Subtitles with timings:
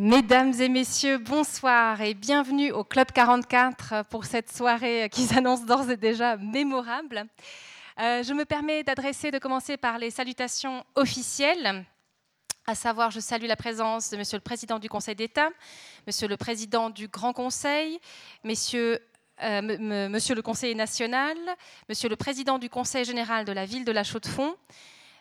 [0.00, 5.90] Mesdames et messieurs, bonsoir et bienvenue au Club 44 pour cette soirée qui s'annonce d'ores
[5.90, 7.26] et déjà mémorable.
[7.98, 11.84] Euh, je me permets d'adresser, de commencer par les salutations officielles,
[12.68, 15.48] à savoir je salue la présence de Monsieur le Président du Conseil d'État,
[16.06, 17.98] Monsieur le Président du Grand Conseil,
[18.46, 18.48] euh,
[20.08, 21.36] monsieur le conseiller national,
[21.88, 24.54] Monsieur le Président du Conseil général de la ville de La Chaux-de-Fonds,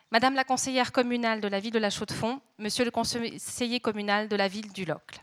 [0.09, 4.37] Madame la conseillère communale de la ville de La Chaux-de-Fonds, Monsieur le conseiller communal de
[4.37, 5.19] la ville du Locle.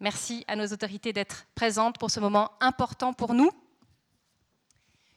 [0.00, 3.50] Merci à nos autorités d'être présentes pour ce moment important pour nous,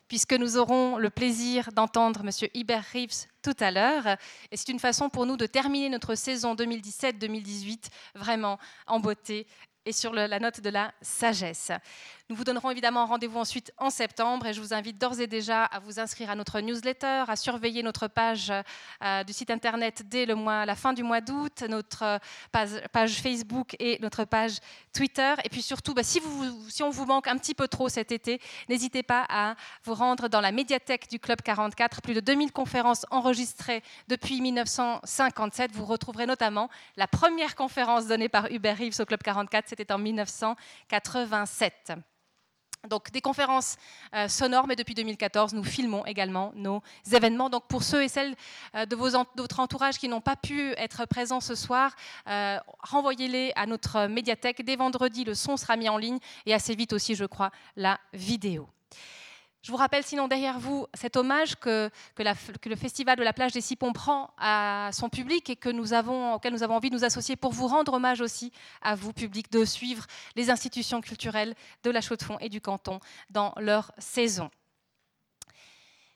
[0.09, 4.05] puisque nous aurons le plaisir d'entendre Monsieur Hubert Reeves tout à l'heure.
[4.51, 9.47] Et c'est une façon pour nous de terminer notre saison 2017-2018 vraiment en beauté
[9.85, 11.71] et sur la note de la sagesse.
[12.27, 15.65] Nous vous donnerons évidemment rendez-vous ensuite en septembre et je vous invite d'ores et déjà
[15.65, 18.51] à vous inscrire à notre newsletter, à surveiller notre page
[19.03, 22.17] euh, du site internet dès le mois, la fin du mois d'août, notre euh,
[22.51, 24.57] page, Facebook et notre page
[24.91, 25.35] Twitter.
[25.43, 28.11] Et puis surtout, bah, si, vous, si on vous manque un petit peu trop cet
[28.11, 32.01] été, n'hésitez pas à vous rendre dans la médiathèque du Club 44.
[32.01, 35.73] Plus de 2000 conférences enregistrées depuis 1957.
[35.73, 39.99] Vous retrouverez notamment la première conférence donnée par Hubert Reeves au Club 44, c'était en
[39.99, 41.93] 1987.
[42.87, 43.77] Donc des conférences
[44.13, 47.49] euh, sonores, mais depuis 2014, nous filmons également nos événements.
[47.49, 48.35] Donc pour ceux et celles
[48.75, 51.95] euh, de, votre entourage qui n'ont pas pu être présents ce soir,
[52.27, 54.63] euh, renvoyez-les à notre médiathèque.
[54.63, 57.99] Dès vendredi, le son sera mis en ligne et assez vite aussi, je crois, la
[58.13, 58.67] vidéo.
[59.65, 63.61] Je vous rappelle sinon derrière vous cet hommage que, le Festival de la plage des
[63.61, 67.03] Sipons prend à son public et que nous avons, auquel nous avons envie de nous
[67.03, 68.51] associer pour vous rendre hommage aussi
[68.83, 72.99] à vous, public, de suivre les institutions culturelles de la Chaux-de-Fonds et du canton
[73.31, 74.51] dans leur saison.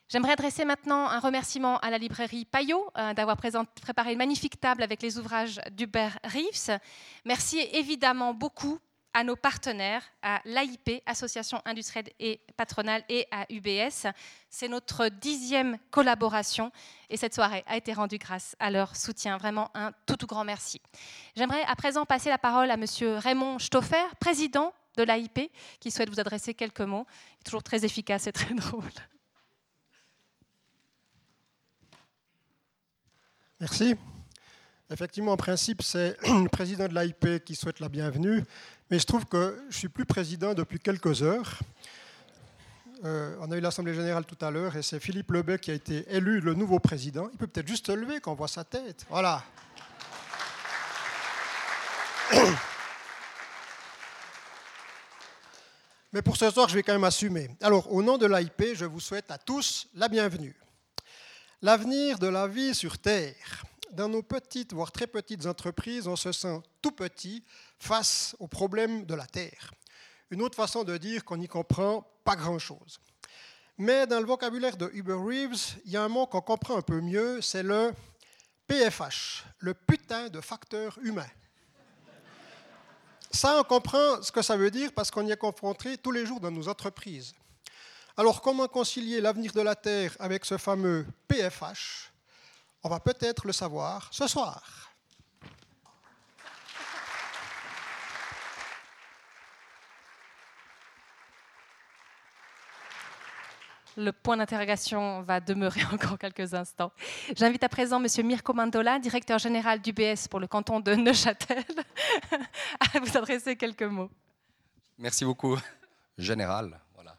[0.09, 4.83] J'aimerais adresser maintenant un remerciement à la librairie Payot euh, d'avoir préparé une magnifique table
[4.83, 6.77] avec les ouvrages d'Hubert Reeves.
[7.25, 8.79] Merci évidemment beaucoup
[9.13, 14.07] à nos partenaires, à l'AIP, Association industrielle et patronale, et à UBS.
[14.49, 16.71] C'est notre dixième collaboration
[17.09, 19.37] et cette soirée a été rendue grâce à leur soutien.
[19.37, 20.81] Vraiment un tout, tout grand merci.
[21.35, 26.09] J'aimerais à présent passer la parole à Monsieur Raymond Stoffer, président de l'AIP, qui souhaite
[26.09, 27.05] vous adresser quelques mots.
[27.43, 28.83] toujours très efficace et très drôle.
[33.59, 33.95] Merci.
[34.91, 38.43] Effectivement, en principe, c'est le président de l'AIP qui souhaite la bienvenue,
[38.89, 41.59] mais je trouve que je suis plus président depuis quelques heures.
[43.05, 45.75] Euh, on a eu l'Assemblée générale tout à l'heure et c'est Philippe Lebet qui a
[45.75, 47.29] été élu le nouveau président.
[47.31, 49.05] Il peut peut-être juste se lever quand on voit sa tête.
[49.09, 49.43] Voilà.
[56.11, 57.51] Mais pour ce soir, je vais quand même assumer.
[57.61, 60.55] Alors, au nom de l'AIP, je vous souhaite à tous la bienvenue.
[61.61, 66.31] L'avenir de la vie sur Terre dans nos petites, voire très petites entreprises, on se
[66.31, 67.43] sent tout petit
[67.79, 69.73] face aux problèmes de la Terre.
[70.31, 72.99] Une autre façon de dire qu'on n'y comprend pas grand-chose.
[73.77, 76.81] Mais dans le vocabulaire de Uber Reeves, il y a un mot qu'on comprend un
[76.81, 77.93] peu mieux, c'est le
[78.67, 81.29] PFH, le putain de facteur humain.
[83.31, 86.25] Ça, on comprend ce que ça veut dire parce qu'on y est confronté tous les
[86.25, 87.33] jours dans nos entreprises.
[88.17, 92.11] Alors, comment concilier l'avenir de la Terre avec ce fameux PFH
[92.83, 94.89] on va peut-être le savoir ce soir.
[103.97, 106.91] Le point d'interrogation va demeurer encore quelques instants.
[107.35, 108.25] J'invite à présent M.
[108.25, 111.65] Mirko Mandola, directeur général d'UBS pour le canton de Neuchâtel,
[112.95, 114.09] à vous adresser quelques mots.
[114.97, 115.57] Merci beaucoup,
[116.17, 116.79] général.
[116.93, 117.17] Voilà.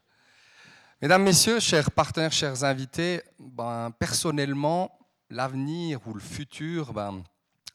[1.02, 4.99] Mesdames, Messieurs, chers partenaires, chers invités, ben, personnellement,
[5.30, 7.22] l'avenir ou le futur, ben,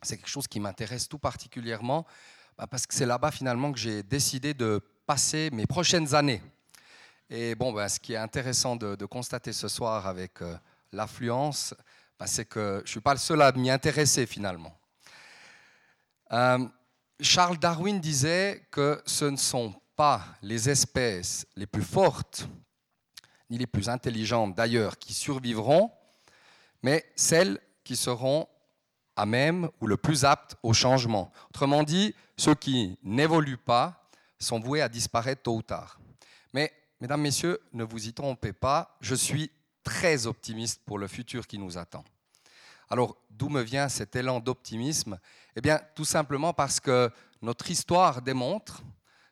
[0.01, 2.05] c'est quelque chose qui m'intéresse tout particulièrement
[2.57, 6.41] ben, parce que c'est là-bas finalement que j'ai décidé de passer mes prochaines années.
[7.29, 10.55] Et bon, ben, ce qui est intéressant de, constater ce soir avec euh,
[10.91, 11.73] l'affluence,
[12.25, 14.77] c'est que je ne suis pas le seul à m'y intéresser finalement.
[16.31, 16.65] Euh,
[17.19, 22.47] Charles Darwin disait que ce ne sont pas les espèces les plus fortes,
[23.49, 25.91] ni les plus intelligentes d'ailleurs, qui survivront,
[26.83, 28.47] mais celles qui seront
[29.15, 31.31] à même ou le plus aptes au changement.
[31.49, 35.99] Autrement dit, ceux qui n'évoluent pas sont voués à disparaître tôt ou tard.
[36.53, 39.51] Mais, mesdames, messieurs, ne vous y trompez pas, je suis
[39.83, 42.03] très optimiste pour le futur qui nous attend.
[42.89, 45.19] Alors, d'où me vient cet élan d'optimisme?
[45.55, 47.09] Eh bien, tout simplement parce que
[47.41, 48.83] notre histoire démontre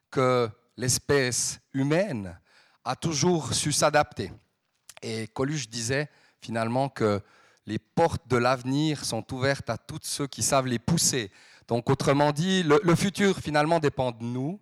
[0.10, 2.40] que l'espèce humaine
[2.86, 4.31] a toujours su s'adapter.
[5.01, 6.10] Et Coluche disait
[6.44, 7.22] finalement que
[7.66, 11.31] les portes de l'avenir sont ouvertes à tous ceux qui savent les pousser.
[11.68, 14.60] Donc autrement dit, le, futur finalement dépend de nous,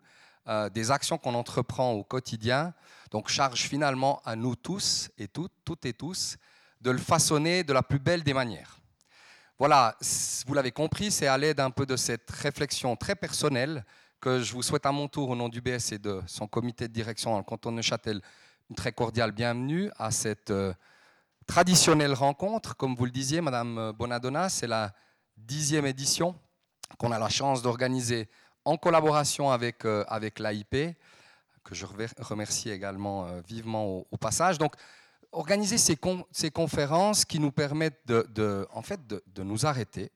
[0.48, 2.74] euh, des actions qu'on entreprend au quotidien.
[3.10, 6.38] Donc charge finalement à nous tous et toutes, toutes et tous,
[6.82, 8.80] de le façonner de la plus belle des manières.
[9.58, 9.96] Voilà,
[10.48, 13.84] vous l'avez compris, c'est à l'aide un peu de cette réflexion très personnelle
[14.20, 16.88] que je vous souhaite à mon tour, au nom du BS et de son comité
[16.88, 18.22] de direction dans le canton de Neuchâtel,
[18.70, 20.74] une très cordiale bienvenue à cette euh,
[21.48, 22.76] traditionnelle rencontre.
[22.76, 24.94] Comme vous le disiez, Madame Bonadonna, c'est la
[25.38, 26.36] dixième édition
[26.98, 28.30] qu'on a la chance d'organiser
[28.66, 30.96] en collaboration avec, euh, avec l'AIP,
[31.64, 31.86] que je
[32.20, 34.58] remercie également euh, vivement au, passage.
[34.58, 34.76] Donc,
[35.32, 35.98] organiser ces,
[36.32, 40.12] ces, conférences qui nous permettent de, de en fait, de, de nous arrêter,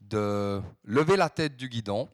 [0.00, 2.08] de lever la tête du guidon,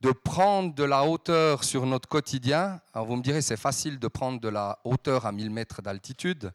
[0.00, 2.80] de prendre de la hauteur sur notre quotidien.
[2.92, 6.52] Alors vous me direz, c'est facile de prendre de la hauteur à 1000 mètres d'altitude,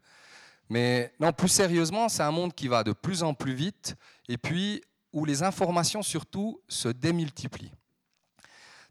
[0.73, 3.95] mais non, plus sérieusement, c'est un monde qui va de plus en plus vite
[4.27, 4.81] et puis
[5.11, 7.75] où les informations surtout se démultiplient.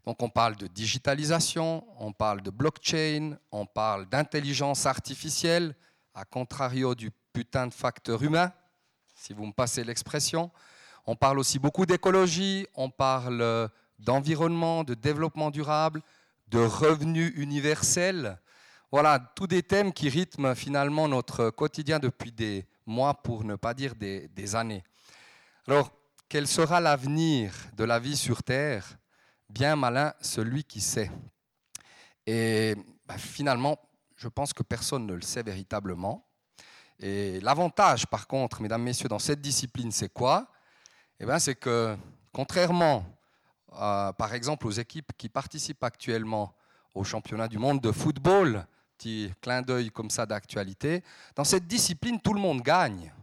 [0.05, 5.75] Donc on parle de digitalisation, on parle de blockchain, on parle d'intelligence artificielle,
[6.13, 8.53] à contrario du putain de facteur humain,
[9.13, 10.51] si vous me passez l'expression.
[11.05, 13.69] On parle aussi beaucoup d'écologie, on parle
[13.99, 16.01] d'environnement, de développement durable,
[16.47, 18.39] de revenus universels.
[18.93, 23.73] Voilà, tous des thèmes qui rythment finalement notre quotidien depuis des mois, pour ne pas
[23.73, 24.83] dire des, années.
[25.67, 25.91] Alors,
[26.29, 28.99] quel sera l'avenir de la vie sur Terre?
[29.49, 31.09] Bien malin celui qui sait.
[32.27, 32.75] Et
[33.07, 33.79] bah, finalement,
[34.15, 36.27] je pense que personne ne le sait véritablement.
[36.99, 40.51] Et l'avantage, par contre, mesdames, messieurs, dans cette discipline, c'est quoi?
[41.19, 41.97] Eh bien, C'est que,
[42.31, 43.03] contrairement
[43.71, 46.55] par exemple aux équipes qui participent actuellement
[46.93, 48.67] au championnat du monde de football,
[48.97, 51.03] petit clin d'œil comme ça d'actualité,
[51.35, 53.13] dans cette discipline, tout le monde gagne.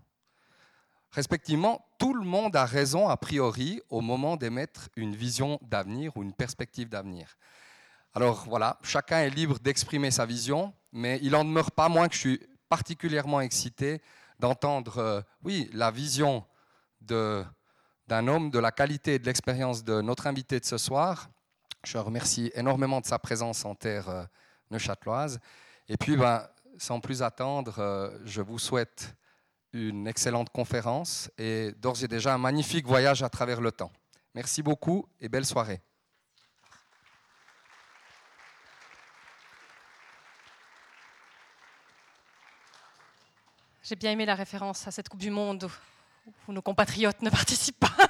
[1.12, 6.22] Respectivement, tout le monde a raison a priori au moment d'émettre une vision d'avenir ou
[6.22, 7.36] une perspective d'avenir.
[8.14, 12.14] Alors voilà, chacun est libre d'exprimer sa vision, mais il n'en demeure pas moins que
[12.14, 14.00] je suis particulièrement excité
[14.38, 16.44] d'entendre, euh, oui, la vision
[17.00, 21.28] d'un homme de la qualité et de l'expérience de notre invité de ce soir.
[21.84, 24.24] Je remercie énormément de sa présence en terre euh,
[24.70, 25.40] neuchâteloise.
[25.88, 26.46] Et puis, ben,
[26.78, 29.14] sans plus attendre, euh, je vous souhaite
[29.72, 33.92] une excellente conférence et d'ores et déjà un magnifique voyage à travers le temps.
[34.34, 35.80] Merci beaucoup et belle soirée.
[43.82, 45.68] J'ai bien aimé la référence à cette Coupe du Monde
[46.46, 48.09] où nos compatriotes ne participent pas.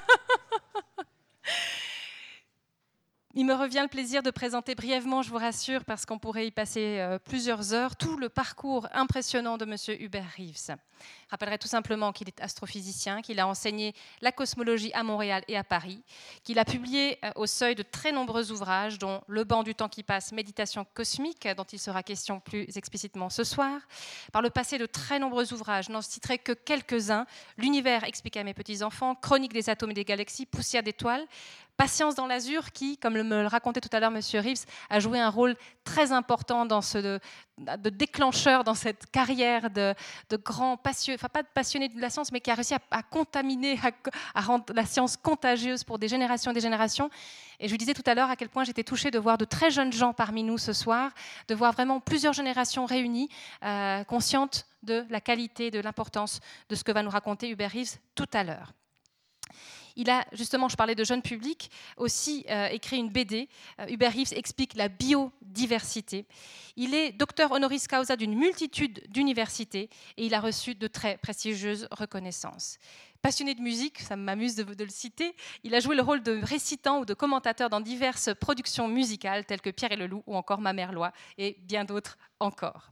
[3.33, 6.51] Il me revient le plaisir de présenter brièvement, je vous rassure, parce qu'on pourrait y
[6.51, 9.77] passer euh, plusieurs heures, tout le parcours impressionnant de M.
[10.01, 10.75] Hubert Reeves.
[10.99, 15.55] Je rappellerai tout simplement qu'il est astrophysicien, qu'il a enseigné la cosmologie à Montréal et
[15.55, 16.03] à Paris,
[16.43, 19.87] qu'il a publié euh, au seuil de très nombreux ouvrages, dont Le banc du temps
[19.87, 23.79] qui passe, Méditation cosmique, dont il sera question plus explicitement ce soir.
[24.33, 27.25] Par le passé, de très nombreux ouvrages, n'en citerai que quelques-uns.
[27.57, 31.25] L'univers expliqué à mes petits-enfants, Chronique des atomes et des galaxies, Poussière d'étoiles,
[31.81, 34.21] Patience dans l'azur, qui, comme me le racontait tout à l'heure M.
[34.35, 37.19] Reeves, a joué un rôle très important de,
[37.89, 39.95] déclencheur dans cette carrière de,
[40.29, 43.01] de grand passionné, enfin pas de passionné de la science, mais qui a réussi à,
[43.01, 43.79] contaminer,
[44.35, 47.09] à, rendre la science contagieuse pour des générations et des générations.
[47.59, 49.45] Et je vous disais tout à l'heure à quel point j'étais touchée de voir de
[49.45, 51.09] très jeunes gens parmi nous ce soir,
[51.47, 53.27] de voir vraiment plusieurs générations réunies,
[53.63, 57.97] euh, conscientes de la qualité, de l'importance de ce que va nous raconter Hubert Reeves
[58.13, 58.71] tout à l'heure.
[59.95, 63.49] Il a, justement, je parlais de jeunes publics, aussi euh, écrit une BD.
[63.79, 66.25] Euh, Hubert Reeves explique la biodiversité.
[66.75, 71.87] Il est docteur honoris causa d'une multitude d'universités et il a reçu de très prestigieuses
[71.91, 72.77] reconnaissances.
[73.21, 76.41] Passionné de musique, ça m'amuse de, de, le citer, il a joué le rôle de
[76.41, 80.35] récitant ou de commentateur dans diverses productions musicales telles que Pierre et le Loup ou
[80.35, 82.91] encore Ma mère Loi et bien d'autres encore.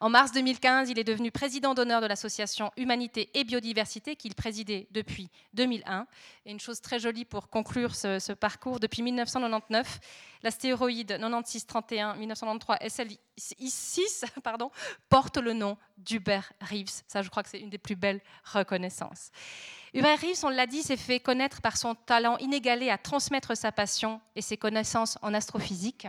[0.00, 4.88] En mars 2015, il est devenu président d'honneur de l'association Humanité et Biodiversité qu'il présidait
[4.90, 6.06] depuis 2001.
[6.44, 10.00] Et une chose très jolie pour conclure ce, parcours, depuis 1999,
[10.42, 12.78] l'astéroïde 9631 1993
[13.38, 14.70] SLI6 pardon,
[15.08, 17.02] porte le nom d'Hubert Reeves.
[17.06, 19.30] Ça, je crois que c'est une des plus belles reconnaissances.
[19.94, 23.72] Hubert Reeves, on l'a dit, s'est fait connaître par son talent inégalé à transmettre sa
[23.72, 26.06] passion et ses connaissances en astrophysique.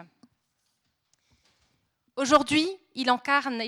[2.18, 3.62] Aujourd'hui, il incarne,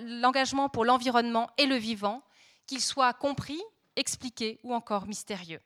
[0.00, 2.22] l'engagement pour l'environnement et le vivant,
[2.66, 3.60] qu'il soit compris,
[3.94, 5.60] expliqué ou encore mystérieux.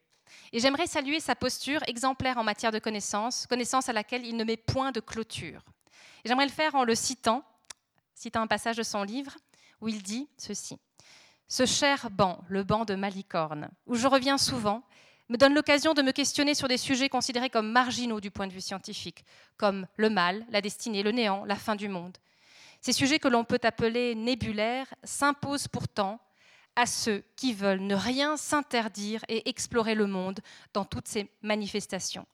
[0.52, 4.44] Et j'aimerais saluer sa posture exemplaire en matière de connaissance, connaissance à laquelle il ne
[4.44, 5.62] met point de clôture.
[6.26, 7.42] J'aimerais le faire en le citant,
[8.14, 9.34] citant un passage de son livre
[9.80, 10.78] où il dit ceci.
[11.48, 14.82] Ce cher banc, le banc de Malicorne, où je reviens souvent,
[15.28, 18.52] me donne l'occasion de me questionner sur des sujets considérés comme marginaux du point de
[18.52, 19.24] vue scientifique,
[19.56, 22.16] comme le mal, la destinée, le néant, la fin du monde.
[22.80, 26.20] Ces sujets que l'on peut appeler nébulaires s'imposent pourtant
[26.76, 30.40] à ceux qui veulent ne rien s'interdire et explorer le monde
[30.72, 32.26] dans toutes ses manifestations.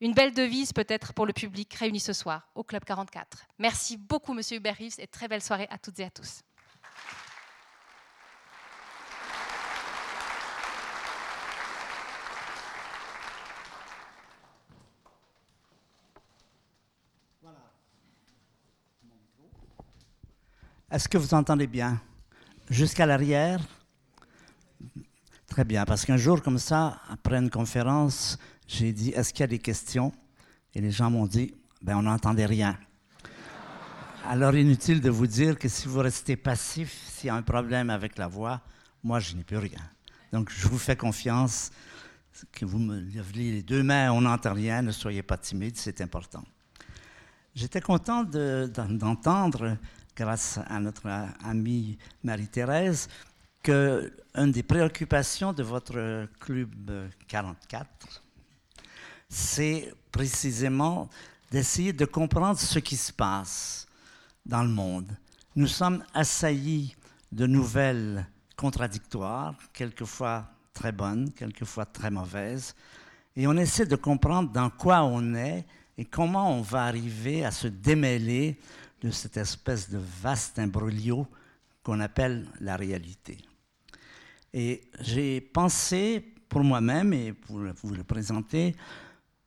[0.00, 3.46] Une belle devise peut-être pour le public réuni ce soir au Club 44.
[3.58, 6.42] Merci beaucoup, Monsieur Hubert Rives, et très belle soirée à toutes et à tous.
[20.88, 22.00] Est-ce que vous entendez bien?
[22.70, 23.60] Jusqu'à l'arrière?
[25.48, 28.38] Très bien, parce qu'un jour comme ça, après une conférence,
[28.68, 30.12] j'ai dit, est-ce qu'il y a des questions?
[30.74, 31.52] Et les gens m'ont dit,
[31.82, 32.78] ben on n'entendait rien.
[34.26, 37.90] Alors inutile de vous dire que si vous restez passif, s'il y a un problème
[37.90, 38.60] avec la voix,
[39.02, 39.82] moi je n'ai plus rien.
[40.32, 41.72] Donc je vous fais confiance,
[42.52, 46.00] que vous me levez les deux mains, on n'entend rien, ne soyez pas timide, c'est
[46.00, 46.44] important.
[47.56, 49.78] J'étais content d'entendre
[50.16, 51.06] grâce à notre
[51.44, 53.08] amie Marie-Thérèse,
[53.62, 58.22] que une des préoccupations de votre club 44,
[59.28, 61.08] c'est précisément
[61.50, 63.86] d'essayer de comprendre ce qui se passe
[64.44, 65.16] dans le monde.
[65.54, 66.96] Nous sommes assaillis
[67.32, 72.74] de nouvelles contradictoires, quelquefois très bonnes, quelquefois très mauvaises,
[73.36, 75.66] et on essaie de comprendre dans quoi on est
[75.98, 78.58] et comment on va arriver à se démêler
[79.02, 81.26] de cette espèce de vaste imbroglio
[81.82, 83.38] qu'on appelle la réalité.
[84.52, 88.74] Et j'ai pensé pour moi-même et pour vous le présenter,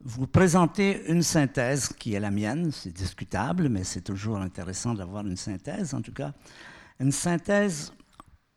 [0.01, 5.25] vous présenter une synthèse qui est la mienne, c'est discutable, mais c'est toujours intéressant d'avoir
[5.25, 6.33] une synthèse en tout cas.
[6.99, 7.91] Une synthèse,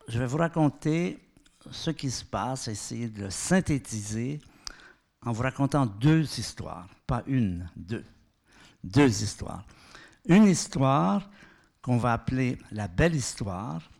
[0.08, 1.18] je vais vous raconter
[1.70, 4.40] ce qui se passe, essayer de le synthétiser
[5.24, 8.04] en vous racontant deux histoires, pas une, deux.
[8.82, 9.64] Deux histoires.
[10.28, 11.28] Une histoire
[11.80, 13.90] qu'on va appeler la belle histoire.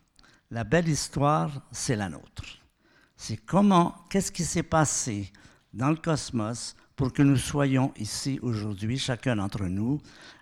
[0.51, 2.59] La belle histoire, c'est la nôtre.
[3.17, 5.31] C'est comment, qu'est-ce qui s'est passé
[5.73, 9.99] dans le cosmos pour que nous soyons ici aujourd'hui, chacun d'entre nous,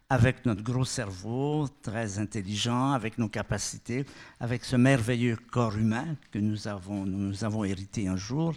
[0.10, 4.06] avec notre gros cerveau, très intelligent, avec nos capacités,
[4.40, 8.54] avec ce merveilleux corps humain que nous avons, hérité un jour.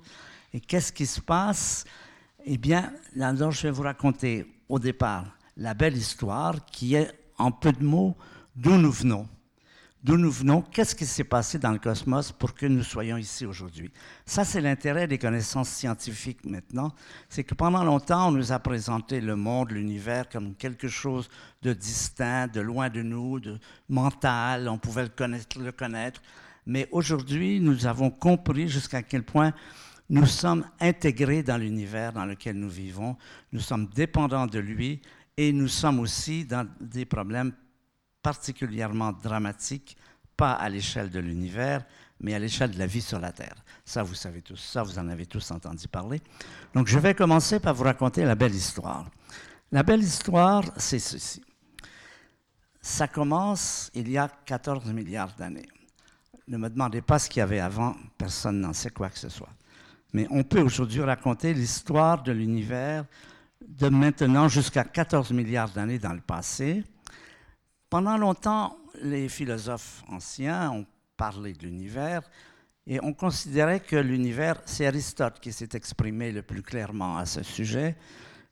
[0.52, 1.84] Et qu'est-ce qui se passe?
[2.44, 5.24] Eh bien, là, je vais vous raconter au départ
[5.56, 8.16] la belle histoire qui est, en peu de mots,
[8.56, 9.28] d'où nous venons.
[10.04, 13.46] D'où nous venons, qu'est-ce qui s'est passé dans le cosmos pour que nous soyons ici
[13.46, 13.90] aujourd'hui?
[14.26, 16.94] Ça, c'est l'intérêt des connaissances scientifiques maintenant.
[17.30, 21.30] C'est que pendant longtemps, on nous a présenté le monde, l'univers comme quelque chose
[21.62, 23.58] de distinct, de loin de nous, de
[23.88, 25.58] mental, on pouvait le connaître.
[25.58, 26.20] Le connaître.
[26.66, 29.54] Mais aujourd'hui, nous avons compris jusqu'à quel point
[30.10, 33.16] nous sommes intégrés dans l'univers dans lequel nous vivons,
[33.52, 35.00] nous sommes dépendants de lui
[35.36, 37.52] et nous sommes aussi dans des problèmes
[38.22, 39.96] particulièrement dramatiques,
[40.36, 41.84] pas à l'échelle de l'univers,
[42.20, 43.54] mais à l'échelle de la vie sur la Terre.
[43.84, 46.20] Ça, vous savez tous, ça, vous en avez tous entendu parler.
[46.74, 49.06] Donc, je vais commencer par vous raconter la belle histoire.
[49.70, 51.42] La belle histoire, c'est ceci.
[52.80, 55.68] Ça commence il y a 14 milliards d'années.
[56.46, 59.28] Ne me demandez pas ce qu'il y avait avant, personne n'en sait quoi que ce
[59.28, 59.52] soit.
[60.12, 63.04] Mais on peut aujourd'hui raconter l'histoire de l'univers
[63.68, 66.84] de maintenant jusqu'à 14 milliards d'années dans le passé.
[67.90, 72.22] Pendant longtemps, les philosophes anciens ont parlé de l'univers
[72.86, 77.42] et on considérait que l'univers, c'est Aristote qui s'est exprimé le plus clairement à ce
[77.42, 77.96] sujet.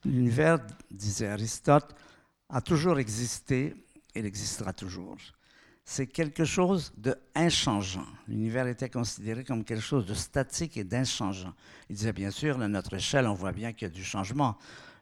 [0.05, 0.59] L'univers,
[0.91, 1.95] disait Aristote,
[2.49, 3.75] a toujours existé
[4.15, 5.19] et il existera toujours.
[5.85, 8.07] C'est quelque chose de inchangeant.
[8.29, 11.53] L'univers était considéré comme quelque chose de statique et d'inchangeant.
[11.91, 14.57] Il disait bien sûr, à notre échelle, on voit bien qu'il y a du changement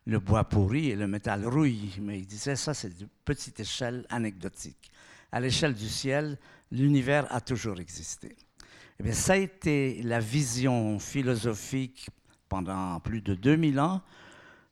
[0.07, 1.91] le bois pourri et le métal rouille.
[2.01, 4.91] Mais il disait ça, c'est de petite échelle anecdotique.
[5.33, 6.39] À l'échelle du ciel,
[6.71, 8.37] l'univers a toujours existé.
[8.99, 12.09] Eh bien, ça a été la vision philosophique
[12.49, 14.03] pendant plus de 2000 ans,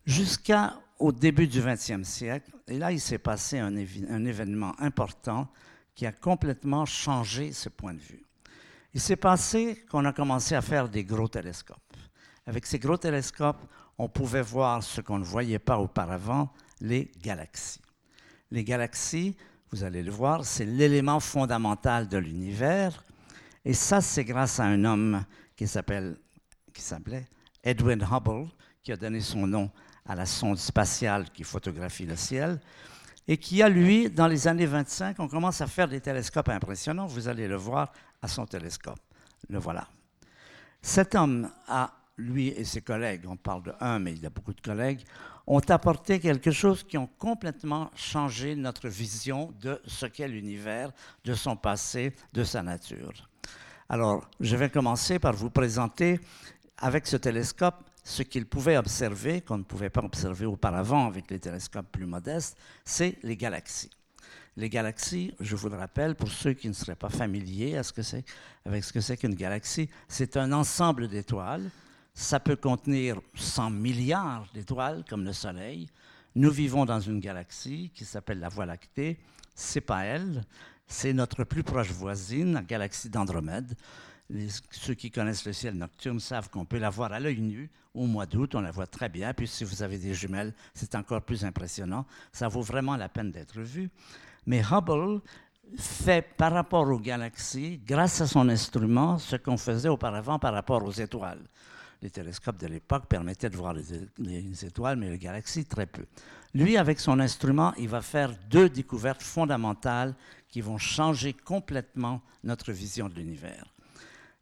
[0.05, 2.51] jusqu'au début du XXe siècle.
[2.67, 5.49] Et là, il s'est passé un, un événement important
[5.95, 8.25] qui a complètement changé ce point de vue.
[8.95, 11.97] Il s'est passé qu'on a commencé à faire des gros télescopes.
[12.47, 13.63] Avec ces gros télescopes,
[13.99, 17.81] on pouvait voir ce qu'on ne voyait pas auparavant, les galaxies.
[18.51, 19.37] Les galaxies,
[19.71, 23.05] vous allez le voir, c'est l'élément fondamental de l'univers.
[23.65, 25.25] Et ça, c'est grâce à un homme
[25.57, 26.17] qui s'appelle,
[26.73, 27.27] qui s'appelait
[27.63, 28.49] Edwin Hubble,
[28.83, 29.71] qui a donné son nom
[30.07, 32.61] à la sonde spatiale qui photographie le ciel,
[33.27, 37.07] et qui a, lui, dans les années 25, on commence à faire des télescopes impressionnants.
[37.07, 39.01] Vous allez le voir à son télescope.
[39.51, 39.87] Le voilà.
[40.81, 44.31] Cet homme a lui et ses collègues, on parle de un, mais il y a
[44.31, 45.01] beaucoup de collègues,
[45.47, 50.93] ont apporté quelque chose qui ont complètement changé notre vision de ce qu'est l'univers,
[51.25, 53.29] de son passé, de sa nature.
[53.89, 56.21] Alors, je vais commencer par vous présenter
[56.77, 61.39] avec ce télescope ce qu'il pouvait observer, qu'on ne pouvait pas observer auparavant avec les
[61.39, 63.91] télescopes plus modestes, c'est les galaxies.
[64.57, 68.93] Les galaxies, je vous le rappelle, pour ceux qui ne seraient pas familiers avec ce
[68.93, 71.71] que c'est qu'une galaxie, c'est un ensemble d'étoiles.
[72.21, 75.89] Ça peut contenir 100 milliards d'étoiles, comme le Soleil.
[76.35, 79.21] Nous vivons dans une galaxie qui s'appelle la Voie lactée.
[79.55, 80.43] C'est pas elle,
[80.89, 83.73] c'est notre plus proche voisine, la galaxie d'Andromède.
[84.73, 88.07] ceux qui connaissent le ciel nocturne savent qu'on peut la voir à l'œil nu au
[88.07, 89.33] mois d'août, on la voit très bien.
[89.33, 92.05] Puis si vous avez des jumelles, c'est encore plus impressionnant.
[92.33, 93.91] Ça vaut vraiment la peine d'être vu.
[94.45, 95.21] Mais Hubble
[95.77, 100.83] fait par rapport aux galaxies, grâce à son instrument, ce qu'on faisait auparavant par rapport
[100.83, 101.45] aux étoiles.
[102.03, 106.07] Les télescopes de l'époque permettaient de voir les, étoiles, mais les galaxies, très peu.
[106.55, 110.15] Lui, avec son instrument, il va faire deux découvertes fondamentales
[110.49, 113.75] qui vont changer complètement notre vision de l'univers.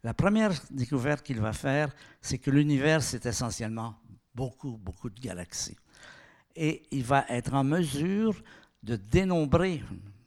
[0.04, 3.96] La première découverte qu'il va faire, c'est que l'univers, c'est essentiellement
[4.34, 5.78] beaucoup, beaucoup de galaxies.
[6.54, 8.34] Et il va être en mesure
[8.82, 9.82] de dénombrer,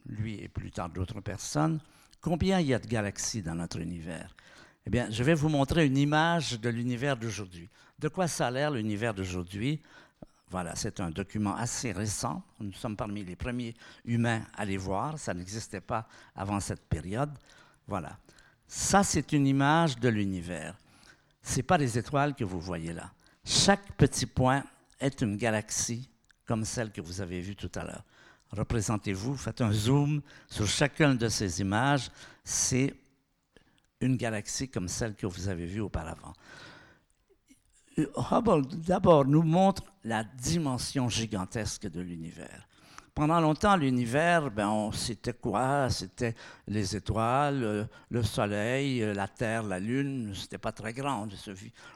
[0.05, 1.79] lui et plus tard d'autres personnes,
[2.21, 4.36] combien il y a de galaxies dans notre univers.
[4.91, 7.69] Eh je vais vous montrer une image de l'univers d'aujourd'hui.
[8.00, 9.81] De quoi ça a l'air l'univers d'aujourd'hui?
[10.50, 12.41] Voilà, c'est un document assez récent.
[12.60, 15.19] Nous sommes parmi les premiers humains à les voir.
[15.19, 17.31] Ça n'existait pas avant cette période.
[17.88, 18.17] Voilà.
[18.67, 20.75] Ça, c'est une image de l'univers.
[21.43, 23.12] Ce n'est pas les étoiles que vous voyez là.
[23.46, 24.63] Chaque petit point
[25.00, 26.10] est une galaxie
[26.46, 28.03] comme celle que vous avez vue tout à l'heure
[28.51, 32.10] représentez-vous, faites un zoom sur chacune de ces images,
[32.43, 32.93] c'est
[34.01, 36.34] une galaxie comme celle que vous avez vue auparavant.
[37.98, 42.65] Hubble, d'abord, nous montre la dimension gigantesque de l'univers.
[43.13, 45.90] Pendant longtemps, l'univers, ben, c'était quoi?
[45.90, 46.35] C'était
[46.68, 50.33] les étoiles, le Soleil, la Terre, la Lune.
[50.33, 51.27] C'était pas très grand.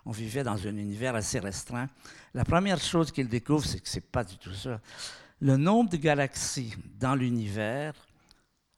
[0.05, 1.87] On vivait dans un univers assez restreint.
[2.33, 4.81] La première chose qu'il découvre, c'est que c'est pas du tout ça
[5.43, 7.93] le nombre de galaxies dans l'univers,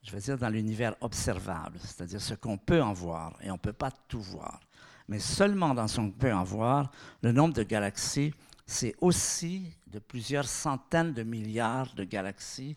[0.06, 3.58] je veux dire dans l'univers observable, c'est-à-dire ce qu'on peut en voir, et on ne
[3.58, 4.60] peut pas tout voir,
[5.08, 6.90] mais seulement dans ce qu'on peut en voir,
[7.22, 8.32] le nombre de galaxies,
[8.66, 12.76] c'est aussi de plusieurs centaines de milliards de galaxies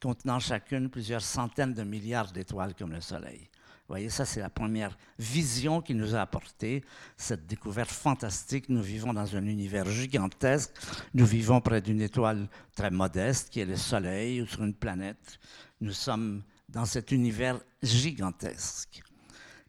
[0.00, 3.48] contenant chacune plusieurs centaines de milliards d'étoiles comme le Soleil.
[3.88, 6.84] Vous voyez, ça, c'est la première vision qu'il nous a apportée,
[7.16, 8.68] cette découverte fantastique.
[8.68, 10.72] Nous vivons dans un univers gigantesque.
[11.14, 15.40] Nous vivons près d'une étoile très modeste qui est le Soleil ou sur une planète.
[15.80, 19.02] Nous sommes dans cet univers gigantesque.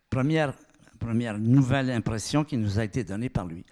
[0.09, 0.53] Première,
[0.99, 3.65] première nouvelle impression qui nous a été donnée par lui.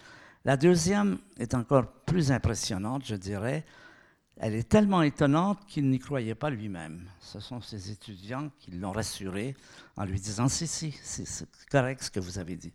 [0.46, 3.66] La deuxième est encore plus impressionnante, je dirais.
[4.38, 7.10] Elle est tellement étonnante qu'il n'y croyait pas lui-même.
[7.20, 9.56] Ce sont ses étudiants qui l'ont rassuré
[9.96, 12.72] en lui disant Si, si, c'est correct ce que vous avez dit.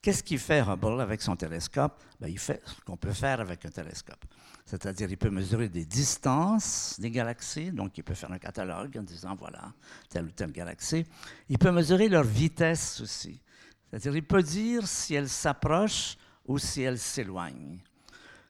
[0.00, 2.02] Qu'est-ce qu'il fait Hubble avec son télescope?
[2.18, 4.24] Ben, Il fait ce qu'on peut faire avec un télescope.
[4.66, 9.02] C'est-à-dire, il peut mesurer des distances des galaxies, donc il peut faire un catalogue en
[9.02, 9.72] disant voilà,
[10.08, 11.06] telle ou telle galaxie.
[11.48, 13.40] Il peut mesurer leur vitesse aussi.
[13.88, 17.78] C'est-à-dire, il peut dire si elles s'approchent ou si elles s'éloignent.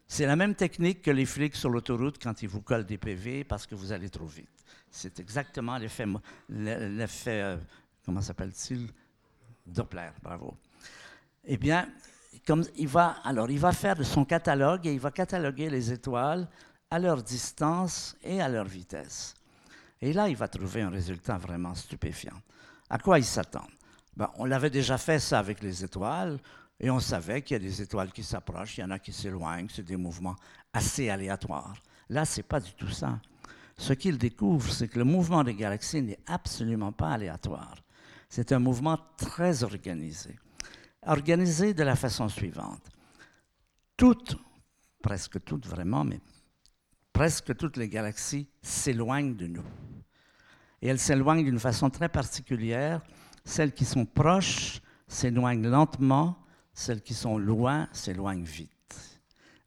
[0.08, 3.44] C'est la même technique que les flics sur l'autoroute quand ils vous collent des PV
[3.44, 4.48] parce que vous allez trop vite.
[4.90, 6.06] C'est exactement l'effet,
[6.48, 7.56] l'effet euh,
[8.06, 8.88] comment s'appelle-t-il?
[9.66, 10.56] Doppler, bravo.
[11.44, 11.88] Eh bien,
[12.46, 16.48] comme il va, alors il va faire son catalogue et il va cataloguer les étoiles
[16.90, 19.34] à leur distance et à leur vitesse.
[20.00, 22.40] Et là, il va trouver un résultat vraiment stupéfiant.
[22.88, 23.66] À quoi il s'attend?
[24.16, 26.38] Ben, On l'avait déjà fait ça avec les étoiles.
[26.78, 29.12] Et on savait qu'il y a des étoiles qui s'approchent, il y en a qui
[29.12, 30.36] s'éloignent, c'est des mouvements
[30.74, 31.74] assez aléatoires.
[32.10, 33.18] Là, ce n'est pas du tout ça.
[33.78, 37.76] Ce qu'il découvre, c'est que le mouvement des galaxies n'est absolument pas aléatoire.
[38.28, 40.38] C'est un mouvement très organisé.
[41.06, 42.84] Organisé de la façon suivante.
[43.96, 44.36] Toutes,
[45.02, 46.20] presque toutes vraiment, mais
[47.12, 49.64] presque toutes les galaxies s'éloignent de nous.
[50.82, 53.00] Et elles s'éloignent d'une façon très particulière.
[53.44, 56.38] Celles qui sont proches s'éloignent lentement
[56.76, 58.70] celles qui sont loin s'éloignent vite.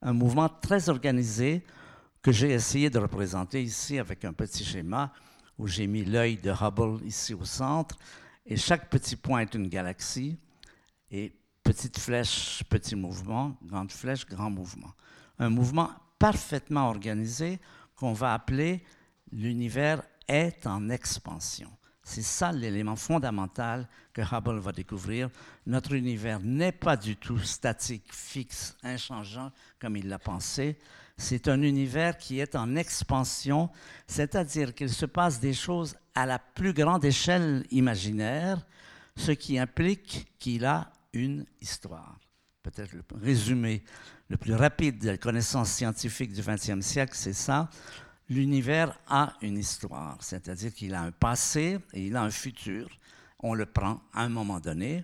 [0.04, 1.65] Un mouvement très organisé
[2.21, 5.12] que j'ai essayé de représenter ici avec un petit schéma
[5.58, 7.97] où j'ai mis l'œil de Hubble ici au centre,
[8.45, 10.38] et chaque petit point est une galaxie,
[11.12, 14.93] et petite flèche, petit mouvement, grande flèche, grand mouvement.
[15.38, 17.60] Un mouvement parfaitement organisé
[17.95, 18.84] qu'on va appeler
[19.32, 21.69] l'univers est en expansion.
[22.04, 25.30] C'est ça l'élément fondamental que Hubble va découvrir.
[25.67, 30.80] Notre univers n'est pas du tout statique, fixe, inchangeant comme il l'a pensé.
[31.17, 33.69] C'est un univers qui est en expansion,
[34.08, 38.65] c'est-à-dire qu'il se passe des choses à la plus grande échelle imaginaire,
[39.15, 42.19] ce qui implique qu'il a une histoire.
[42.62, 43.84] Peut-être le résumé
[44.28, 47.69] le plus rapide de la connaissance scientifique du XXe siècle, c'est ça.
[48.28, 52.88] L'univers a une histoire, c'est-à-dire qu'il a un passé et il a un futur.
[53.39, 55.04] On le prend à un moment donné.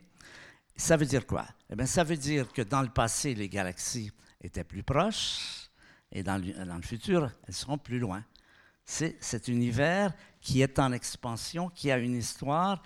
[0.76, 1.48] Ça veut dire quoi?
[1.70, 5.70] Eh bien, ça veut dire que dans le passé, les galaxies étaient plus proches
[6.12, 8.24] et dans le futur, elles seront plus loin.
[8.84, 12.84] C'est cet univers qui est en expansion, qui a une histoire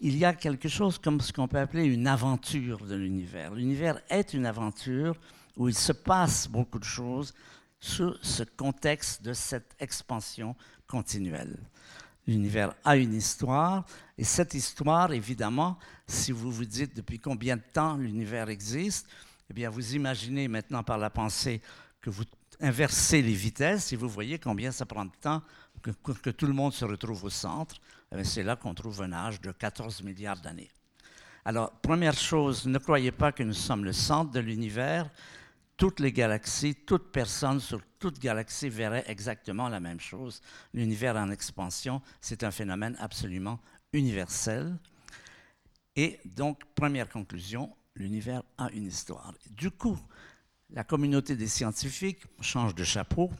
[0.00, 3.54] il y a quelque chose comme ce qu'on peut appeler une aventure de l'univers.
[3.54, 5.14] L'univers est une aventure
[5.56, 7.34] où il se passe beaucoup de choses
[7.78, 11.58] sous ce contexte de cette expansion continuelle.
[12.26, 13.84] L'univers a une histoire,
[14.16, 19.06] et cette histoire, évidemment, si vous vous dites depuis combien de temps l'univers existe,
[19.50, 21.60] eh bien, vous imaginez maintenant par la pensée
[22.00, 22.24] que vous
[22.60, 25.42] inversez les vitesses et vous voyez combien ça prend de temps
[25.82, 27.76] que, que tout le monde se retrouve au centre.
[28.16, 30.70] Eh c'est là qu'on trouve un âge de 14 milliards d'années.
[31.44, 35.08] Alors, première chose, ne croyez pas que nous sommes le centre de l'univers.
[35.76, 40.42] Toutes les galaxies, toute personne sur toute galaxie verrait exactement la même chose.
[40.74, 43.60] L'univers en expansion, c'est un phénomène absolument
[43.92, 44.76] universel.
[45.96, 49.32] Et donc, première conclusion, l'univers a une histoire.
[49.50, 49.98] Du coup,
[50.70, 53.30] la communauté des scientifiques change de chapeau.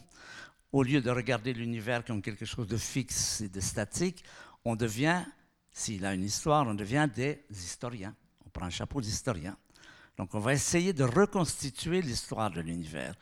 [0.73, 4.25] Au lieu de regarder l'univers comme quelque chose de fixe et de statique,
[4.65, 5.23] on devient,
[5.73, 8.15] s'il a une histoire, on devient des historiens.
[8.47, 9.57] On prend un chapeau d'historien.
[10.17, 13.15] Donc on va essayer de reconstituer l'histoire de l'univers.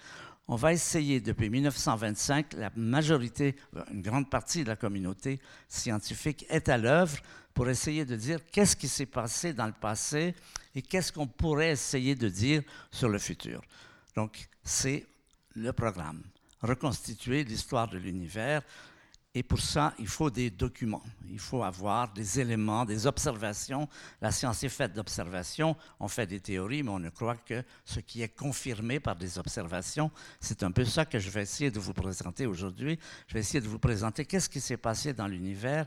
[0.50, 3.54] On va essayer, depuis 1925, la majorité,
[3.92, 7.18] une grande partie de la communauté scientifique est à l'œuvre
[7.52, 10.34] pour essayer de dire qu'est-ce qui s'est passé dans le passé
[10.74, 13.60] et qu'est-ce qu'on pourrait essayer de dire sur le futur.
[14.16, 15.06] Donc, c'est
[15.54, 16.22] le programme.
[16.62, 18.62] Reconstituer l'histoire de l'univers
[19.34, 23.86] et pour ça, il faut des documents, il faut avoir des éléments, des observations.
[24.22, 28.00] La science est faite d'observations, on fait des théories, mais on ne croit que ce
[28.00, 30.10] qui est confirmé par des observations.
[30.40, 32.98] C'est un peu ça que je vais essayer de vous présenter aujourd'hui.
[33.26, 35.86] Je vais essayer de vous présenter qu'est-ce qui s'est passé dans l'univers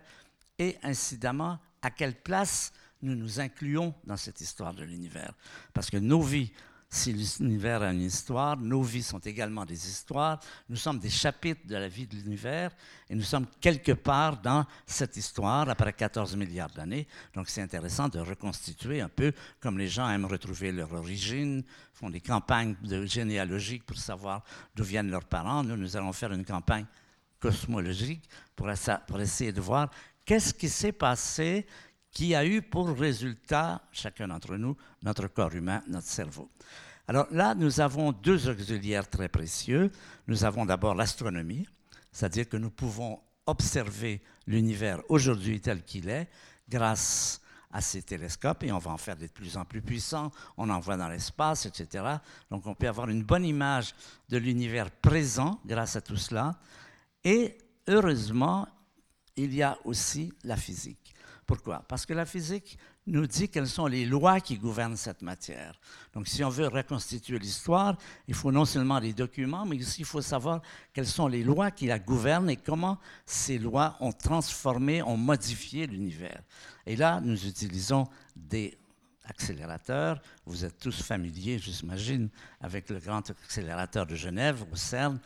[0.59, 5.33] et incidemment à quelle place nous nous incluons dans cette histoire de l'univers.
[5.73, 6.51] Parce que nos vies
[6.93, 10.41] si l'univers a une histoire, nos vies sont également des histoires.
[10.67, 12.71] Nous sommes des chapitres de la vie de l'univers
[13.09, 17.07] et nous sommes quelque part dans cette histoire après 14 milliards d'années.
[17.33, 22.09] Donc c'est intéressant de reconstituer un peu comme les gens aiment retrouver leur origine, font
[22.09, 24.43] des campagnes de généalogique pour savoir
[24.75, 25.63] d'où viennent leurs parents.
[25.63, 26.85] Nous, nous allons faire une campagne
[27.39, 29.89] cosmologique pour essayer de voir
[30.25, 31.65] qu'est-ce qui s'est passé
[32.11, 36.49] qui a eu pour résultat, chacun d'entre nous, notre corps humain, notre cerveau.
[37.07, 39.91] Alors là, nous avons deux auxiliaires très précieux.
[40.27, 41.67] Nous avons d'abord l'astronomie,
[42.11, 46.29] c'est-à-dire que nous pouvons observer l'univers aujourd'hui tel qu'il est
[46.69, 47.41] grâce
[47.73, 50.79] à ces télescopes et on va en faire de plus en plus puissants, on en
[50.79, 52.03] voit dans l'espace, etc.
[52.49, 53.95] Donc on peut avoir une bonne image
[54.29, 56.59] de l'univers présent grâce à tout cela.
[57.23, 58.67] Et heureusement,
[59.35, 61.00] il y a aussi la physique.
[61.51, 61.83] Pourquoi?
[61.85, 65.77] Parce que la physique nous dit quelles sont les lois qui gouvernent cette matière.
[66.13, 67.97] Donc, si on veut reconstituer l'histoire,
[68.29, 70.61] il faut non seulement des documents, mais aussi il faut savoir
[70.93, 75.87] quelles sont les lois qui la gouvernent et comment ces lois ont transformé, ont modifié
[75.87, 76.41] l'univers.
[76.85, 78.77] Et là, nous utilisons des
[79.25, 80.21] accélérateurs.
[80.45, 82.29] Vous êtes tous familiers, j'imagine,
[82.61, 85.19] avec le grand accélérateur de Genève, au CERN.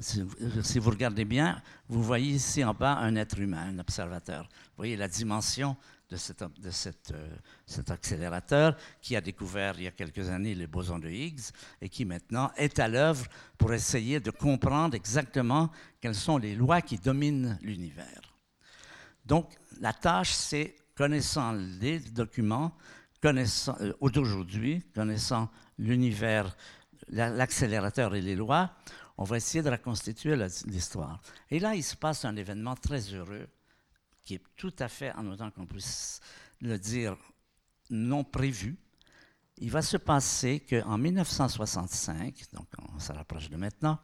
[0.00, 4.44] Si vous regardez bien, vous voyez ici en bas un être humain, un observateur.
[4.44, 5.76] Vous voyez la dimension
[6.10, 6.16] de,
[6.60, 6.70] de
[7.14, 11.50] euh, cet accélérateur qui a découvert il y a quelques années le boson de Higgs
[11.80, 13.26] et qui maintenant est à l'œuvre
[13.58, 18.20] pour essayer de comprendre exactement quelles sont les lois qui dominent l'univers.
[19.24, 22.74] Donc, la tâche, c'est, connaissant les documents,
[23.22, 26.56] connaissant, euh, d'aujourd'hui, connaissant l'univers,
[27.08, 28.72] l'accélérateur et les lois,
[29.20, 30.34] on va essayer de reconstituer
[30.66, 31.20] l'histoire.
[31.50, 33.46] Et là, il se passe un événement très heureux,
[34.24, 36.20] qui est tout à fait, en autant qu'on puisse
[36.62, 37.18] le dire,
[37.90, 38.78] non prévu.
[39.58, 43.98] Il va se passer qu'en 1965, donc on se rapproche de maintenant,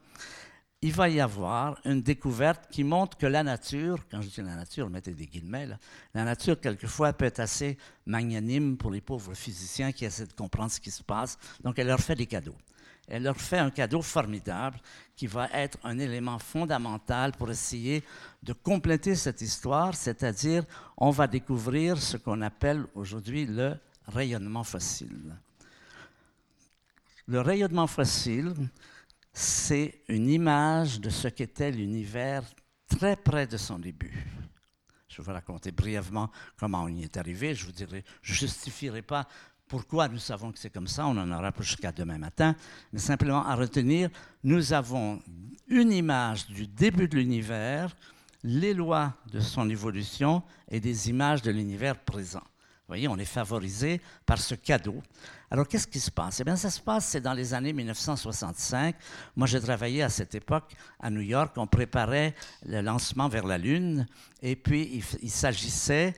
[0.83, 4.55] il va y avoir une découverte qui montre que la nature, quand je dis la
[4.55, 5.66] nature, mettez des guillemets,
[6.12, 10.70] la nature quelquefois peut être assez magnanime pour les pauvres physiciens qui essaient de comprendre
[10.70, 12.57] ce qui se passe, donc elle leur fait des cadeaux.
[13.09, 14.79] Elle leur fait un cadeau formidable
[15.14, 18.03] qui va être un élément fondamental pour essayer
[18.42, 20.64] de compléter cette histoire, c'est-à-dire
[20.97, 23.75] on va découvrir ce qu'on appelle aujourd'hui le
[24.09, 25.37] rayonnement fossile.
[27.27, 28.53] Le rayonnement fossile,
[29.33, 32.42] c'est une image de ce qu'était l'univers
[32.88, 34.27] très près de son début.
[35.09, 37.55] Je vais raconter brièvement comment on y est arrivé.
[37.55, 39.27] Je vous dirai, justifierai pas
[39.68, 42.55] pourquoi nous savons que c'est comme ça, on en aura pas jusqu'à demain matin,
[42.92, 44.11] mais simplement à retenir,
[44.44, 45.20] nous avons
[45.68, 47.96] une image du début de l'univers,
[48.44, 52.42] les lois de son évolution et des images de l'univers présent.
[52.87, 55.02] Vous voyez, on est favorisé par ce cadeau.
[55.50, 56.38] Alors, qu'est-ce qui se passe?
[56.38, 58.94] Eh bien, ça se passe, c'est dans les années 1965.
[59.35, 61.52] Moi, j'ai travaillé à cette époque à New York.
[61.57, 64.07] On préparait le lancement vers la Lune.
[64.40, 66.14] Et puis, il, s'agissait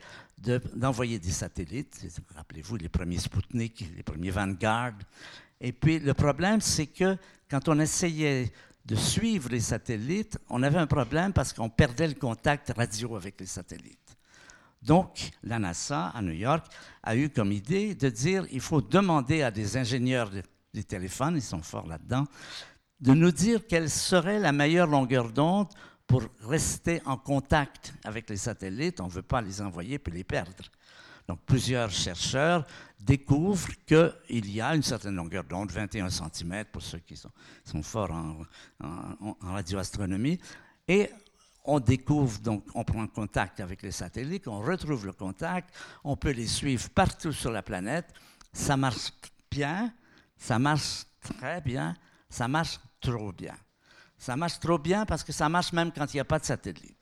[0.75, 2.05] d'envoyer des satellites.
[2.35, 4.93] Rappelez-vous, les premiers Sputnik, les premiers Vanguard.
[5.59, 7.17] Et puis, le problème, c'est que
[7.49, 8.51] quand on essayait
[8.85, 13.39] de suivre les satellites, on avait un problème parce qu'on perdait le contact radio avec
[13.39, 14.17] les satellites.
[14.81, 16.65] Donc, la NASA à New York
[17.03, 20.31] a eu comme idée de dire il faut demander à des ingénieurs
[20.73, 22.25] des téléphones, ils sont forts là-dedans,
[23.01, 25.67] de nous dire quelle serait la meilleure longueur d'onde
[26.09, 28.99] pour rester en contact avec les satellites.
[28.99, 30.63] On ne veut pas les envoyer puis les perdre.
[31.27, 32.65] Donc, plusieurs chercheurs
[32.99, 38.11] découvrent qu'il y a une certaine longueur d'onde, 21 cm pour ceux qui sont, forts
[38.11, 40.39] en, radioastronomie,
[40.87, 41.11] et
[41.63, 45.71] on découvre, donc on prend contact avec les satellites, on retrouve le contact,
[46.03, 48.11] on peut les suivre partout sur la planète.
[48.51, 49.13] Ça marche
[49.51, 49.93] bien,
[50.35, 51.95] ça marche très bien,
[52.31, 53.53] ça marche trop bien.
[54.19, 56.45] Ça marche trop bien parce que ça marche même quand il n'y a pas de
[56.45, 56.99] satellite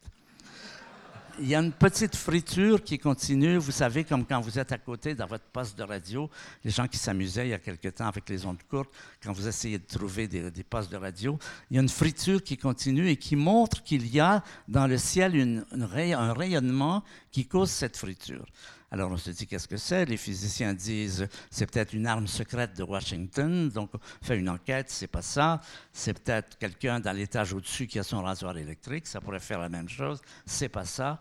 [1.40, 4.78] il y a une petite friture qui continue, vous savez, comme quand vous êtes à
[4.78, 6.30] côté dans votre poste de radio,
[6.64, 8.90] les gens qui s'amusaient il y a quelque temps avec les ondes courtes,
[9.24, 11.38] quand vous essayez de trouver des, postes de radio,
[11.70, 14.98] il y a une friture qui continue et qui montre qu'il y a dans le
[14.98, 18.46] ciel un rayonnement qui cause cette friture.
[18.90, 20.06] Alors on se dit qu'est-ce que c'est?
[20.06, 24.90] Les physiciens disent c'est peut-être une arme secrète de Washington, donc on fait une enquête,
[24.90, 25.60] c'est pas ça.
[25.92, 29.70] C'est peut-être quelqu'un dans l'étage au-dessus qui a son rasoir électrique, ça pourrait faire la
[29.70, 31.20] même chose, c'est pas ça.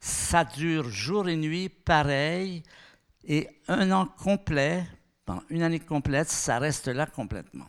[0.00, 2.64] Ça dure jour et nuit, pareil,
[3.24, 4.84] et un an complet,
[5.24, 7.68] pendant une année complète, ça reste là complètement.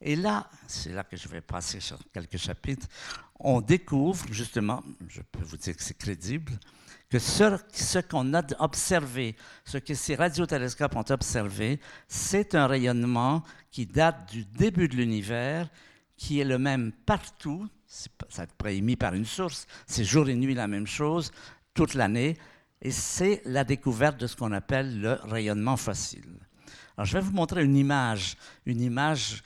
[0.00, 2.86] Et là, c'est là que je vais passer sur quelques chapitres,
[3.40, 6.52] on découvre justement, je peux vous dire que c'est crédible,
[7.08, 13.86] que ce, qu'on a observé, ce que ces radiotélescopes ont observé, c'est un rayonnement qui
[13.86, 15.68] date du début de l'univers,
[16.16, 20.54] qui est le même partout, ça être émis par une source, c'est jour et nuit
[20.54, 21.30] la même chose,
[21.74, 22.36] toute l'année,
[22.82, 26.40] et c'est la découverte de ce qu'on appelle le rayonnement fossile.
[26.96, 28.36] Alors, je vais vous montrer une image.
[28.64, 29.42] Une image,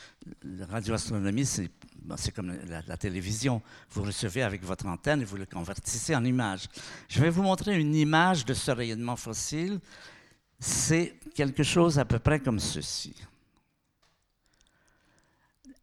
[0.69, 1.71] radioastronomie, c'est
[2.17, 3.63] c'est comme la, télévision.
[3.91, 6.69] Vous recevez avec votre antenne et vous le convertissez en image.
[7.09, 9.81] Je vais vous montrer une image de ce rayonnement fossile.
[10.59, 13.15] C'est quelque chose à peu près comme ceci.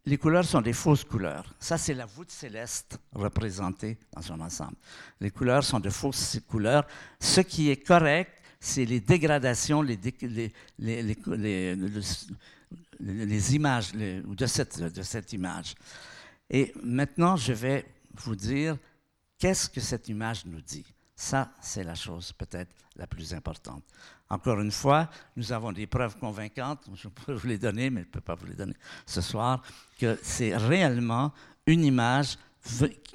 [0.06, 1.54] Les couleurs sont des fausses couleurs.
[1.60, 4.78] Ça, c'est la voûte céleste représentée dans son ensemble.
[5.20, 6.88] Les couleurs sont de fausses couleurs.
[7.20, 10.00] Ce qui est correct, c'est les dégradations, les,
[13.54, 15.76] images de de cette image.
[16.50, 18.78] Et maintenant, je vais vous dire
[19.38, 20.86] qu'est-ce que cette image nous dit?
[21.16, 23.84] Ça, c'est la chose peut-être la plus importante.
[24.30, 28.08] Encore une fois, nous avons des preuves convaincantes, je peux vous les donner, mais je
[28.08, 29.64] ne peux pas vous les donner ce soir,
[29.98, 31.34] que c'est réellement
[31.66, 32.38] une image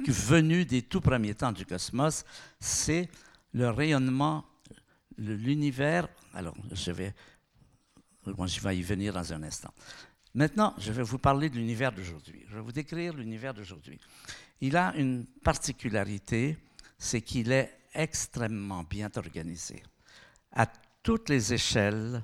[0.09, 2.25] venue des tout premiers temps du cosmos.
[2.59, 3.09] C'est
[3.53, 4.45] le rayonnement,
[5.19, 6.09] l'univers.
[6.35, 7.15] Alors, je vais,
[8.27, 9.73] moi, je vais y venir dans un instant.
[10.35, 12.45] Maintenant, je vais vous parler de l'univers d'aujourd'hui.
[12.49, 14.01] Je vais vous décrire l'univers d'aujourd'hui.
[14.61, 16.57] Il a une particularité,
[16.97, 19.83] c'est qu'il est extrêmement bien organisé.
[20.53, 20.67] À
[21.03, 22.23] toutes les échelles,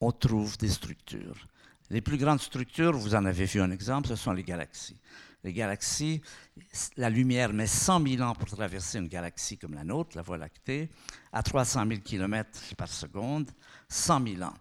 [0.00, 1.46] on trouve des structures.
[1.90, 4.96] Les plus grandes structures, vous en avez vu un exemple, ce sont les galaxies.
[5.42, 6.22] Les galaxies,
[6.96, 10.38] la lumière met 100 000 ans pour traverser une galaxie comme la nôtre, la Voie
[10.38, 10.88] lactée,
[11.32, 13.50] à 300 000 km par seconde,
[13.90, 14.54] 100 000 ans.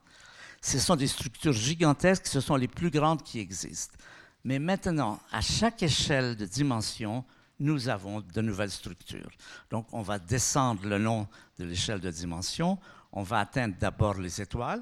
[0.64, 3.98] Ce sont des structures gigantesques, ce sont les plus grandes qui existent.
[4.46, 7.26] Mais maintenant, à chaque échelle de dimension,
[7.60, 9.30] nous avons de nouvelles structures.
[9.70, 11.28] Donc, on va descendre le long
[11.60, 12.80] de l'échelle de dimension.
[13.12, 14.82] On va atteindre d'abord les étoiles.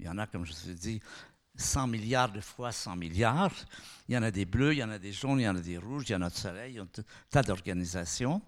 [0.00, 1.00] Il y en a, comme je vous ai dit,
[1.54, 3.54] 100 milliards de fois 100 milliards.
[4.08, 5.54] Il y en a des bleus, il y en a des jaunes, il y en
[5.54, 8.42] a des rouges, il y en a du soleil, il y a un tas d'organisations.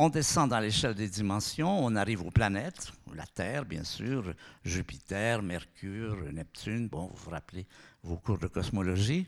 [0.00, 4.32] On descend dans l'échelle des dimensions, on arrive aux planètes, la Terre, bien sûr,
[4.62, 7.66] Jupiter, Mercure, Neptune, bon, vous vous rappelez
[8.04, 9.26] vos cours de cosmologie.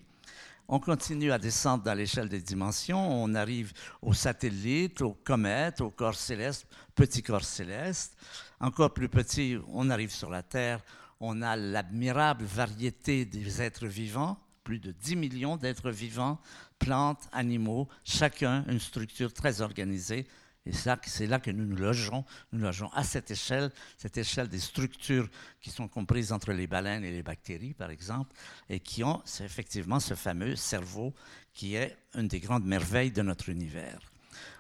[0.69, 5.91] On continue à descendre dans l'échelle des dimensions, on arrive aux satellites, aux comètes, aux
[5.91, 8.17] corps célestes, petits corps célestes.
[8.61, 10.85] Encore plus petits, on arrive sur la Terre,
[11.19, 16.39] on a l'admirable variété des êtres vivants, plus de 10 millions d'êtres vivants,
[16.79, 20.29] plantes, animaux, chacun une structure très organisée.
[20.67, 22.25] Et c'est là que nous nous logeons.
[22.53, 25.29] Nous logeons à cette échelle, cette échelle des structures
[25.61, 28.35] qui sont comprises entre les baleines et les bactéries, par exemple,
[28.69, 31.15] et qui ont effectivement ce fameux cerveau
[31.55, 34.01] qui est une des grandes merveilles de notre univers.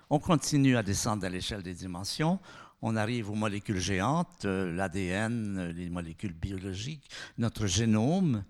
[0.09, 2.41] On continue à descendre à l'échelle des dimensions.
[2.83, 8.43] On arrive aux molécules géantes, euh, l'ADN, les molécules biologiques, notre génome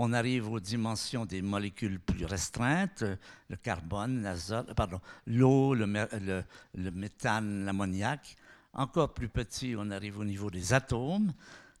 [0.00, 3.02] on arrive aux dimensions des molécules plus restreintes,
[3.48, 6.44] le carbone, l'azote, pardon, l'eau, le,
[6.92, 8.36] méthane, l'ammoniac.
[8.74, 11.32] Encore plus petit, on arrive au niveau des atomes,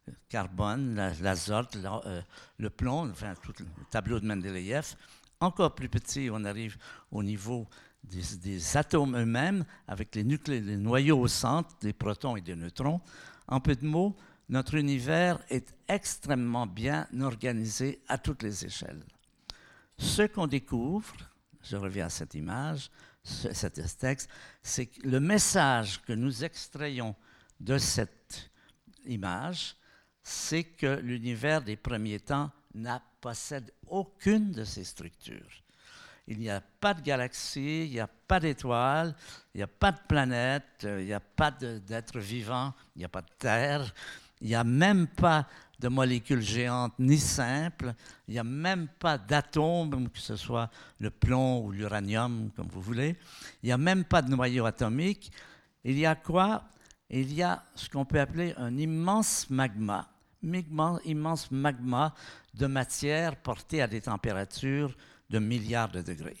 [0.08, 2.20] le carbone, l'azote, euh,
[2.58, 4.96] le plomb, enfin tout le tableau de Mendeleïev.
[5.38, 6.76] Encore plus petit, on arrive
[7.12, 7.68] au niveau
[8.02, 13.00] des, atomes eux-mêmes, avec les, les noyaux au centre, des protons et des neutrons.
[13.46, 14.16] En peu de mots,
[14.48, 19.02] notre univers est extrêmement bien organisé à toutes les échelles.
[19.98, 21.14] Ce qu'on découvre,
[21.62, 22.90] je reviens à cette image,
[23.22, 24.30] cet texte,
[24.62, 27.14] c'est que le message que nous extrayons
[27.60, 28.50] de cette
[29.04, 29.76] image,
[30.22, 35.62] c'est que l'univers des premiers temps n'a possède aucune de ces structures.
[36.26, 39.14] Il n'y a pas de galaxie, il n'y a pas d'étoiles,
[39.54, 43.08] il n'y a pas de planète, il n'y a pas d'êtres vivants, il n'y a
[43.08, 43.94] pas de terre,
[44.40, 45.46] il n'y a même pas
[45.78, 47.94] de molécules géantes ni simples.
[48.26, 52.80] Il n'y a même pas d'atomes, que ce soit le plomb ou l'uranium, comme vous
[52.80, 53.16] voulez.
[53.62, 55.30] Il n'y a même pas de noyau atomique.
[55.84, 56.64] Il y a quoi?
[57.10, 60.08] Il y a ce qu'on peut appeler un immense magma.
[60.42, 62.14] Immense magma
[62.54, 64.96] de matière portée à des températures
[65.30, 66.38] de milliards de degrés.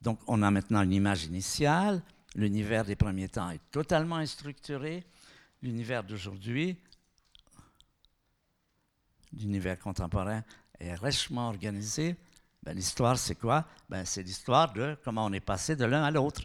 [0.00, 2.02] Donc on a maintenant une image initiale.
[2.36, 5.04] L'univers des premiers temps est totalement instructuré
[5.62, 6.76] l'univers d'aujourd'hui,
[9.32, 10.42] l'univers contemporain,
[10.78, 12.16] est richement organisé.
[12.62, 13.66] Ben, l'histoire, c'est quoi?
[13.88, 16.42] Ben, C'est l'histoire de comment on est passé de l'un à l'autre.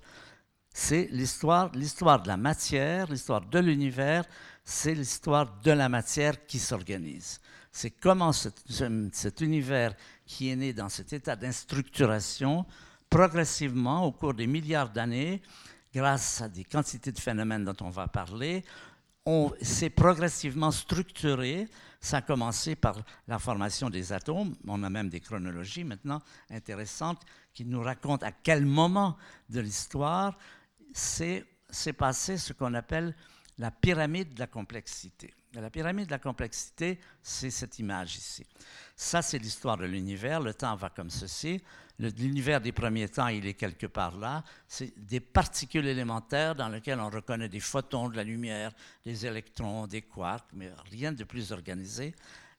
[0.74, 4.26] C'est l'histoire, l'histoire de la matière, l'histoire de l'univers,
[4.64, 7.40] c'est l'histoire de la matière qui s'organise.
[7.72, 9.94] C'est comment cet univers
[10.26, 12.66] qui est né dans cet état d'instructuration,
[13.10, 15.42] progressivement, au cours des milliards d'années,
[15.94, 18.64] grâce à des quantités de phénomènes dont on va parler,
[19.26, 21.68] on s'est progressivement structuré.
[22.00, 24.56] Ça a commencé par la formation des atomes.
[24.68, 27.22] On a même des chronologies maintenant intéressantes
[27.54, 29.18] qui nous racontent à quel moment
[29.50, 30.38] de l'histoire
[30.94, 31.44] s'est
[31.98, 33.16] passé ce qu'on appelle
[33.58, 35.34] la pyramide de la complexité.
[35.62, 38.46] La pyramide de la complexité, c'est cette image ici.
[38.96, 40.42] Ça, c'est l'histoire de l'univers.
[40.42, 41.62] Le temps va comme ceci.
[41.98, 44.44] L'univers des premiers temps, il est quelque part là.
[44.68, 48.74] C'est des particules élémentaires dans lesquelles on reconnaît des photons de la lumière,
[49.06, 52.14] des électrons, des quarks, mais rien de plus organisé.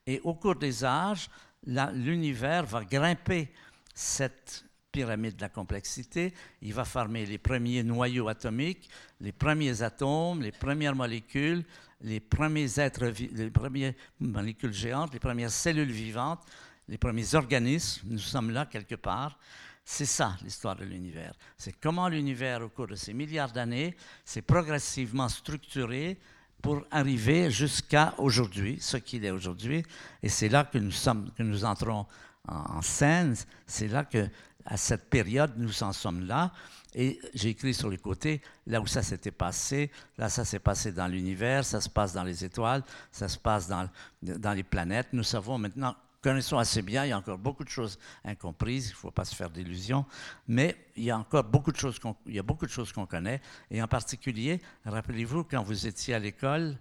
[0.07, 1.29] Et au cours des âges,
[1.65, 3.53] l'univers va grimper
[3.93, 6.33] cette pyramide de la complexité.
[6.63, 8.89] Il va former les premiers noyaux atomiques,
[9.21, 11.63] les premiers atomes, les premières molécules,
[12.01, 16.41] les premiers êtres, les premières molécules géantes, les premières cellules vivantes,
[16.87, 18.07] les premiers organismes.
[18.09, 19.37] Nous sommes là quelque part.
[19.83, 21.33] C'est ça l'histoire de l'univers.
[21.57, 26.19] C'est comment l'univers, au cours de ces milliards d'années, s'est progressivement structuré
[26.61, 29.83] pour arriver jusqu'à aujourd'hui, ce qu'il est aujourd'hui.
[30.21, 32.05] Et c'est là que nous, sommes, que nous entrons
[32.47, 33.35] en, en scène.
[33.65, 34.27] C'est là que,
[34.65, 36.51] à cette période, nous en sommes là.
[36.99, 40.91] Et j'ai écrit sur les côtés, là où ça s'était passé, là ça s'est passé
[40.91, 43.87] dans l'univers, ça se passe dans les étoiles, ça se passe dans,
[44.23, 45.09] dans les planètes.
[45.13, 48.93] Nous savons maintenant, connaissons assez bien, il y a encore beaucoup de choses incomprises, il
[48.93, 50.07] ne faut pas se faire d'illusions,
[50.47, 53.05] mais il y a encore beaucoup de choses qu'on, y a beaucoup de choses qu'on
[53.05, 53.41] connaît.
[53.69, 56.77] Et en particulier, rappelez-vous, quand vous étiez à l'école,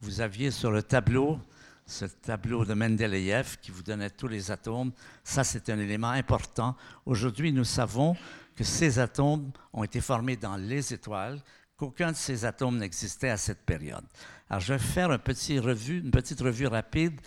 [0.00, 1.38] vous aviez sur le tableau
[1.86, 4.92] ce tableau de Mendeleïev qui vous donnait tous les atomes.
[5.24, 6.76] Ça, c'est un élément important.
[7.04, 8.16] Aujourd'hui, nous savons
[8.60, 11.40] que ces atomes ont été formés dans les étoiles,
[11.78, 14.04] qu'aucun de ces atomes n'existait à cette période.
[14.50, 17.18] Alors, je vais faire une petite revue, rapide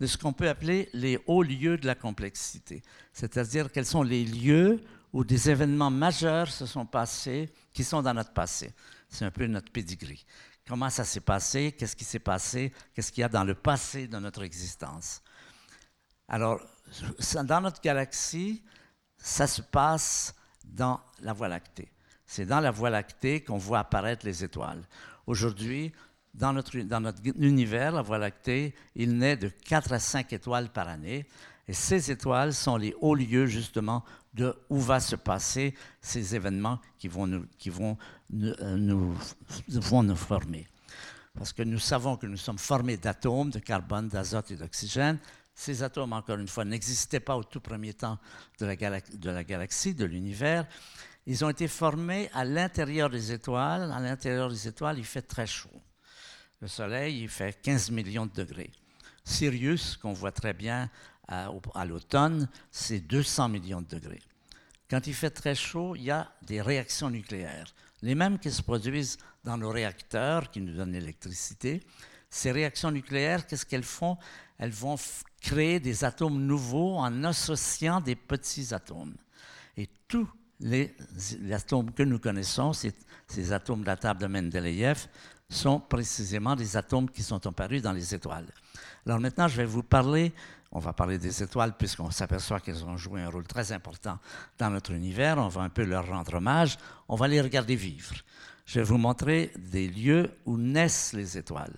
[0.00, 2.80] de ce qu'on peut appeler les hauts lieux de la complexité,
[3.12, 8.14] c'est-à-dire quels sont les lieux où des événements majeurs se sont passés, qui sont dans
[8.14, 8.72] notre passé.
[9.10, 10.24] C'est un peu notre pedigree.
[10.66, 14.06] Comment ça s'est passé, qu'est-ce qui s'est passé, qu'est-ce qu'il y a dans le passé
[14.06, 15.20] de notre existence?
[16.26, 16.58] Alors,
[17.44, 18.64] dans notre galaxie,
[19.18, 20.34] ça se passe
[20.74, 21.88] dans la Voie lactée.
[22.26, 24.82] C'est dans la Voie lactée qu'on voit apparaître les étoiles.
[25.26, 25.92] Aujourd'hui,
[26.34, 30.70] dans notre, dans notre univers, la Voie lactée, il naît de 4 à 5 étoiles
[30.70, 31.26] par année.
[31.66, 34.04] Et ces étoiles sont les hauts lieux, justement,
[34.34, 37.96] de où va se passer ces événements qui vont nous, qui vont
[38.30, 39.16] nous, nous,
[39.68, 40.66] vont nous former.
[41.34, 45.18] Parce que nous savons que nous sommes formés d'atomes, de carbone, d'azote et d'oxygène.
[45.60, 48.18] Ces atomes, encore une fois, n'existaient pas au tout premier temps
[48.60, 50.66] de la, galaxie, de l'univers.
[51.26, 53.92] Ils ont été formés à l'intérieur des étoiles.
[53.92, 55.82] À l'intérieur des étoiles, il fait très chaud.
[56.62, 58.70] Le Soleil, il fait 15 millions de degrés.
[59.22, 60.88] Sirius, qu'on voit très bien
[61.28, 64.22] à, à l'automne, c'est 200 millions de degrés.
[64.88, 68.62] Quand il fait très chaud, il y a des réactions nucléaires, les mêmes qui se
[68.62, 71.82] produisent dans nos réacteurs qui nous donnent l'électricité.
[72.30, 74.16] Ces réactions nucléaires, qu'est-ce qu'elles font?
[74.58, 74.96] Elles vont
[75.40, 79.16] créer des atomes nouveaux en associant des petits atomes.
[79.76, 80.28] Et tous
[80.60, 80.94] les,
[81.52, 85.06] atomes que nous connaissons, ces, atomes de la table de Mendeleïev,
[85.48, 88.46] sont précisément des atomes qui sont apparus dans les étoiles.
[89.04, 90.32] Alors maintenant, je vais vous parler,
[90.70, 94.18] on va parler des étoiles puisqu'on s'aperçoit qu'elles ont joué un rôle très important
[94.58, 96.78] dans notre univers, on va un peu leur rendre hommage,
[97.08, 98.14] on va les regarder vivre.
[98.66, 101.74] Je vais vous montrer des lieux où naissent les étoiles.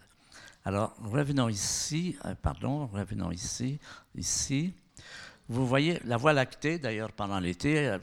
[0.64, 3.80] Alors, revenons ici, euh, pardon, revenons ici,
[4.14, 4.72] ici.
[5.48, 7.98] Vous voyez la Voie lactée, d'ailleurs, pendant l'été, euh,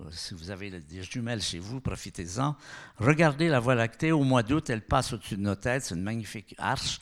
[0.00, 2.56] euh, si vous avez des jumelles chez vous, profitez-en.
[2.98, 6.02] Regardez la Voie lactée, au mois d'août, elle passe au-dessus de nos têtes, c'est une
[6.02, 6.98] magnifique arche.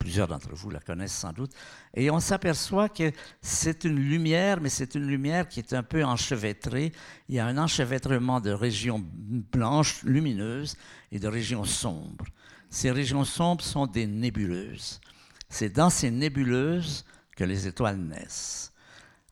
[0.00, 1.52] Plusieurs d'entre vous la connaissent sans doute.
[1.94, 6.02] Et on s'aperçoit que c'est une lumière, mais c'est une lumière qui est un peu
[6.02, 6.90] enchevêtrée.
[7.28, 10.76] Il y a un enchevêtrement de régions blanches, lumineuses,
[11.12, 12.24] et de régions sombres.
[12.70, 15.00] Ces régions sombres sont des nébuleuses.
[15.48, 17.04] C'est dans ces nébuleuses
[17.36, 18.72] que les étoiles naissent.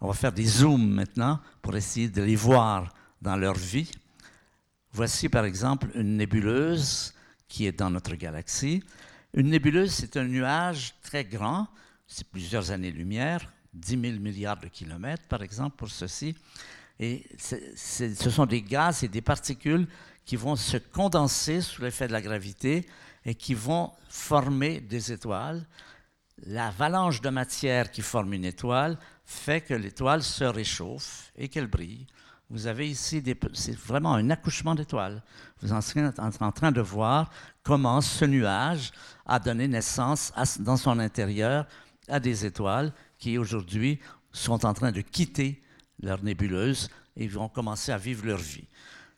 [0.00, 3.90] On va faire des zooms maintenant pour essayer de les voir dans leur vie.
[4.92, 7.14] Voici par exemple une nébuleuse
[7.46, 8.82] qui est dans notre galaxie.
[9.34, 11.68] Une nébuleuse, c'est un nuage très grand,
[12.06, 16.34] c'est plusieurs années-lumière, 10 000 milliards de kilomètres par exemple pour ceci.
[16.98, 19.86] Et ce sont des gaz et des particules
[20.24, 22.86] qui vont se condenser sous l'effet de la gravité
[23.28, 25.66] et qui vont former des étoiles.
[26.46, 32.06] L'avalanche de matière qui forme une étoile fait que l'étoile se réchauffe et qu'elle brille.
[32.48, 33.22] Vous avez ici,
[33.52, 35.22] c'est vraiment un accouchement d'étoiles.
[35.60, 37.30] Vous êtes en train de voir
[37.62, 38.92] comment ce nuage
[39.26, 41.66] a donné naissance dans son intérieur
[42.08, 44.00] à des étoiles qui aujourd'hui
[44.32, 45.62] sont en train de quitter
[46.00, 48.68] leur nébuleuse et vont commencer à vivre leur vie.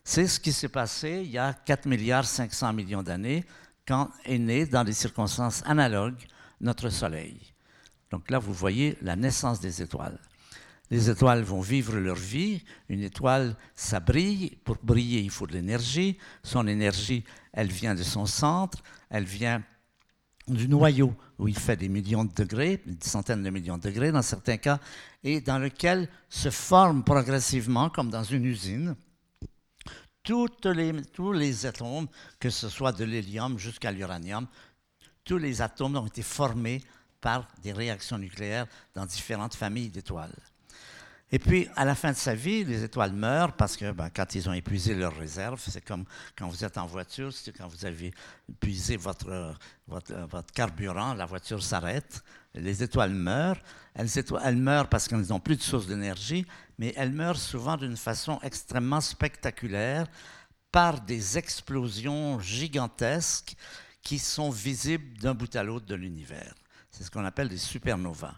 [0.03, 3.45] C'est ce qui s'est passé il y a 4 milliards 500 millions d'années
[3.87, 6.25] quand est né dans des circonstances analogues
[6.59, 7.37] notre Soleil.
[8.11, 10.19] Donc là, vous voyez la naissance des étoiles.
[10.89, 12.63] Les étoiles vont vivre leur vie.
[12.89, 14.57] Une étoile, ça brille.
[14.65, 16.17] Pour briller, il faut de l'énergie.
[16.43, 17.23] Son énergie,
[17.53, 18.83] elle vient de son centre.
[19.09, 19.63] Elle vient
[20.47, 24.11] du noyau où il fait des millions de degrés, des centaines de millions de degrés
[24.11, 24.79] dans certains cas,
[25.23, 28.95] et dans lequel se forment progressivement, comme dans une usine,
[30.23, 32.07] tous les atomes,
[32.39, 34.47] que ce soit de l'hélium jusqu'à l'uranium,
[35.23, 36.81] tous les atomes ont été formés
[37.19, 40.35] par des réactions nucléaires dans différentes familles d'étoiles.
[41.33, 44.35] Et puis, à la fin de sa vie, les étoiles meurent parce que ben, quand
[44.35, 46.03] ils ont épuisé leurs réserves, c'est comme
[46.37, 48.13] quand vous êtes en voiture, c'est quand vous avez
[48.49, 49.55] épuisé votre
[50.53, 52.21] carburant, la voiture s'arrête,
[52.53, 53.61] les étoiles meurent.
[53.93, 54.09] Elles,
[54.43, 56.45] elles meurent parce qu'elles n'ont plus de source d'énergie,
[56.81, 60.07] mais elles meurent souvent d'une façon extrêmement spectaculaire
[60.71, 63.55] par des explosions gigantesques
[64.01, 66.55] qui sont visibles d'un bout à l'autre de l'univers.
[66.89, 68.33] C'est ce qu'on appelle des supernovas.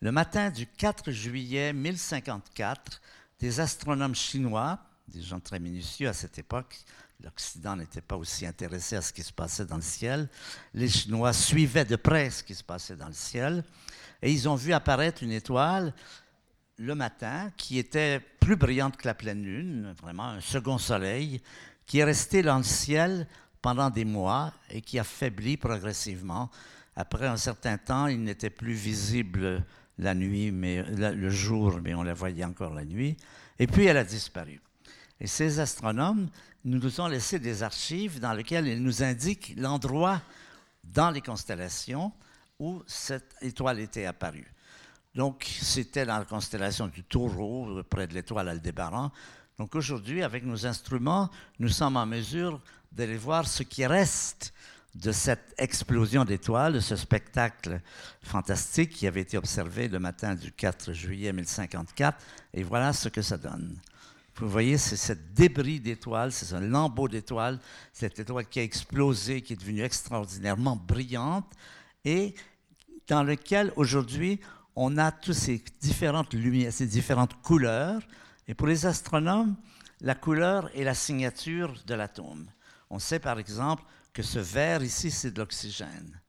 [0.00, 3.02] Le matin du 4 juillet 1054,
[3.40, 4.78] des astronomes chinois,
[5.08, 6.78] des gens très minutieux à cette époque,
[7.24, 10.28] l'Occident n'était pas aussi intéressé à ce qui se passait dans le ciel,
[10.74, 13.64] les Chinois suivaient de près ce qui se passait dans le ciel,
[14.22, 15.92] et ils ont vu apparaître une étoile
[16.78, 21.40] le matin qui était plus brillante que la pleine lune, vraiment un second soleil,
[21.86, 23.26] qui est resté dans le ciel
[23.60, 26.50] pendant des mois et qui a faibli progressivement
[26.98, 29.64] après un certain temps, il n'était plus visible
[29.98, 33.16] la nuit, mais le jour, mais on la voyait encore la nuit.
[33.60, 34.60] Et puis elle a disparu.
[35.20, 36.28] Et ces astronomes
[36.64, 40.20] nous ont laissé des archives dans lesquelles ils nous indiquent l'endroit
[40.82, 42.12] dans les constellations
[42.58, 44.52] où cette étoile était apparue.
[45.14, 49.10] Donc, c'était dans la constellation du taureau, près de l'étoile Aldébaran.
[49.58, 52.60] Donc, aujourd'hui, avec nos instruments, nous sommes en mesure
[52.92, 54.52] d'aller voir ce qui reste
[54.94, 57.80] de cette explosion d'étoiles, de ce spectacle
[58.22, 62.18] fantastique qui avait été observé le matin du 4 juillet 1054.
[62.54, 63.78] Et voilà ce que ça donne.
[64.36, 67.58] Vous voyez, c'est ce débris d'étoiles, c'est un lambeau d'étoiles,
[67.92, 71.50] cette étoile qui a explosé, qui est devenue extraordinairement brillante,
[72.04, 72.34] et
[73.08, 74.40] dans lequel aujourd'hui
[74.80, 78.00] on a toutes ces différentes lumières, ces différentes couleurs.
[78.46, 79.56] Et pour les astronomes,
[80.00, 82.46] la couleur est la signature de l'atome.
[82.88, 86.20] On sait par exemple que ce vert ici, c'est de l'oxygène.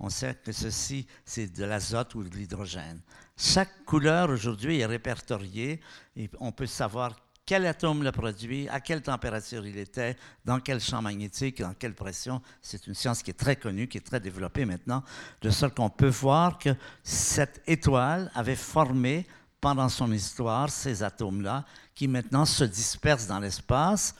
[0.00, 3.00] On sait que ceci, c'est de l'azote ou de l'hydrogène.
[3.36, 5.80] Chaque couleur aujourd'hui est répertoriée
[6.16, 7.14] et on peut savoir
[7.44, 11.94] quel atome le produit, à quelle température il était, dans quel champ magnétique, dans quelle
[11.94, 12.40] pression.
[12.60, 15.02] C'est une science qui est très connue, qui est très développée maintenant,
[15.40, 16.70] de sorte qu'on peut voir que
[17.02, 19.26] cette étoile avait formé
[19.60, 21.64] pendant son histoire ces atomes-là,
[21.94, 24.14] qui maintenant se dispersent dans l'espace.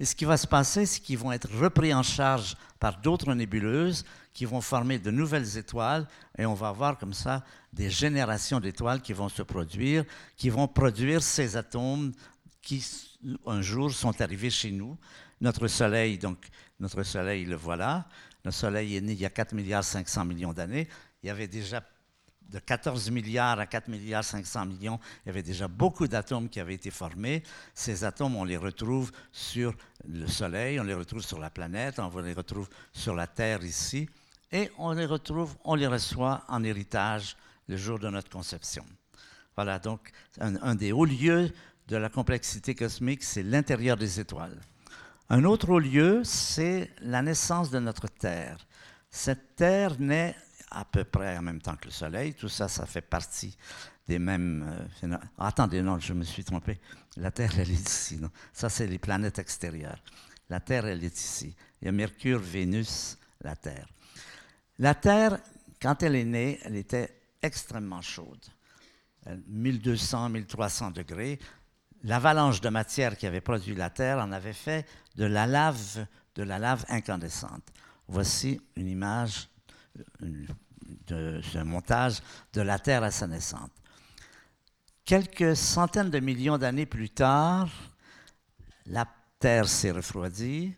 [0.00, 3.34] Et ce qui va se passer, c'est qu'ils vont être repris en charge par d'autres
[3.34, 4.04] nébuleuses
[4.34, 6.06] qui vont former de nouvelles étoiles
[6.36, 10.04] et on va avoir comme ça des générations d'étoiles qui vont se produire,
[10.36, 12.12] qui vont produire ces atomes
[12.64, 12.84] qui
[13.46, 14.96] un jour sont arrivés chez nous.
[15.40, 16.38] Notre Soleil, donc,
[16.80, 18.08] notre Soleil, le voilà.
[18.44, 20.88] Le Soleil est né il y a 4 milliards 500 millions d'années.
[21.22, 21.82] Il y avait déjà
[22.50, 26.60] de 14 milliards à 4 milliards 500 millions, il y avait déjà beaucoup d'atomes qui
[26.60, 27.42] avaient été formés.
[27.74, 29.74] Ces atomes, on les retrouve sur
[30.06, 34.08] le Soleil, on les retrouve sur la planète, on les retrouve sur la Terre ici,
[34.52, 37.36] et on les retrouve, on les reçoit en héritage
[37.66, 38.84] le jour de notre conception.
[39.56, 41.52] Voilà, donc un, un des hauts lieux
[41.88, 44.58] de la complexité cosmique, c'est l'intérieur des étoiles.
[45.28, 48.66] Un autre lieu, c'est la naissance de notre Terre.
[49.10, 50.34] Cette Terre naît
[50.70, 52.34] à peu près en même temps que le Soleil.
[52.34, 53.56] Tout ça, ça fait partie
[54.06, 54.88] des mêmes...
[55.02, 56.80] Euh, attendez, non, je me suis trompé.
[57.16, 58.16] La Terre, elle est ici.
[58.16, 58.30] Non?
[58.52, 60.02] Ça, c'est les planètes extérieures.
[60.50, 61.54] La Terre, elle est ici.
[61.80, 63.88] Il y a Mercure, Vénus, la Terre.
[64.78, 65.38] La Terre,
[65.80, 68.44] quand elle est née, elle était extrêmement chaude.
[69.46, 71.38] 1200, 1300 degrés
[72.04, 74.86] l'avalanche de matière qui avait produit la Terre en avait fait
[75.16, 77.66] de la lave, de la lave incandescente.
[78.06, 79.48] Voici une image
[80.20, 82.20] de ce montage
[82.52, 83.70] de la Terre à sa naissance.
[85.04, 87.68] Quelques centaines de millions d'années plus tard,
[88.86, 89.06] la
[89.38, 90.74] Terre s'est refroidie,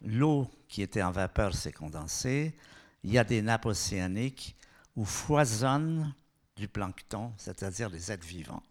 [0.00, 2.56] l'eau qui était en vapeur s'est condensée,
[3.04, 4.56] il y a des nappes océaniques
[4.96, 6.14] où foisonnent
[6.56, 8.62] du plancton, c'est-à-dire des êtres vivants.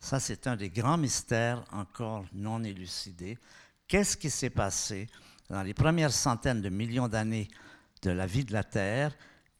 [0.00, 3.38] Ça, c'est un des grands mystères encore non élucidés.
[3.86, 5.08] Qu'est-ce qui s'est passé
[5.48, 7.48] dans les premières centaines de millions d'années
[8.02, 9.16] de la vie de la Terre,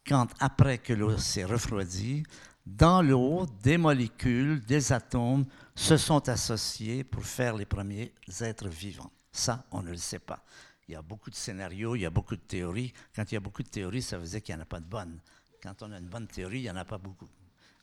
[0.07, 2.23] quand, après que l'eau s'est refroidie,
[2.65, 9.11] dans l'eau, des molécules, des atomes se sont associés pour faire les premiers êtres vivants?
[9.33, 10.45] Ça, on ne le sait pas.
[10.87, 12.93] Il y a beaucoup de scénarios, il y a beaucoup de théories.
[13.15, 14.81] Quand il y a beaucoup de théories, ça veut dire qu'il n'y en a pas
[14.81, 15.19] de bonnes.
[15.63, 17.29] Quand on a une bonne théorie, il n'y en a pas beaucoup.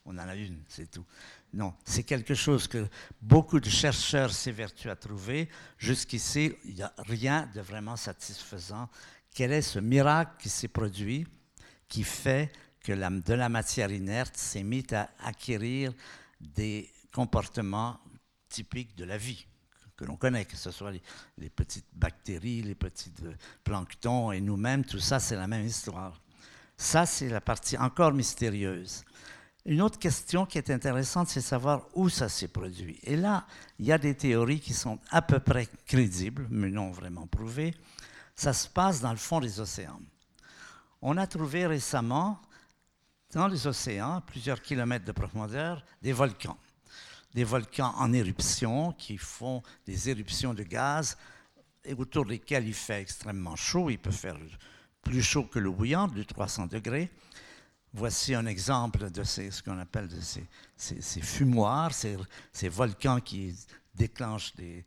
[0.06, 1.06] On en a une, c'est tout.
[1.53, 2.88] Non, c'est quelque chose que
[3.22, 5.49] beaucoup de chercheurs s'évertuent à trouver.
[5.78, 8.89] Jusqu'ici, il n'y a rien de vraiment satisfaisant.
[9.34, 11.26] Quel est ce miracle qui s'est produit
[11.88, 12.51] qui fait
[12.82, 15.91] que de la matière inerte s'est mise à acquérir
[16.39, 17.99] des comportements
[18.49, 19.47] typiques de la vie
[19.95, 20.91] que l'on connaît, que ce soit
[21.38, 23.34] les, petites bactéries, les petits euh,
[23.64, 26.22] planctons et nous-mêmes, tout ça, c'est la même histoire.
[26.78, 29.06] Ça, c'est la partie encore mystérieuse.
[29.66, 32.99] Une autre question qui est intéressante, c'est savoir où ça s'est produit.
[33.01, 33.47] Et là,
[33.80, 37.74] il y a des théories qui sont à peu près crédibles, mais non vraiment prouvées.
[38.36, 39.99] Ça se passe dans le fond des océans.
[41.01, 42.39] On a trouvé récemment,
[43.34, 46.57] dans les océans, plusieurs kilomètres de profondeur, des volcans.
[47.34, 51.18] Des volcans en éruption qui font des éruptions de gaz
[51.84, 53.89] et autour desquels il fait extrêmement chaud.
[53.89, 54.38] Il peut faire
[55.01, 57.09] plus chaud que l'eau bouillante, de 300 degrés.
[57.98, 63.56] Voici un exemple de ce qu'on appelle de ces, fumoirs, ces, volcans qui
[63.93, 64.86] déclenchent des,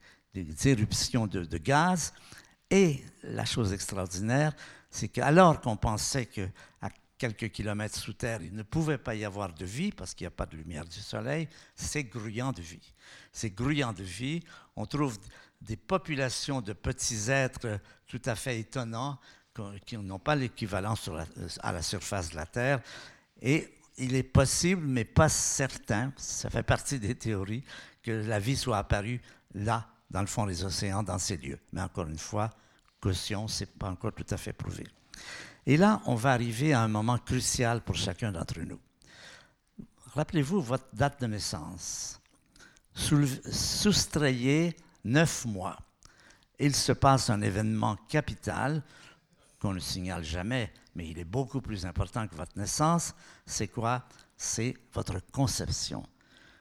[0.66, 2.12] éruptions de, gaz.
[2.70, 4.52] Et la chose extraordinaire,
[4.90, 9.54] c'est qu'alors qu'on pensait qu'à quelques kilomètres sous terre, il ne pouvait pas y avoir
[9.54, 12.92] de vie parce qu'il n'y a pas de lumière du soleil, c'est grouillant de vie.
[13.32, 14.42] C'est grouillant de vie.
[14.76, 15.16] On trouve
[15.62, 19.18] des populations de petits êtres tout à fait étonnants
[19.86, 20.94] qui n'ont pas l'équivalent
[21.60, 22.80] à la surface de la Terre.
[23.40, 27.64] Et il est possible, mais pas certain, ça fait partie des théories,
[28.02, 29.20] que la vie soit apparue
[29.54, 31.58] là, dans le fond des océans, dans ces lieux.
[31.72, 32.50] Mais encore une fois,
[33.00, 34.86] caution, ce n'est pas encore tout à fait prouvé.
[35.66, 38.80] Et là, on va arriver à un moment crucial pour chacun d'entre nous.
[40.14, 42.20] Rappelez-vous votre date de naissance.
[42.94, 45.76] Soustrayez neuf mois.
[46.58, 48.82] Il se passe un événement capital
[49.60, 53.14] qu'on ne signale jamais, mais il est beaucoup plus important que votre naissance.
[53.46, 54.04] C'est quoi?
[54.36, 56.06] C'est votre conception.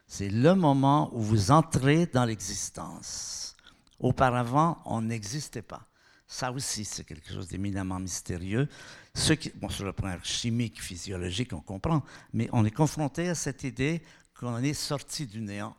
[0.06, 3.56] C'est le moment où vous entrez dans l'existence.
[4.00, 5.86] Auparavant, on n'existait pas.
[6.26, 8.68] Ça aussi, c'est quelque chose d'éminemment mystérieux.
[9.14, 13.64] Qui, bon, sur le plan chimique, physiologique, on comprend, mais on est confronté à cette
[13.64, 14.02] idée
[14.38, 15.76] qu'on est sorti du néant,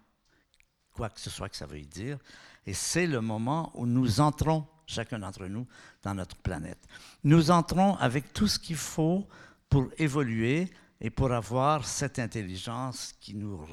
[0.92, 2.18] quoi que ce soit que ça veuille dire,
[2.66, 5.68] et c'est le moment où nous entrons, chacun d'entre nous,
[6.04, 6.80] dans notre planète.
[7.24, 9.28] Nous entrons avec tout ce qu'il faut
[9.70, 10.70] pour évoluer
[11.02, 13.66] et pour avoir cette intelligence qui nous,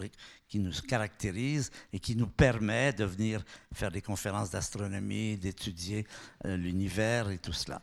[0.49, 6.07] qui nous caractérise et qui nous permet de venir faire des conférences d'astronomie, d'étudier
[6.45, 7.83] euh, l'univers et tout cela.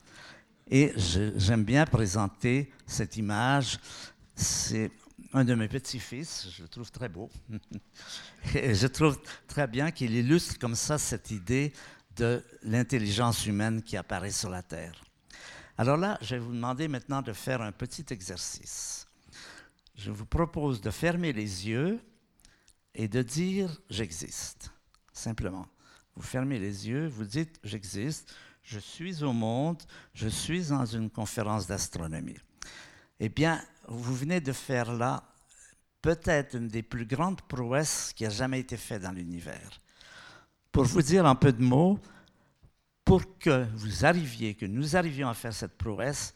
[0.69, 3.79] Et j'aime bien présenter cette image.
[4.33, 4.91] C'est
[5.33, 7.29] un de mes petits-fils, je le trouve très beau.
[8.55, 11.73] et je trouve très bien qu'il illustre comme ça cette idée
[12.15, 15.03] de l'intelligence humaine qui apparaît sur la Terre.
[15.77, 19.07] Alors là, je vais vous demander maintenant de faire un petit exercice.
[19.95, 21.99] Je vous propose de fermer les yeux
[22.95, 24.71] et de dire j'existe.
[25.11, 25.67] Simplement.
[26.15, 29.81] Vous fermez les yeux, vous dites j'existe, je suis au monde,
[30.13, 32.37] je suis dans une conférence d'astronomie.
[33.19, 35.23] Eh bien, vous venez de faire là
[36.01, 39.81] peut-être une des plus grandes prouesses qui a jamais été faite dans l'univers.
[40.73, 41.99] Pour vous dire un peu de mots,
[43.05, 46.33] pour que vous arriviez, que nous arrivions à faire cette prouesse,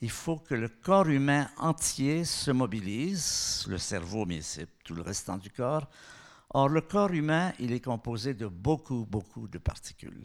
[0.00, 5.02] il faut que le corps humain entier se mobilise, le cerveau, mais c'est tout le
[5.02, 5.86] restant du corps.
[6.54, 10.24] Or, le corps humain, il est composé de beaucoup, beaucoup de particules.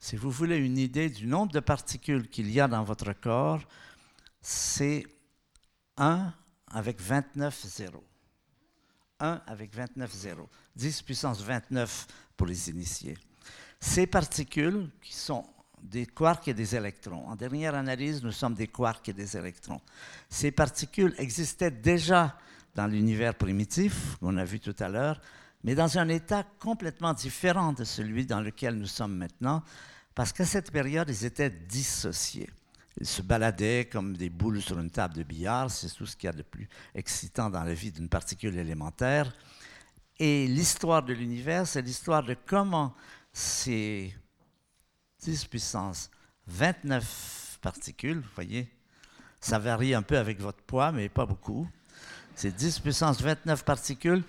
[0.00, 3.60] Si vous voulez une idée du nombre de particules qu'il y a dans votre corps,
[4.40, 5.06] c'est
[5.96, 6.32] 1
[6.72, 8.04] avec 29 zéros.
[9.20, 10.48] 1 avec 29 zéros.
[10.74, 13.16] 10 puissance 29 pour les initiés.
[13.80, 15.44] Ces particules, qui sont
[15.82, 17.28] des quarks et des électrons.
[17.28, 19.80] En dernière analyse, nous sommes des quarks et des électrons.
[20.28, 22.36] Ces particules existaient déjà
[22.74, 25.20] dans l'univers primitif, qu'on a vu tout à l'heure,
[25.64, 29.62] mais dans un état complètement différent de celui dans lequel nous sommes maintenant,
[30.14, 32.50] parce qu'à cette période, ils étaient dissociés.
[32.98, 36.28] Ils se baladaient comme des boules sur une table de billard, c'est tout ce qu'il
[36.28, 39.34] y a de plus excitant dans la vie d'une particule élémentaire.
[40.18, 42.94] Et l'histoire de l'univers, c'est l'histoire de comment
[43.32, 44.14] ces
[45.20, 46.10] 10 puissance
[46.46, 48.70] 29 particules, vous voyez,
[49.40, 51.68] ça varie un peu avec votre poids, mais pas beaucoup.
[52.34, 54.22] C'est 10 puissance 29 particules.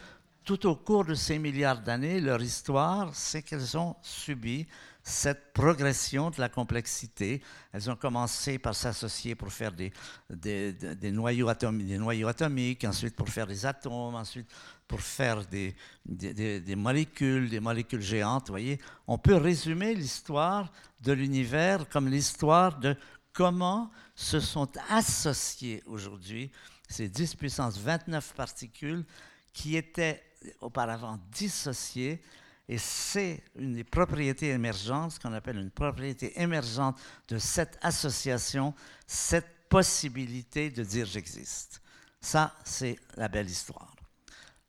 [0.43, 4.65] Tout au cours de ces milliards d'années, leur histoire, c'est qu'elles ont subi
[5.07, 7.41] cette progression de la complexité.
[7.71, 9.93] Elles ont commencé par s'associer pour faire des,
[10.29, 14.49] des, noyaux atomiques, ensuite pour faire des atomes, ensuite
[14.85, 15.73] pour faire des,
[16.05, 18.49] des, molécules, des molécules géantes.
[18.49, 22.93] Voyez, on peut résumer l'histoire de l'univers comme l'histoire de
[23.31, 26.51] comment se sont associées aujourd'hui
[26.89, 29.05] ces 10 puissance 29 particules
[29.53, 30.21] qui étaient
[30.59, 32.21] auparavant dissociées
[32.69, 36.99] et c'est une des propriétés émergentes, ce qu'on appelle une propriété émergente
[37.29, 38.73] de cette association,
[39.05, 41.81] cette possibilité de dire j'existe.
[42.19, 43.95] Ça, c'est la belle histoire.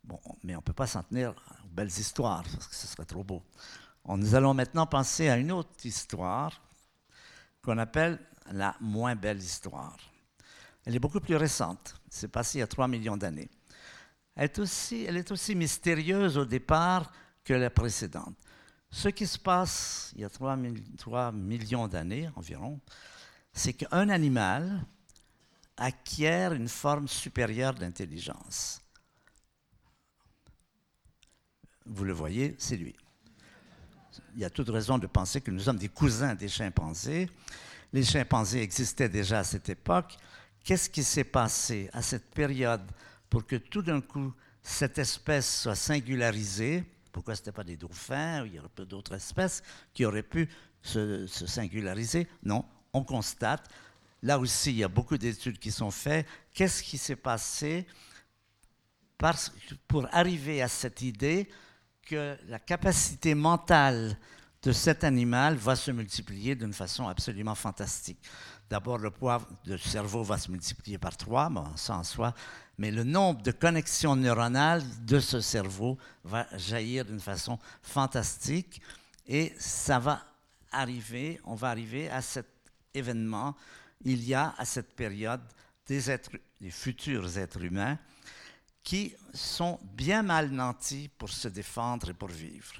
[0.05, 1.31] Bon, mais on ne peut pas s'en tenir
[1.65, 3.43] aux belles histoires, parce que ce serait trop beau.
[4.07, 6.63] Nous allons maintenant penser à une autre histoire
[7.63, 8.19] qu'on appelle
[8.53, 9.97] la moins belle histoire.
[10.87, 11.95] Elle est beaucoup plus récente.
[12.09, 13.51] C'est passé il y a 3 millions d'années.
[14.35, 14.47] Elle
[15.17, 17.13] est aussi mystérieuse au départ
[17.49, 18.37] que la précédente.
[18.91, 22.79] Ce qui se passe il y a 3, millions d'années environ,
[23.55, 24.85] c'est qu'un animal
[25.79, 28.83] acquiert une forme supérieure d'intelligence.
[31.87, 32.95] Vous le voyez, c'est lui.
[34.35, 37.31] Il y a toute raison de penser que nous sommes des cousins des chimpanzés.
[37.95, 40.19] Les chimpanzés existaient déjà à cette époque.
[40.63, 42.85] Qu'est-ce qui s'est passé à cette période
[43.31, 46.85] pour que tout d'un coup cette espèce soit singularisée?
[47.19, 49.61] Pourquoi ce n'était pas des dauphins il y aurait d'autres espèces
[49.93, 50.49] qui auraient pu
[50.81, 53.69] se, singulariser Non, on constate.
[54.23, 56.29] Là aussi, il y a beaucoup d'études qui sont faites.
[56.55, 57.89] Qu'est-ce qui s'est passé
[59.89, 61.49] pour arriver à cette idée
[62.03, 64.17] que la capacité mentale
[64.63, 68.19] de cet animal va se multiplier d'une façon absolument fantastique.
[68.69, 72.35] D'abord, le poids du cerveau va se multiplier par trois, bon, en soi,
[72.77, 78.83] mais le nombre de connexions neuronales de ce cerveau va jaillir d'une façon fantastique
[79.27, 80.23] et ça va
[80.71, 82.47] arriver, on va arriver à cet
[82.95, 83.57] événement.
[84.05, 85.43] Il y a à cette période
[85.87, 86.31] des, êtres,
[86.61, 87.99] des futurs êtres humains
[88.83, 92.75] qui sont bien mal nantis pour se défendre et pour vivre.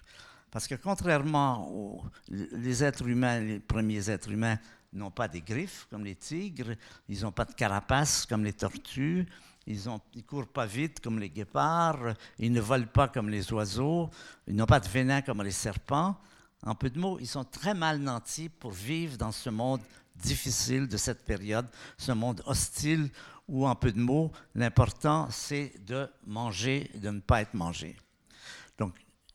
[0.51, 4.59] Parce que contrairement aux les êtres humains, les premiers êtres humains
[4.93, 6.75] n'ont pas des griffes comme les tigres,
[7.09, 9.27] ils n'ont pas de carapace comme les tortues,
[9.67, 14.09] ils ne courent pas vite comme les guépards, ils ne volent pas comme les oiseaux,
[14.47, 16.17] ils n'ont pas de venin comme les serpents.
[16.65, 19.81] En peu de mots, ils sont très mal nantis pour vivre dans ce monde
[20.17, 23.11] difficile de cette période, ce monde hostile
[23.47, 27.97] où, en peu de mots, l'important, c'est de manger de ne pas être mangé.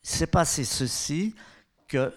[0.04, 1.34] C'est passé ceci
[1.88, 2.14] que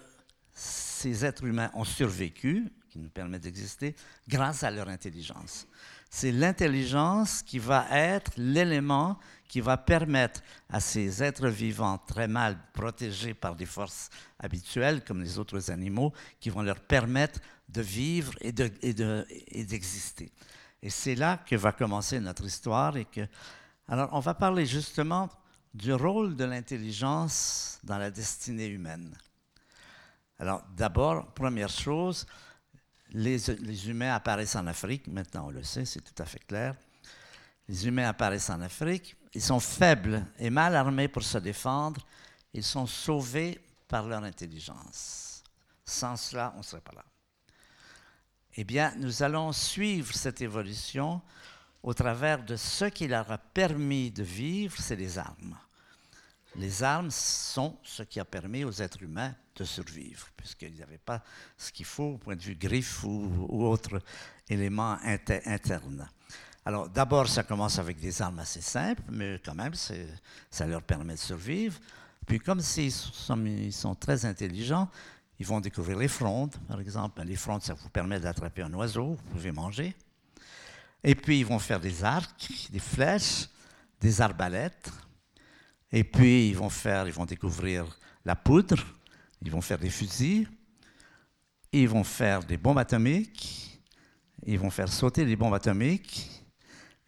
[0.53, 3.95] ces êtres humains ont survécu, qui nous permet d'exister,
[4.27, 5.67] grâce à leur intelligence.
[6.09, 9.17] C'est l'intelligence qui va être l'élément
[9.47, 14.09] qui va permettre à ces êtres vivants très mal protégés par des forces
[14.39, 20.25] habituelles, comme les autres animaux, qui vont leur permettre de vivre et d'exister.
[20.25, 20.31] De,
[20.81, 22.97] et, c'est là que va commencer notre histoire.
[22.97, 23.07] Et
[23.87, 25.29] alors, on va parler justement
[25.73, 29.15] du rôle de l'intelligence dans la destinée humaine.
[30.39, 32.25] Alors, d'abord, première chose,
[33.11, 36.75] les, humains apparaissent en Afrique, maintenant on le sait, c'est tout à fait clair.
[37.67, 42.05] Les humains apparaissent en Afrique, ils sont faibles et mal armés pour se défendre,
[42.53, 45.43] ils sont sauvés par leur intelligence.
[45.85, 47.05] Sans cela, on ne serait pas là.
[48.55, 51.21] Eh bien, nous allons suivre cette évolution
[51.87, 55.57] au travers de ce qui leur a permis de vivre, c'est les armes.
[56.57, 61.23] Les armes sont ce qui a permis aux êtres humains de survivre, puisqu'ils n'avaient pas
[61.57, 64.01] ce qu'il faut au point de vue griffe ou, ou autre
[64.49, 66.09] élément interne.
[66.65, 71.13] Alors d'abord, ça commence avec des armes assez simples, mais quand même, ça leur permet
[71.13, 71.79] de survivre.
[72.25, 72.91] Puis comme ils
[73.45, 74.89] ils sont très intelligents,
[75.39, 77.21] ils vont découvrir les frondes, par exemple.
[77.23, 79.95] Les frondes, ça vous permet d'attraper un oiseau, vous pouvez manger.
[81.03, 83.47] Et puis, ils vont faire des arcs, des flèches,
[83.99, 84.91] des arbalètes.
[85.91, 87.85] Et puis, ils vont faire, ils vont découvrir
[88.25, 88.83] la poudre,
[89.41, 90.47] ils vont faire des fusils,
[91.71, 93.81] ils vont faire des bombes atomiques,
[94.45, 96.29] ils vont faire sauter des bombes atomiques,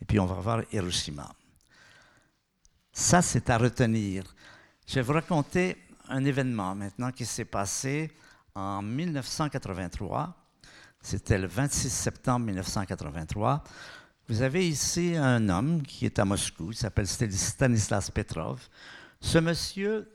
[0.02, 1.34] et puis on va voir Hiroshima.
[2.92, 4.24] Ça, c'est à retenir.
[4.88, 5.78] Je vais vous raconter
[6.08, 8.12] un événement maintenant qui s'est passé
[8.56, 10.39] en 1983.
[11.02, 13.64] C'était le 26 septembre 1983.
[14.28, 18.68] Vous avez ici un homme qui est à Moscou, il s'appelle Stanislas Petrov.
[19.22, 20.12] Ce monsieur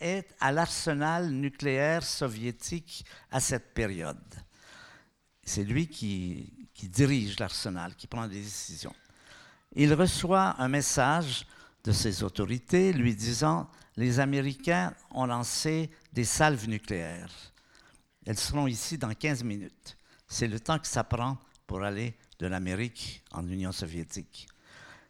[0.00, 4.18] est à l'arsenal nucléaire soviétique à cette période.
[5.44, 8.94] C'est lui qui, qui dirige l'arsenal, qui prend des décisions.
[9.76, 11.46] Il reçoit un message
[11.84, 17.30] de ses autorités lui disant les Américains ont lancé des salves nucléaires.
[18.26, 19.96] Elles seront ici dans 15 minutes.
[20.34, 24.48] C'est le temps que ça prend pour aller de l'Amérique en Union soviétique.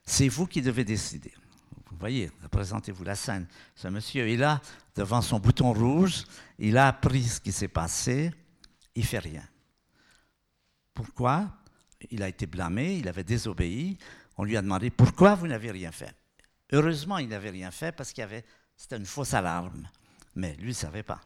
[0.04, 1.32] C'est vous qui devez décider.
[1.90, 3.46] Vous voyez, représentez-vous la scène.
[3.74, 4.60] Ce monsieur est là,
[4.94, 6.24] devant son bouton rouge,
[6.58, 8.34] il a appris ce qui s'est passé,
[8.94, 9.48] il fait rien.
[10.92, 11.48] Pourquoi?
[12.10, 13.96] Il a été blâmé, il avait désobéi.
[14.36, 16.14] On lui a demandé pourquoi vous n'avez rien fait.
[16.70, 18.44] Heureusement, il n'avait rien fait parce qu'il avait
[18.76, 19.88] c'était une fausse alarme.
[20.34, 21.22] Mais lui ne savait pas.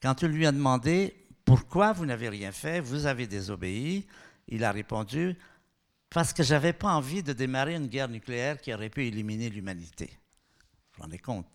[0.00, 4.06] Quand on lui a demandé pourquoi vous n'avez rien fait, vous avez désobéi,
[4.48, 5.34] il a répondu
[6.10, 9.48] parce que je n'avais pas envie de démarrer une guerre nucléaire qui aurait pu éliminer
[9.48, 10.10] l'humanité.
[10.10, 11.46] Vous vous rendez compte?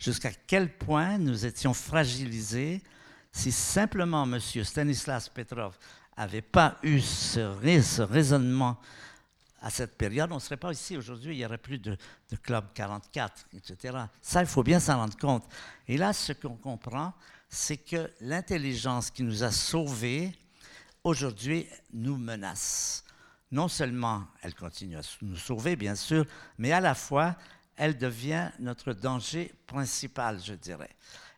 [0.00, 2.82] Jusqu'à quel point nous étions fragilisés
[3.30, 4.40] si simplement M.
[4.40, 5.78] Stanislas Petrov
[6.18, 7.38] n'avait pas eu ce,
[8.02, 8.80] raisonnement
[9.62, 11.96] à cette période, on ne serait pas ici aujourd'hui, il n'y aurait plus de,
[12.42, 13.96] Club 44, etc.
[14.20, 15.44] Ça, il faut bien s'en rendre compte.
[15.86, 17.14] Et là, ce qu'on comprend,
[17.48, 20.32] c'est que l'intelligence qui nous a sauvés,
[21.04, 23.04] aujourd'hui, nous menace.
[23.52, 26.24] Non seulement elle continue à nous sauver, bien sûr,
[26.58, 27.36] mais à la fois,
[27.76, 30.90] elle devient notre danger principal, je dirais.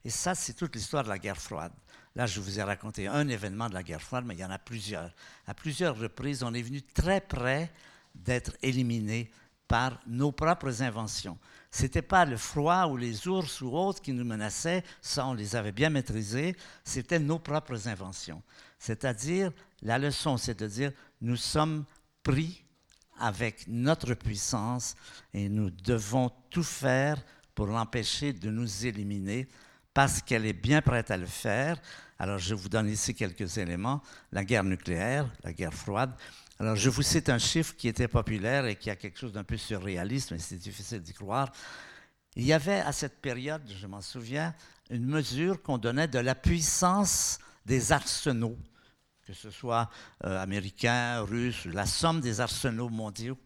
[0.04, 1.72] Et ça, c'est toute l'histoire de la guerre froide.
[2.14, 4.50] Là, je vous ai raconté un événement de la guerre froide, mais il y en
[4.50, 5.12] a plusieurs.
[5.46, 7.70] À plusieurs reprises, on est venu très près
[8.14, 9.30] d'être éliminés
[9.68, 11.38] par nos propres inventions.
[11.70, 15.34] Ce n'était pas le froid ou les ours ou autres qui nous menaçaient, ça on
[15.34, 18.42] les avait bien maîtrisés, c'était nos propres inventions.
[18.78, 19.52] C'est-à-dire,
[19.82, 21.84] la leçon, c'est de dire, nous sommes
[22.22, 22.64] pris
[23.20, 24.94] avec notre puissance
[25.34, 27.22] et nous devons tout faire
[27.54, 29.48] pour l'empêcher de nous éliminer
[29.92, 31.80] parce qu'elle est bien prête à le faire.
[32.18, 34.00] Alors je vous donne ici quelques éléments.
[34.30, 36.12] La guerre nucléaire, la guerre froide,
[36.60, 39.44] alors, je vous cite un chiffre qui était populaire et qui a quelque chose d'un
[39.44, 41.52] peu surréaliste, mais c'est difficile d'y croire.
[42.34, 44.54] Il y avait à cette période, je m'en souviens,
[44.90, 48.58] une mesure qu'on donnait de la puissance des arsenaux,
[49.24, 49.88] que ce soit
[50.24, 53.38] euh, américain, russe, la somme des arsenaux mondiaux.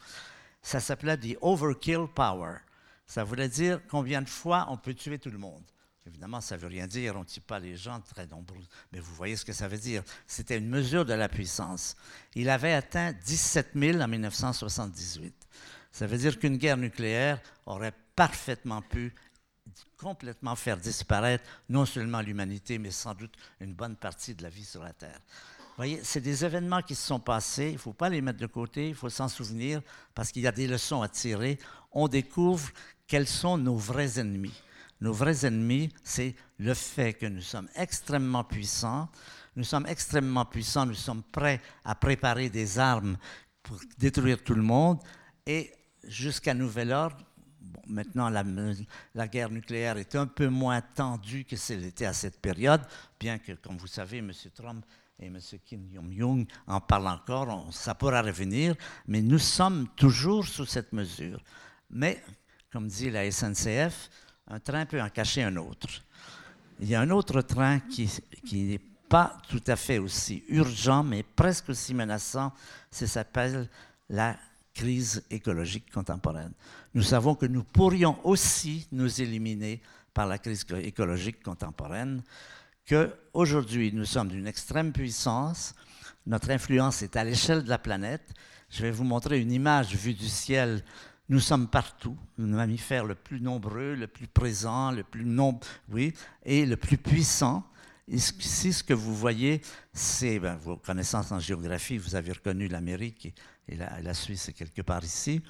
[0.62, 2.58] Ça s'appelait the overkill power.
[3.06, 5.64] Ça voulait dire combien de fois on peut tuer tout le monde.
[6.06, 8.98] Évidemment, ça ne veut rien dire, on ne tue pas les gens très nombreux, mais
[8.98, 10.02] vous voyez ce que ça veut dire.
[10.26, 11.96] C'était une mesure de la puissance.
[12.34, 15.34] Il avait atteint 17 000 en 1978.
[15.92, 19.14] Ça veut dire qu'une guerre nucléaire aurait parfaitement pu
[19.96, 24.64] complètement faire disparaître non seulement l'humanité, mais sans doute une bonne partie de la vie
[24.64, 25.20] sur la Terre.
[25.72, 28.38] Vous voyez, c'est des événements qui se sont passés, il ne faut pas les mettre
[28.40, 29.80] de côté, il faut s'en souvenir,
[30.14, 31.58] parce qu'il y a des leçons à tirer.
[31.92, 32.70] On découvre
[33.06, 34.60] quels sont nos vrais ennemis.
[35.02, 39.08] Nos vrais ennemis, c'est le fait que nous sommes extrêmement puissants,
[39.56, 43.16] nous sommes extrêmement puissants, nous sommes prêts à préparer des armes
[43.64, 45.00] pour détruire tout le monde,
[45.44, 45.72] et
[46.04, 47.16] jusqu'à nouvel ordre,
[47.88, 52.82] maintenant, la, guerre nucléaire est un peu moins tendue que ce l'était à cette période,
[53.18, 54.30] bien que, comme vous savez, M.
[54.54, 54.86] Trump
[55.18, 55.38] et M.
[55.64, 58.76] Kim Jong-un en parlent encore, ça pourra revenir,
[59.08, 61.42] mais nous sommes toujours sous cette mesure.
[61.90, 62.22] Mais,
[62.70, 64.08] comme dit la SNCF,
[64.52, 65.88] un train peut en cacher un autre.
[66.80, 68.10] Il y a un autre train qui,
[68.44, 72.52] qui n'est pas tout à fait aussi urgent, mais presque aussi menaçant,
[72.90, 73.68] ça s'appelle
[74.10, 74.36] la
[74.74, 76.52] crise écologique contemporaine.
[76.94, 79.80] Nous savons que nous pourrions aussi nous éliminer
[80.12, 82.22] par la crise écologique contemporaine,
[82.86, 85.74] qu'aujourd'hui nous sommes d'une extrême puissance,
[86.26, 88.34] notre influence est à l'échelle de la planète.
[88.68, 90.84] Je vais vous montrer une image vue du ciel.
[91.28, 96.12] Nous sommes partout, le mammifère le plus nombreux, le plus présent, le plus nombreux, oui,
[96.44, 97.64] et le plus puissant.
[98.08, 99.62] Ici, ce que vous voyez,
[99.92, 101.98] c'est ben, vos connaissances en géographie.
[101.98, 103.32] Vous avez reconnu l'Amérique
[103.68, 105.40] et la, Suisse est quelque part ici.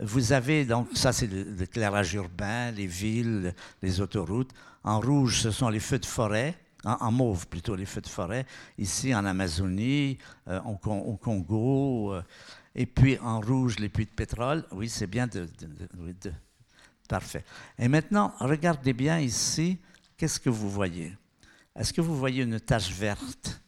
[0.00, 4.52] Vous avez donc, ça c'est l'éclairage urbain, les villes, les autoroutes.
[4.84, 6.56] En rouge, ce sont les feux de forêt.
[6.84, 8.44] En, mauve plutôt, les feux de forêt.
[8.76, 10.76] Ici, en Amazonie, euh, au,
[11.16, 12.12] Congo.
[12.12, 12.22] Euh,
[12.74, 14.64] et puis en rouge, les puits de pétrole.
[14.70, 16.32] Oui, c'est bien de, de,
[17.08, 17.44] Parfait.
[17.78, 19.78] Et maintenant, regardez bien ici,
[20.16, 21.14] qu'est-ce que vous voyez?
[21.76, 23.60] Est-ce que vous voyez une tache verte?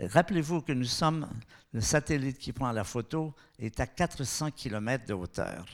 [0.00, 1.28] Rappelez-vous que nous sommes
[1.72, 5.66] le satellite qui prend la photo est à 400 km de hauteur.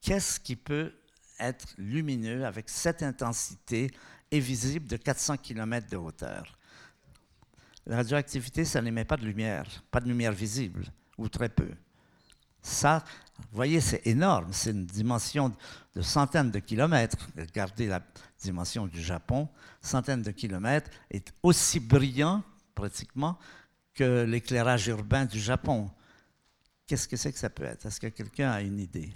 [0.00, 0.92] Qu'est-ce qui peut
[1.38, 3.90] être lumineux avec cette intensité
[4.30, 6.58] et visible de 400 km de hauteur?
[7.86, 10.84] La radioactivité, ça n'émet pas de lumière, pas de lumière visible,
[11.18, 11.68] ou très peu.
[12.62, 13.04] Ça,
[13.36, 15.54] vous voyez, c'est énorme, c'est une dimension
[15.94, 17.28] de centaines de kilomètres.
[17.36, 18.02] Regardez la
[18.40, 19.48] dimension du Japon,
[19.80, 22.42] centaines de kilomètres, est aussi brillant
[22.74, 23.38] pratiquement
[23.94, 25.90] que l'éclairage urbain du Japon.
[26.86, 27.86] Qu'est-ce que c'est que ça peut être?
[27.86, 29.12] Est-ce que quelqu'un a une idée?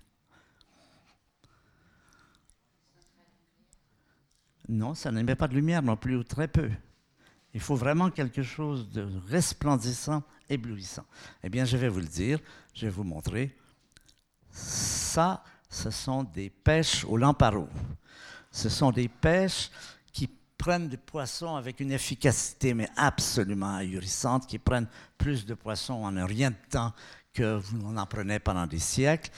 [4.69, 6.71] Non, ça n'émet pas de lumière non plus, ou très peu.
[7.55, 11.05] Il faut vraiment quelque chose de resplendissant, éblouissant.
[11.43, 12.39] Eh bien, je vais vous le dire,
[12.75, 13.55] je vais vous montrer.
[14.51, 17.69] Ça, ce sont des pêches au lamparo.
[18.51, 19.71] Ce sont des pêches
[20.63, 24.87] prennent des poissons avec une efficacité mais absolument ahurissante, qui prennent
[25.19, 26.93] plus de poissons en un rien de temps
[27.35, 29.33] que vous en prenez pendant des siècles.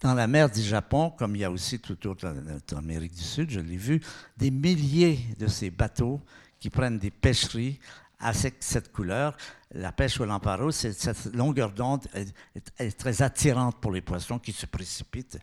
[0.00, 3.22] Dans la mer du Japon, comme il y a aussi tout autour de l'Amérique du
[3.22, 4.00] Sud, je l'ai vu,
[4.36, 6.20] des milliers de ces bateaux
[6.64, 7.78] qui prennent des pêcheries
[8.18, 9.36] avec cette couleur.
[9.72, 12.06] La pêche au lamparo, cette longueur d'onde
[12.78, 15.38] est, très attirante pour les poissons qui se précipitent.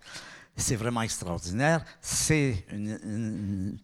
[0.56, 1.86] C'est vraiment extraordinaire.
[2.02, 3.78] C'est une,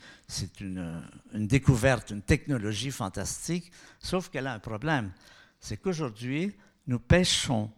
[1.35, 5.11] découverte, une technologie fantastique, sauf qu'elle a un problème.
[5.59, 6.55] C'est qu'aujourd'hui,
[6.87, 7.71] nous pêchons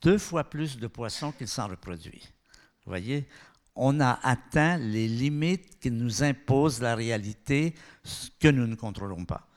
[0.00, 2.22] deux fois plus de poissons qu'il s'en reproduit.
[2.86, 3.28] Vous voyez,
[3.76, 7.74] on a atteint les limites que nous impose la réalité
[8.38, 9.48] que nous ne contrôlons pas.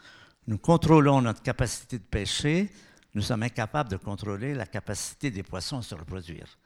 [0.48, 2.70] Nous contrôlons notre capacité de pêcher,
[3.14, 6.58] nous sommes incapables de contrôler la capacité des poissons à se reproduire.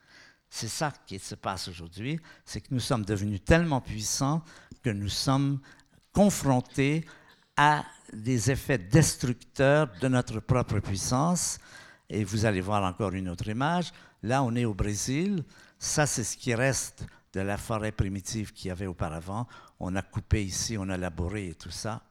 [0.49, 4.43] C'est ça qui se passe aujourd'hui, c'est que nous sommes devenus tellement puissants
[4.83, 5.59] que nous sommes
[6.13, 7.05] confrontés
[7.55, 11.59] à des effets destructeurs de notre propre puissance.
[12.09, 13.93] Et vous allez voir encore une autre image.
[14.23, 15.43] Là, on est au Brésil.
[15.79, 19.47] Ça, c'est ce qui reste de la forêt primitive qu'il y avait auparavant.
[19.79, 22.03] On a coupé ici, on a labouré et tout ça.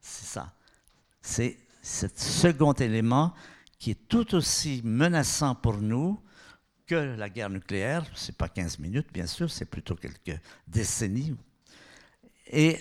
[0.00, 0.52] C'est ça.
[1.22, 3.34] C'est ce second élément
[3.78, 6.20] qui est tout aussi menaçant pour nous
[6.86, 8.04] que la guerre nucléaire.
[8.14, 10.38] Ce n'est pas 15 minutes, bien sûr, c'est plutôt quelques
[10.68, 11.36] décennies.
[12.46, 12.78] Et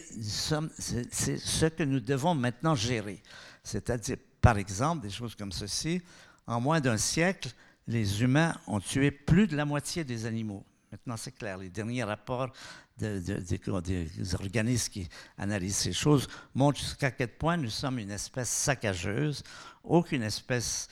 [0.78, 3.22] c'est ce que nous devons maintenant gérer.
[3.64, 6.02] C'est-à-dire, par exemple, des choses comme ceci.
[6.46, 7.50] En moins d'un siècle,
[7.88, 10.66] les humains ont tué plus de la moitié des animaux.
[10.94, 11.58] Maintenant, c'est clair.
[11.58, 12.54] Les derniers rapports
[12.98, 19.42] des organismes qui analysent ces choses montrent jusqu'à quel point nous sommes une espèce saccageuse.
[19.84, 20.88] Aucune espèce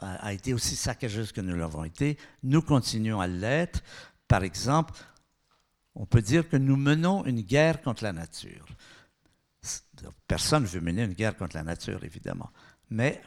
[0.00, 2.18] a été aussi saccageuse que nous l'avons été.
[2.42, 3.84] Nous continuons à l'être.
[4.26, 4.92] Par exemple,
[5.94, 8.66] on peut dire que nous menons une guerre contre la nature.
[10.26, 12.50] Personne ne veut mener une guerre contre la nature, évidemment.
[12.90, 13.22] Mais,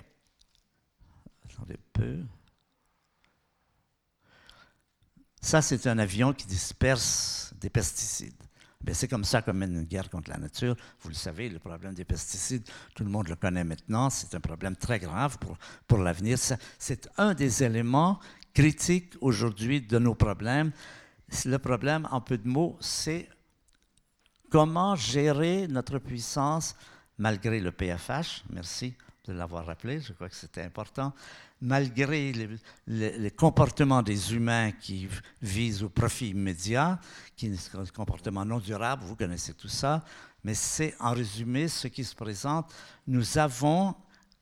[1.45, 2.17] attendez un peu.
[5.41, 8.33] Ça, c'est un avion qui disperse des pesticides.
[8.81, 10.75] Ben, c'est comme ça qu'on mène une guerre contre la nature.
[11.01, 12.63] Vous le savez, le problème des pesticides,
[12.95, 14.09] tout le monde le connaît maintenant.
[14.09, 15.57] C'est un problème très grave pour,
[15.87, 16.37] pour l'avenir.
[16.77, 18.19] C'est un des éléments
[18.53, 20.71] critiques aujourd'hui de nos problèmes.
[21.45, 23.27] Le problème, en peu de mots, c'est
[24.49, 26.75] comment gérer notre puissance
[27.17, 28.43] malgré le PFH.
[28.51, 28.95] Merci
[29.27, 31.13] de l'avoir rappelé, je crois que c'était important.
[31.61, 32.31] Malgré
[32.87, 35.07] les, comportements des humains qui
[35.41, 36.99] visent au profit immédiat,
[37.35, 40.03] qui sont des comportements non durables, vous connaissez tout ça,
[40.43, 42.73] mais c'est en résumé ce qui se présente.
[43.07, 43.95] Nous avons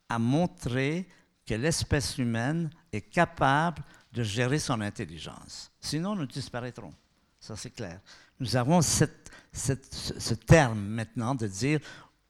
[0.10, 1.08] à montrer
[1.46, 5.72] que l'espèce humaine est capable de gérer son intelligence.
[5.80, 6.94] Sinon, nous disparaîtrons.
[7.40, 8.00] Ça, c'est clair.
[8.40, 11.80] Nous avons ce terme maintenant de dire,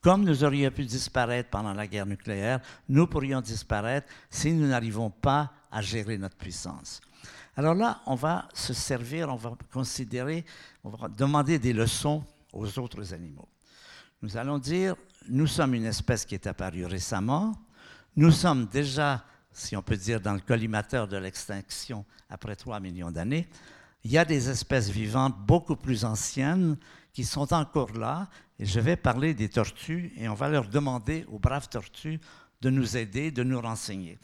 [0.05, 5.09] comme nous aurions pu disparaître pendant la guerre nucléaire, nous pourrions disparaître si nous n'arrivons
[5.09, 7.01] pas à gérer notre puissance.
[7.57, 10.45] Alors là, on va se servir, on va considérer,
[10.83, 13.47] on va demander des leçons aux autres animaux.
[14.21, 14.95] Nous allons dire,
[15.27, 17.55] nous sommes une espèce qui est apparue récemment,
[18.15, 23.09] nous sommes déjà si on peut dire, dans le collimateur de l'extinction après 3 millions
[23.09, 23.47] d'années,
[24.03, 26.77] il y a des espèces vivantes beaucoup plus anciennes
[27.15, 28.29] qui sont encore là.
[28.59, 32.19] Et je vais parler des tortues et on va leur demander aux braves tortues
[32.61, 34.19] de nous aider, de nous renseigner,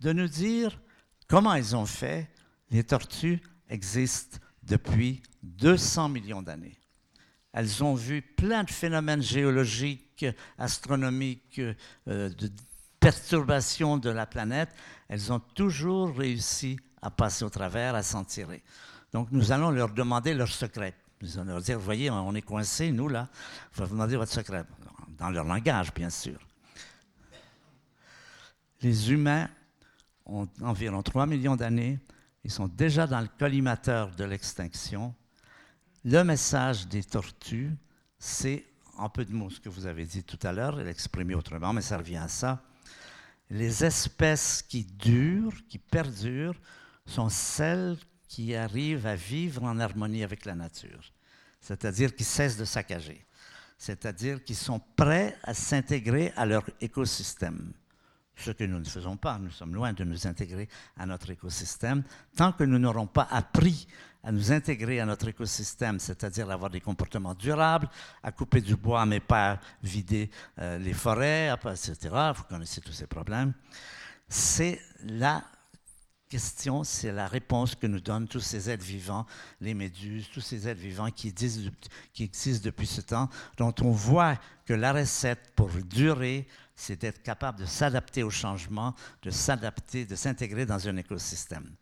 [0.00, 0.80] de nous dire
[1.28, 2.30] comment elles ont fait.
[2.70, 6.78] Les tortues existent depuis 200 millions d'années.
[7.52, 10.26] Elles ont vu plein de phénomènes géologiques,
[10.58, 12.50] astronomiques, euh, de
[13.00, 14.70] perturbations de la planète,
[15.08, 18.62] elles ont toujours réussi à passer au travers, à s'en tirer.
[19.12, 20.94] Donc nous allons leur demander leur secret.
[21.22, 23.28] Allons leur dire, voyez, on est coincés, nous, là,
[23.72, 24.64] il faut demander votre secret.
[25.18, 26.38] Dans leur langage, bien sûr.
[28.82, 29.48] Les humains
[30.26, 31.98] ont environ 3 millions d'années.
[32.44, 35.14] Ils sont déjà dans le collimateur de l'extinction.
[36.04, 37.74] Le message des tortues,
[38.18, 38.64] c'est,
[38.98, 41.82] en peu de mots, ce que vous avez dit tout à l'heure, l'exprimer autrement, mais
[41.82, 42.62] ça revient à ça
[43.50, 46.60] les espèces qui durent, qui perdurent,
[47.04, 47.96] sont celles
[48.28, 51.12] qui arrivent à vivre en harmonie avec la nature,
[51.60, 53.24] c'est-à-dire qui cessent de saccager,
[53.78, 57.72] c'est-à-dire qui sont prêts à s'intégrer à leur écosystème.
[58.36, 60.68] Ce que nous ne faisons pas, nous sommes loin de nous intégrer
[60.98, 62.02] à notre écosystème,
[62.36, 63.86] tant que nous n'aurons pas appris
[64.22, 67.88] à nous intégrer à notre écosystème, c'est-à-dire avoir des comportements durables,
[68.24, 71.96] à couper du bois mais pas vider euh, les forêts, etc.
[72.36, 73.54] Vous connaissez tous ces problèmes.
[74.28, 75.44] C'est la
[76.28, 79.26] question, c'est la réponse que nous donnent tous ces êtres vivants,
[79.60, 81.32] les méduses, tous ces êtres vivants qui,
[82.12, 87.22] qui existent depuis ce temps, dont on voit que la recette pour durer, c'est d'être
[87.22, 91.74] capable de s'adapter au changement, de s'adapter, de s'intégrer dans un écosystème.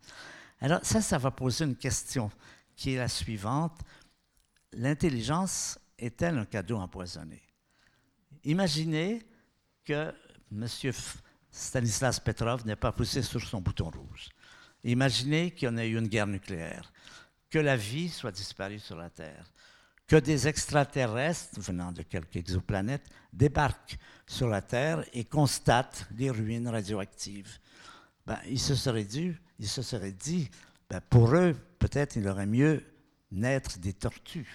[0.61, 2.31] Alors ça, ça va poser une question
[2.75, 3.79] qui est la suivante.
[4.73, 7.41] L'intelligence est-elle un cadeau empoisonné?
[8.43, 9.25] Imaginez
[9.83, 10.13] que
[10.51, 10.67] M.
[11.51, 14.29] Stanislas Petrov n'ait pas poussé sur son bouton rouge.
[14.85, 16.93] Imaginez qu'il y ait eu une guerre nucléaire,
[17.49, 19.51] que la vie soit disparue sur la Terre,
[20.07, 26.67] que des extraterrestres venant de quelques exoplanètes débarquent sur la Terre et constatent des ruines
[26.67, 27.57] radioactives.
[28.27, 30.49] Ben, il se serait dit, il se dit
[30.87, 32.85] ben, pour eux, peut-être il aurait mieux
[33.31, 34.47] naître des tortues.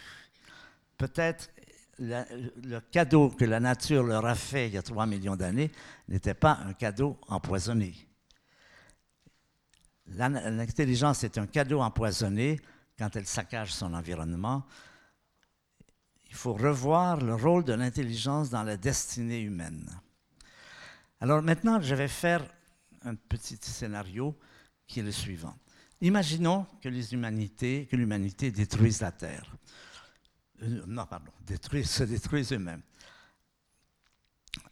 [0.97, 1.51] Peut-être
[1.99, 5.71] le cadeau que la nature leur a fait il y a 3 millions d'années
[6.09, 7.95] n'était pas un cadeau empoisonné.
[10.11, 12.61] L'intelligence est un cadeau empoisonné
[12.99, 14.67] quand elle saccage son environnement.
[16.29, 19.89] Il faut revoir le rôle de l'intelligence dans la destinée humaine.
[21.21, 22.45] Alors maintenant, je vais faire
[23.03, 24.37] un petit scénario
[24.87, 25.57] qui est le suivant.
[26.01, 29.55] Imaginons que l'humanité détruise la Terre.
[30.63, 31.33] Euh, non, pardon,
[31.85, 32.83] se détruise eux-mêmes.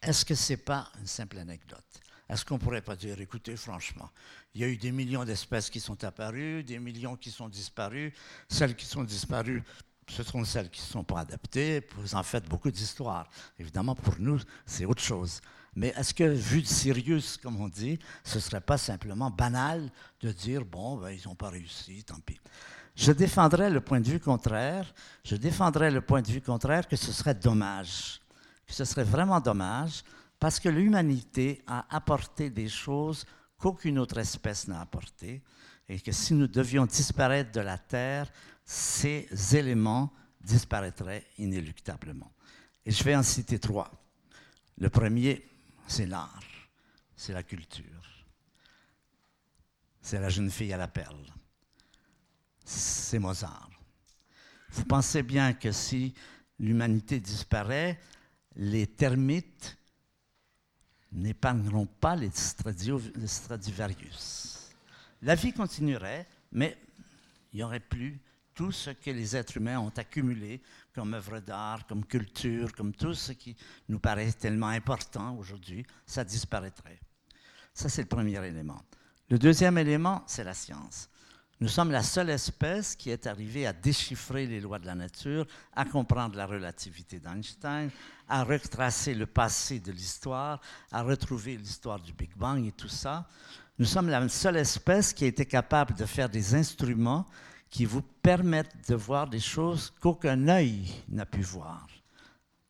[0.03, 2.01] Est-ce que ce n'est pas une simple anecdote?
[2.29, 4.11] Est-ce qu'on ne pourrait pas dire, écoutez, franchement,
[4.55, 8.13] il y a eu des millions d'espèces qui sont apparues, des millions qui sont disparues.
[8.49, 9.63] Celles qui sont disparues,
[10.09, 11.87] ce sont celles qui ne sont pas adaptées.
[11.97, 13.29] Vous en faites beaucoup d'histoires.
[13.59, 15.41] Évidemment, pour nous, c'est autre chose.
[15.75, 19.91] Mais est-ce que, vu de Sirius, comme on dit, ce ne serait pas simplement banal
[20.21, 22.41] de dire, bon, ben, ils n'ont pas réussi, tant pis.
[22.95, 24.93] Je défendrais le point de vue contraire.
[25.25, 28.21] Je défendrais le point de vue contraire que ce serait dommage.
[28.67, 30.03] Que ce serait vraiment dommage
[30.39, 33.27] parce que l'humanité a apporté des choses
[33.57, 35.43] qu'aucune autre espèce n'a apportées
[35.89, 38.31] et que si nous devions disparaître de la Terre,
[38.65, 42.33] ces éléments disparaîtraient inéluctablement.
[42.85, 43.91] Et je vais en citer trois.
[44.77, 45.49] Le premier,
[45.87, 46.41] c'est l'art,
[47.17, 48.25] c'est la culture,
[50.01, 51.25] c'est la jeune fille à la perle,
[52.65, 53.71] c'est Mozart.
[54.71, 56.15] Vous pensez bien que si
[56.59, 57.99] l'humanité disparaît,
[58.55, 59.78] les termites
[61.13, 64.71] n'épargneront pas les, Stradivarius.
[65.23, 66.79] La vie continuerait, mais
[67.53, 68.21] il n'y aurait plus
[68.55, 70.61] tout ce que les êtres humains ont accumulé
[70.93, 73.57] comme œuvre d'art, comme culture, comme tout ce qui
[73.89, 76.99] nous paraît tellement important aujourd'hui, ça disparaîtrait.
[77.73, 78.83] Ça, c'est le premier élément.
[79.31, 81.09] Le deuxième élément, c'est la science.
[81.61, 85.45] Nous sommes la seule espèce qui est arrivée à déchiffrer les lois de la nature,
[85.75, 87.91] à comprendre la relativité d'Einstein,
[88.29, 90.61] à retracer le passé de l'histoire,
[90.93, 93.27] à retrouver l'histoire du Big Bang et tout ça.
[93.81, 97.27] Nous sommes la seule espèce qui a été capable de faire des instruments
[97.71, 101.89] qui vous permettent de voir des choses qu'aucun œil n'a pu voir.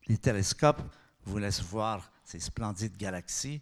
[0.07, 0.81] Les télescopes
[1.25, 3.61] vous laissent voir ces splendides galaxies.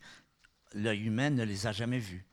[0.73, 2.26] L'œil humain ne les a jamais vues.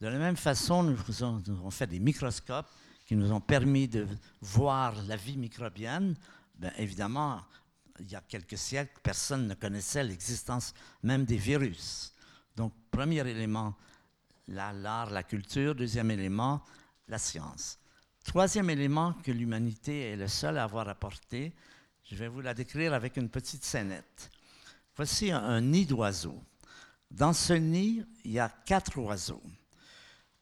[0.00, 2.70] De la même façon, nous avons fait des microscopes
[3.04, 4.06] qui nous ont permis de
[4.40, 6.14] voir la vie microbienne.
[6.54, 7.42] Bien, évidemment,
[7.98, 10.72] il y a quelques siècles, personne ne connaissait l'existence
[11.02, 12.12] même des virus.
[12.54, 13.74] Donc, premier élément,
[14.48, 15.74] l'art, la culture.
[15.74, 16.62] Deuxième élément,
[17.08, 17.78] la science.
[18.24, 21.54] Troisième élément que l'humanité est le seul à avoir apporté,
[22.04, 24.30] je vais vous la décrire avec une petite scénette.
[24.96, 26.42] Voici un, nid d'oiseaux.
[27.10, 29.42] Dans ce nid, il y a quatre oiseaux,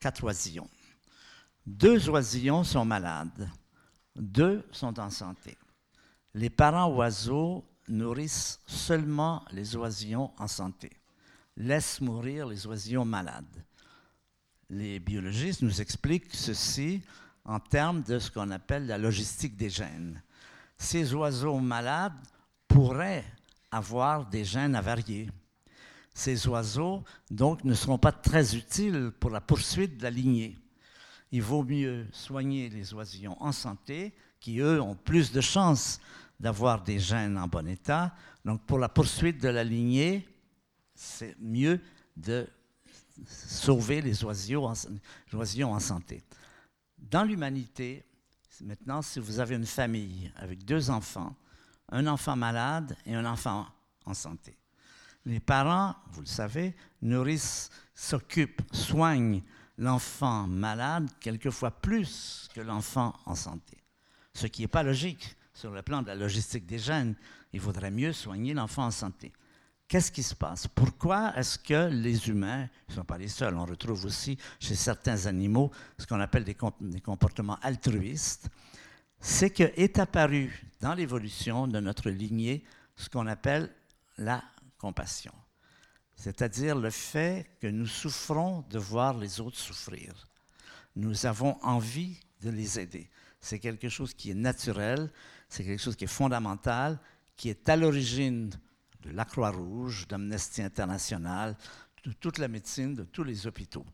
[0.07, 0.71] quatre oisillons.
[1.67, 3.51] Deux oisillons sont malades,
[4.15, 5.59] deux sont en santé.
[6.33, 10.93] Les parents oiseaux nourrissent seulement les oisillons en santé,
[11.57, 13.65] laissent mourir les oisillons malades.
[14.71, 17.03] Les biologistes nous expliquent ceci
[17.45, 20.23] en termes de ce qu'on appelle la logistique des gènes.
[20.79, 22.15] Ces oiseaux malades
[22.69, 23.25] pourraient
[23.73, 25.29] avoir des gènes avariés.
[26.17, 30.57] Ces oiseaux, donc, ne seront pas très utiles pour la poursuite de la lignée.
[31.31, 36.01] Il vaut mieux soigner les oisillons en santé, qui, eux, ont plus de chances
[36.41, 38.15] d'avoir des gènes en bon état.
[38.47, 40.27] Donc, pour la poursuite de la lignée,
[40.95, 41.83] c'est mieux
[42.17, 42.49] de
[43.27, 44.73] sauver les oisillons
[45.75, 46.25] en santé.
[46.97, 48.07] Dans l'humanité,
[48.63, 51.37] maintenant, si vous avez une famille avec deux enfants,
[51.91, 53.67] un enfant malade et un enfant
[54.07, 54.56] en santé,
[55.27, 59.43] les parents, vous le savez, nourrissent, s'occupent, soignent
[59.77, 63.77] l'enfant malade quelquefois plus que l'enfant en santé.
[64.33, 67.15] Ce qui n'est pas logique sur le plan de la logistique des gènes.
[67.53, 69.33] Il vaudrait mieux soigner l'enfant en santé.
[69.89, 70.67] Qu'est-ce qui se passe?
[70.67, 74.75] Pourquoi est-ce que les humains, ils ne sont pas les seuls, on retrouve aussi chez
[74.75, 76.55] certains animaux ce qu'on appelle des,
[77.01, 78.49] comportements altruistes,
[79.21, 82.65] c'est qu'est apparu dans l'évolution de notre lignée
[82.97, 83.73] ce qu'on appelle
[84.19, 84.43] la
[84.79, 85.35] compassion,
[86.15, 90.29] c'est-à-dire le fait que nous souffrons de voir les autres souffrir.
[90.95, 93.11] Nous avons envie de les aider.
[93.41, 95.11] C'est quelque chose qui est naturel,
[95.49, 96.99] c'est quelque chose qui est fondamental,
[97.37, 98.51] qui est à l'origine
[99.03, 101.57] de la Croix-Rouge, d'Amnesty International,
[102.05, 103.87] de toute la médecine, de tous les hôpitaux.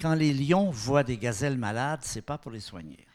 [0.00, 3.06] Quand les lions voient des gazelles malades, ce n'est pas pour les soigner.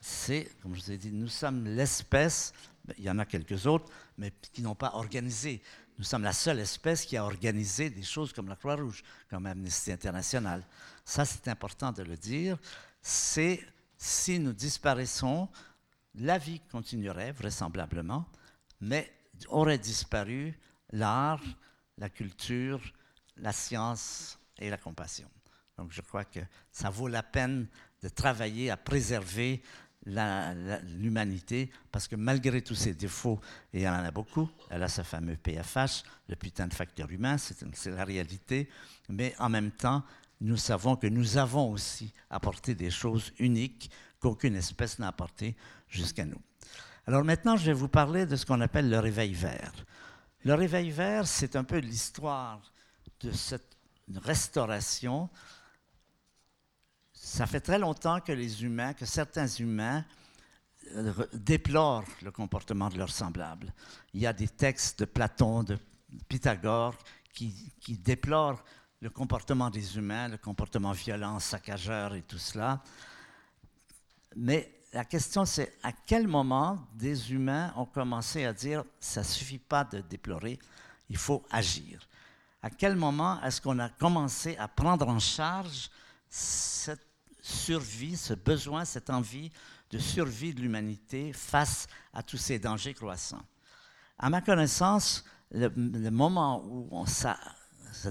[0.00, 2.52] C'est, comme je vous ai dit, nous sommes l'espèce,
[2.96, 5.62] il y en a quelques autres, mais qui n'ont pas organisé.
[5.98, 9.92] Nous sommes la seule espèce qui a organisé des choses comme la Croix-Rouge, comme Amnesty
[9.92, 10.64] International.
[11.04, 12.56] Ça, c'est important de le dire.
[13.02, 13.60] C'est
[13.96, 15.48] si nous disparaissons,
[16.14, 18.26] la vie continuerait vraisemblablement,
[18.80, 19.12] mais
[19.48, 20.56] aurait disparu
[20.90, 21.42] l'art,
[21.96, 22.80] la culture,
[23.36, 25.28] la science et la compassion.
[25.76, 26.40] Donc je crois que
[26.72, 27.66] ça vaut la peine
[28.02, 29.62] de travailler à préserver
[30.08, 33.40] l'humanité, parce que malgré tous ses défauts,
[33.72, 37.36] et elle en a beaucoup, elle a ce fameux PFH, le putain de facteur humain,
[37.38, 38.68] c'est la réalité,
[39.08, 40.02] mais en même temps,
[40.40, 43.90] nous savons que nous avons aussi apporté des choses uniques
[44.20, 45.56] qu'aucune espèce n'a apportées
[45.88, 46.40] jusqu'à nous.
[47.06, 49.72] Alors maintenant, je vais vous parler de ce qu'on appelle le réveil vert.
[50.44, 52.60] Le réveil vert, c'est un peu l'histoire
[53.20, 53.76] de cette
[54.14, 55.28] restauration.
[57.28, 60.02] Ça fait très longtemps que les humains, que certains humains
[60.94, 63.72] euh, déplorent le comportement de leurs semblables.
[64.14, 65.78] Il y a des textes de Platon, de
[66.26, 66.96] Pythagore,
[67.34, 67.52] qui,
[68.02, 68.64] déplorent
[69.02, 72.82] le comportement des humains, le comportement violent, saccageur et tout cela.
[74.34, 79.26] Mais la question, c'est à quel moment des humains ont commencé à dire ça ne
[79.26, 80.58] suffit pas de déplorer,
[81.10, 82.08] il faut agir?
[82.62, 85.90] À quel moment est-ce qu'on a commencé à prendre en charge
[86.30, 87.07] cette
[87.48, 89.50] survie, ce besoin, cette envie
[89.90, 93.44] de survie de l'humanité face à tous ces dangers croissants
[94.18, 97.38] À ma connaissance, le, moment où ça,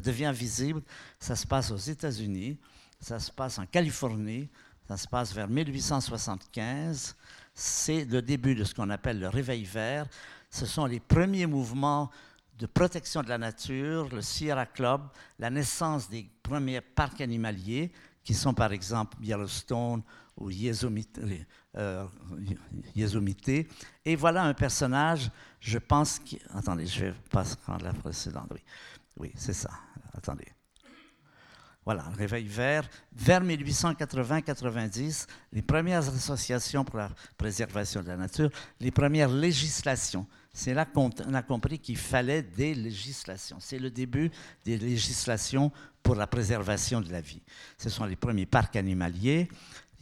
[0.03, 0.81] devient visible,
[1.19, 2.57] ça se passe aux États-Unis,
[2.99, 4.49] ça se passe en Californie,
[4.87, 7.15] Ça se passe vers 1875.
[7.53, 10.07] C'est le début de ce qu'on appelle le réveil vert.
[10.49, 12.09] Ce sont les premiers mouvements
[12.57, 15.01] de protection de la nature, le Sierra Club,
[15.37, 17.91] la naissance des premiers parcs animaliers,
[18.27, 20.03] qui sont par exemple Yellowstone
[20.35, 21.17] ou Yosemite.
[21.77, 22.05] Euh,
[24.03, 25.31] Et voilà un personnage,
[25.61, 26.35] je pense que...
[26.53, 28.49] Attendez, je vais pas prendre la précédente.
[28.53, 28.59] Oui,
[29.15, 29.71] oui c'est ça.
[30.13, 30.47] Attendez.
[31.85, 32.89] Voilà, réveil vert.
[33.13, 38.49] Vers 1880-90, les premières associations pour la préservation de la nature,
[38.81, 40.27] les premières législations.
[40.53, 43.57] C'est là qu'on a compris qu'il fallait des législations.
[43.61, 44.31] C'est le début
[44.65, 45.71] des législations
[46.07, 47.41] pour la préservation de la vie.
[47.77, 49.49] Ce sont les premiers parcs animaliers,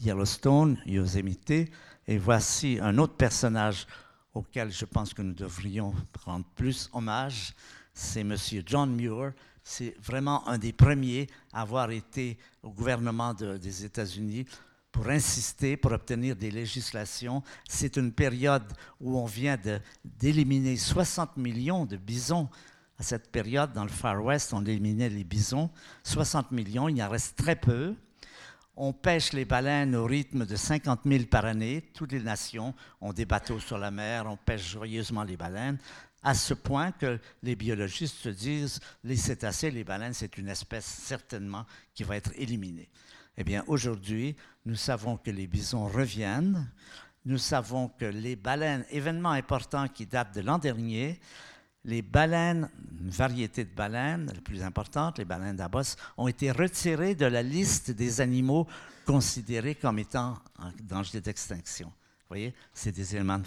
[0.02, 1.72] Yellowstone, Yosemite.
[2.08, 3.88] Et voici un autre personnage
[4.32, 7.56] auquel je pense que nous devrions rendre plus hommage.
[7.92, 8.36] C'est M.
[8.68, 9.34] John Muir,
[9.64, 14.46] c'est vraiment un des premiers à avoir été au gouvernement des États-Unis
[14.92, 17.42] pour insister, pour obtenir des législations.
[17.68, 18.72] C'est une période
[19.02, 19.58] où on vient
[20.04, 22.48] d'éliminer 60 millions de bisons.
[22.98, 25.70] À cette période, dans le Far West, on éliminait les bisons.
[26.04, 27.96] 60 millions, il en reste très peu.
[28.78, 31.90] On pêche les baleines au rythme de 50 000 par année.
[31.94, 35.78] Toutes les nations ont des bateaux sur la mer, on pêche joyeusement les baleines
[36.26, 40.86] à ce point que les biologistes se disent les cétacés, les baleines, c'est une espèce
[40.86, 42.90] certainement qui va être éliminée.
[43.38, 44.36] Eh bien, aujourd'hui,
[44.66, 46.68] nous savons que les bisons reviennent.
[47.26, 51.20] Nous savons que les baleines, événement important qui date de l'an dernier,
[51.86, 57.16] les baleines, une variété de baleines, les plus importantes, les baleines d'Abos, ont été retirées
[57.16, 58.68] de la liste des animaux
[59.06, 61.88] considérés comme étant en danger d'extinction.
[61.88, 63.40] Vous voyez, c'est des éléments,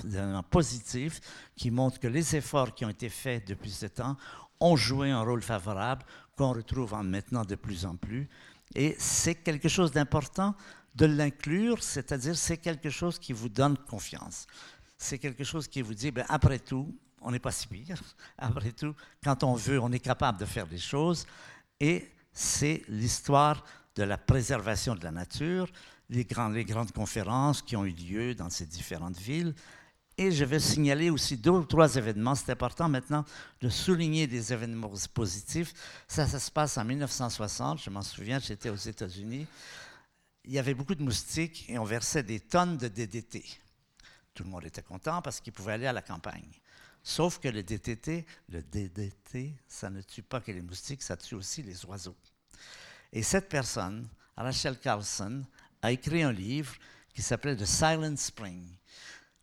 [0.50, 1.20] positifs
[1.56, 4.16] qui montrent que les efforts qui ont été faits depuis ce temps
[4.60, 6.04] ont joué un rôle favorable,
[6.36, 8.28] qu'on retrouve maintenant de plus en plus.
[8.76, 10.54] Et c'est quelque chose d'important
[10.94, 14.46] de l'inclure, c'est-à-dire c'est quelque chose qui vous donne confiance.
[14.96, 18.00] C'est quelque chose qui vous dit, ben, après tout, on n'est pas si pire.
[18.38, 21.26] Après tout, quand on veut, on est capable de faire des choses.
[21.80, 23.64] Et c'est l'histoire
[23.96, 25.68] de la préservation de la nature,
[26.08, 29.54] les, grandes conférences qui ont eu lieu dans ces différentes villes.
[30.16, 32.34] Et je vais signaler aussi deux ou trois événements.
[32.34, 33.24] C'est important maintenant
[33.60, 35.72] de souligner des événements positifs.
[36.08, 37.80] Ça, ça se passe en 1960.
[37.80, 39.46] Je m'en souviens, j'étais aux États-Unis.
[40.44, 43.44] Il y avait beaucoup de moustiques et on versait des tonnes de DDT.
[44.34, 46.50] Tout le monde était content parce qu'il pouvait aller à la campagne.
[47.08, 51.36] Sauf que le DDT, le DDT, ça ne tue pas que les moustiques, ça tue
[51.36, 52.14] aussi les oiseaux.
[53.14, 54.06] Et cette personne,
[54.36, 55.42] Rachel Carlson,
[55.80, 56.74] a écrit un livre
[57.14, 58.62] qui s'appelait The Silent Spring.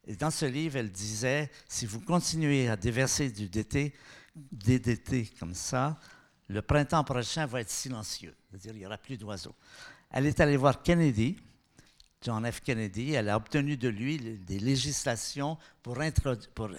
[0.06, 3.96] Et dans ce livre, elle disait, si vous continuez à déverser du DT,
[4.36, 6.00] DDT comme ça,
[6.48, 9.56] le printemps prochain va être silencieux, c'est-à-dire il n'y aura plus d'oiseaux.
[10.12, 11.36] Elle est allée voir Kennedy,
[12.26, 12.62] John F.
[12.62, 16.00] Kennedy, elle a obtenu de lui des législations pour,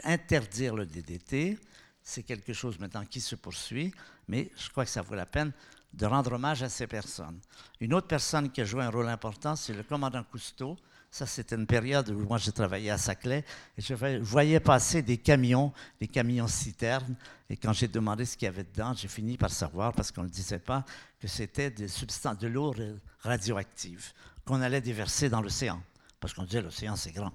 [0.03, 1.57] interdire le DDT.
[2.03, 3.95] C'est quelque chose maintenant qui se poursuit,
[4.27, 5.53] mais je crois que ça vaut la peine
[5.95, 7.39] de rendre hommage à ces personnes.
[7.81, 10.77] Une autre personne qui a joué un rôle important, c'est le commandant Cousteau.
[11.13, 13.45] Ça, c'était une période où moi, j'ai travaillé à Saclay
[13.79, 17.15] et je voyais passer des camions, des camions citernes.
[17.49, 20.25] Et quand j'ai demandé ce qu'il y avait dedans, j'ai fini par savoir, parce qu'on
[20.25, 20.85] ne disait pas,
[21.21, 22.75] que c'était des substances, de l'eau
[23.21, 24.13] radioactive
[24.47, 25.83] qu'on allait déverser dans l'océan.
[26.21, 27.33] Parce qu'on disait l'océan, c'est grand.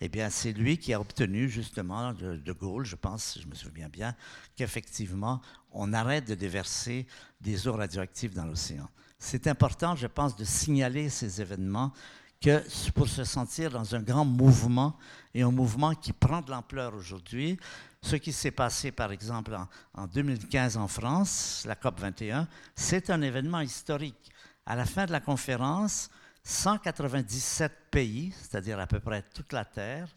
[0.00, 3.88] Eh bien, c'est lui qui a obtenu justement de, Gaulle, je pense, je me souviens
[3.88, 4.14] bien,
[4.56, 5.40] qu'effectivement,
[5.70, 7.06] on arrête de déverser
[7.40, 8.88] des eaux radioactives dans l'océan.
[9.18, 11.92] C'est important, je pense, de signaler ces événements
[12.40, 14.98] que pour se sentir dans un grand mouvement
[15.32, 17.56] et un mouvement qui prend de l'ampleur aujourd'hui.
[18.02, 23.08] Ce qui s'est passé, par exemple, en, en 2015 en France, la COP 21, c'est
[23.10, 24.31] un événement historique.
[24.66, 26.10] À la fin de la conférence,
[26.44, 30.08] 197 pays, c'est-à-dire à peu près toute la Terre,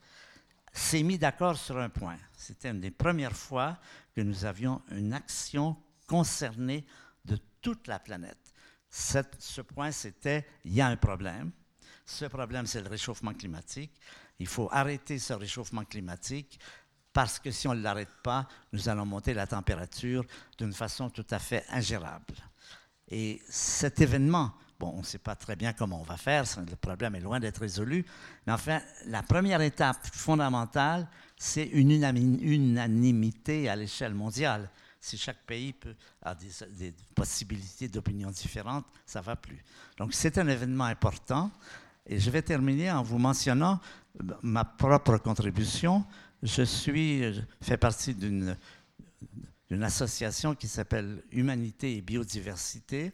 [0.72, 2.18] s'est mis d'accord sur un point.
[2.38, 3.78] C'était une des premières fois
[4.16, 5.78] que nous avions une action
[6.08, 6.86] concernée
[7.24, 8.54] de toute la planète.
[8.90, 11.52] ce point, c'était il y a un problème.
[12.06, 14.00] Ce problème, c'est le réchauffement climatique.
[14.40, 16.60] Il faut arrêter ce réchauffement climatique
[17.14, 20.26] parce que si on ne l'arrête pas, nous allons monter la température
[20.58, 22.36] d'une façon tout à fait ingérable.
[23.10, 26.76] Et cet événement Bon, on ne sait pas très bien comment on va faire, le
[26.76, 28.06] problème est loin d'être résolu.
[28.46, 31.08] Mais enfin, la première étape fondamentale,
[31.38, 34.70] c'est une unanimité à l'échelle mondiale.
[35.00, 35.74] Si chaque pays
[36.24, 39.64] a des, possibilités d'opinions différentes, ça ne va plus.
[39.98, 41.52] Donc c'est un événement important.
[42.08, 43.80] Et je vais terminer en vous mentionnant
[44.42, 46.04] ma propre contribution.
[46.44, 48.58] Je suis, je fais partie d'une
[49.82, 53.14] association qui s'appelle Humanité et Biodiversité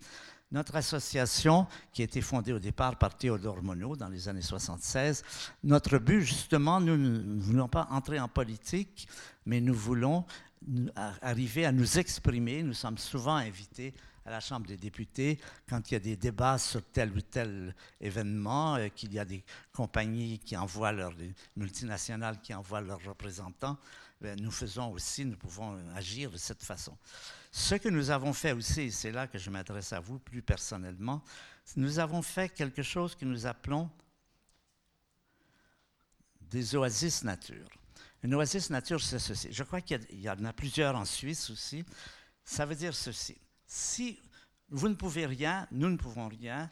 [0.51, 5.23] Notre association, qui a été fondée au départ par Théodore Monod dans les années 76,
[5.63, 9.07] notre but, justement, nous ne voulons pas entrer en politique,
[9.45, 10.25] mais nous voulons
[11.21, 12.63] arriver à nous exprimer.
[12.63, 13.93] Nous sommes souvent invités
[14.25, 17.73] à la Chambre des députés quand il y a des débats sur tel ou tel
[17.99, 21.13] événement, euh, qu'il y a des compagnies qui envoient leurs
[21.55, 23.77] multinationales qui envoient leurs représentants.
[24.21, 26.95] Ben, nous faisons aussi, nous pouvons agir de cette façon.
[27.51, 30.43] Ce que nous avons fait aussi, et c'est là que je m'adresse à vous plus
[30.43, 31.23] personnellement,
[31.75, 33.89] nous avons fait quelque chose que nous appelons
[36.39, 37.67] des oasis nature.
[38.21, 39.47] Une oasis nature, c'est ceci.
[39.51, 41.83] Je crois qu'il y, en a plusieurs en Suisse aussi.
[42.43, 43.35] Ça veut dire ceci.
[43.65, 44.19] Si
[44.69, 46.69] vous ne pouvez rien, nous ne pouvons rien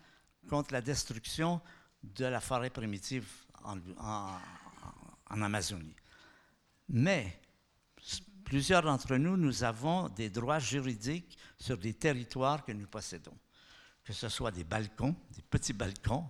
[0.47, 1.59] contre la destruction
[2.03, 3.27] de la forêt primitive
[3.63, 5.95] en, en Amazonie.
[6.89, 7.39] Mais
[8.43, 13.37] plusieurs d'entre nous, nous avons des droits juridiques sur des territoires que nous possédons.
[14.03, 16.27] Que ce soit des balcons, des petits balcons,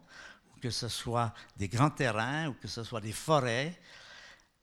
[0.54, 3.80] ou que ce soit des grands terrains, ou que ce soit des forêts.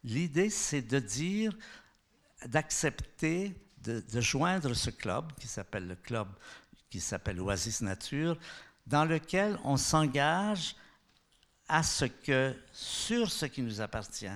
[0.05, 1.57] L'idée, c'est de dire,
[2.45, 6.29] d'accepter de, joindre ce club, qui s'appelle le club,
[6.91, 8.37] qui s'appelle Oasis Nature,
[8.87, 10.77] dans lequel on s'engage
[11.69, 14.27] à ce que, sur ce qui nous appartient,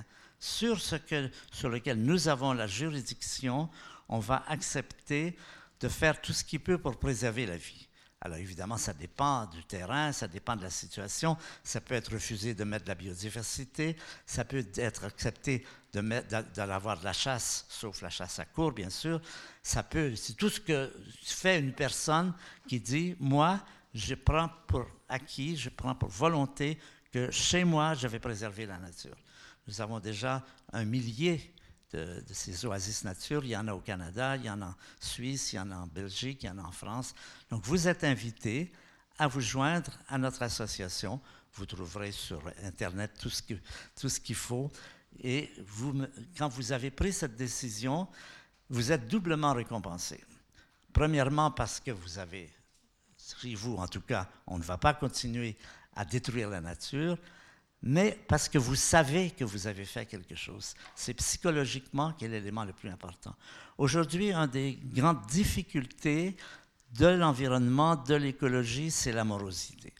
[0.41, 3.69] sur ce que, sur lequel nous avons la juridiction,
[4.09, 5.37] on va accepter
[5.79, 7.87] de faire tout ce qu'il peut pour préserver la vie.
[8.19, 11.37] Alors évidemment, ça dépend du terrain, ça dépend de la situation.
[11.63, 13.95] Ça peut être refusé de mettre de la biodiversité,
[14.25, 18.89] ça peut être accepté d'avoir de, de la chasse, sauf la chasse à court, bien
[18.89, 19.21] sûr.
[19.61, 20.91] Ça peut, c'est tout ce que
[21.23, 22.33] fait une personne
[22.67, 23.63] qui dit, moi,
[23.93, 26.79] je prends pour acquis, je prends pour volonté
[27.11, 29.17] que chez moi, je vais préserver la nature.
[29.67, 31.53] Nous avons déjà un millier
[31.93, 33.43] de, ces oasis nature.
[33.43, 35.71] Il y en a au Canada, il y en a en Suisse, il y en
[35.71, 37.13] a en Belgique, il y en a en France.
[37.49, 38.71] Donc vous êtes invités
[39.17, 41.21] à vous joindre à notre association.
[41.53, 44.71] Vous trouverez sur Internet tout ce, qu'il faut.
[45.21, 45.51] Et
[46.37, 48.07] quand vous avez pris cette décision,
[48.69, 50.23] vous êtes doublement récompensé.
[50.93, 52.49] Premièrement parce que vous avez,
[53.17, 55.57] si vous en tout cas, on ne va pas continuer
[55.95, 57.17] à détruire la nature
[57.83, 60.75] mais parce que vous savez que vous avez fait quelque chose.
[60.95, 63.35] C'est psychologiquement qui est l'élément le plus important.
[63.77, 66.35] Aujourd'hui, une des grandes difficultés
[66.97, 69.93] de l'environnement, de l'écologie, c'est l'amorosité.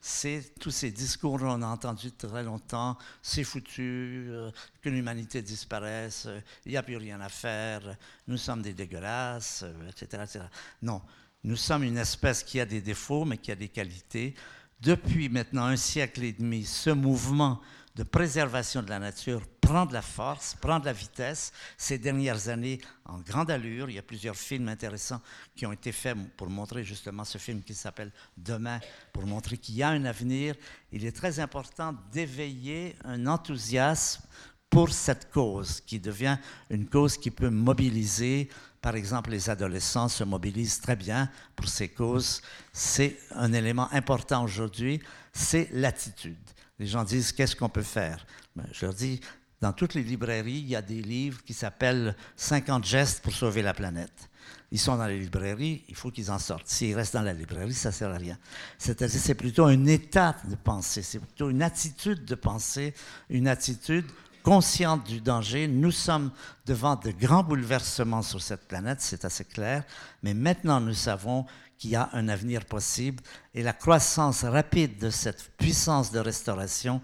[0.00, 6.24] C'est tous ces discours qu'on a entendus très longtemps, c'est foutu, euh, que l'humanité disparaisse,
[6.26, 7.82] euh, il n'y a plus rien à faire,
[8.26, 10.44] nous sommes des dégueulasses, etc., euh, etc.
[10.80, 11.02] Non,
[11.44, 14.34] nous sommes une espèce qui a des défauts, mais qui a des qualités
[14.80, 17.60] depuis maintenant un siècle et demi, ce mouvement
[17.96, 21.52] de préservation de la nature prend de la force, prend de la vitesse.
[21.76, 25.20] Ces dernières années, en grande allure, il y a plusieurs films intéressants
[25.54, 28.80] qui ont été faits pour montrer justement ce film qui s'appelle Demain,
[29.12, 30.54] pour montrer qu'il y a un avenir.
[30.92, 34.22] Il est très important d'éveiller un enthousiasme
[34.70, 36.38] pour cette cause, qui devient
[36.70, 38.48] une cause qui peut mobiliser
[38.80, 42.40] par exemple, les adolescents se mobilisent très bien pour ces causes.
[42.72, 45.00] C'est un élément important aujourd'hui,
[45.32, 46.38] c'est l'attitude.
[46.78, 48.24] Les gens disent qu'est-ce qu'on peut faire?
[48.56, 49.20] Ben, Je leur dis,
[49.60, 53.60] dans toutes les librairies, il y a des livres qui s'appellent 50 gestes pour sauver
[53.60, 54.30] la planète.
[54.72, 56.68] Ils sont dans les librairies, il faut qu'ils en sortent.
[56.68, 58.38] S'ils restent dans la librairie, ça ne sert à rien.
[58.78, 62.94] C'est-à-dire, c'est plutôt un état de pensée, c'est plutôt une attitude de pensée,
[63.28, 64.06] une attitude
[64.42, 65.68] consciente du danger.
[65.68, 66.30] Nous sommes
[66.66, 69.84] devant de grands bouleversements sur cette planète, c'est assez clair,
[70.22, 71.46] mais maintenant nous savons
[71.78, 73.22] qu'il y a un avenir possible
[73.54, 77.00] et la croissance rapide de cette puissance de restauration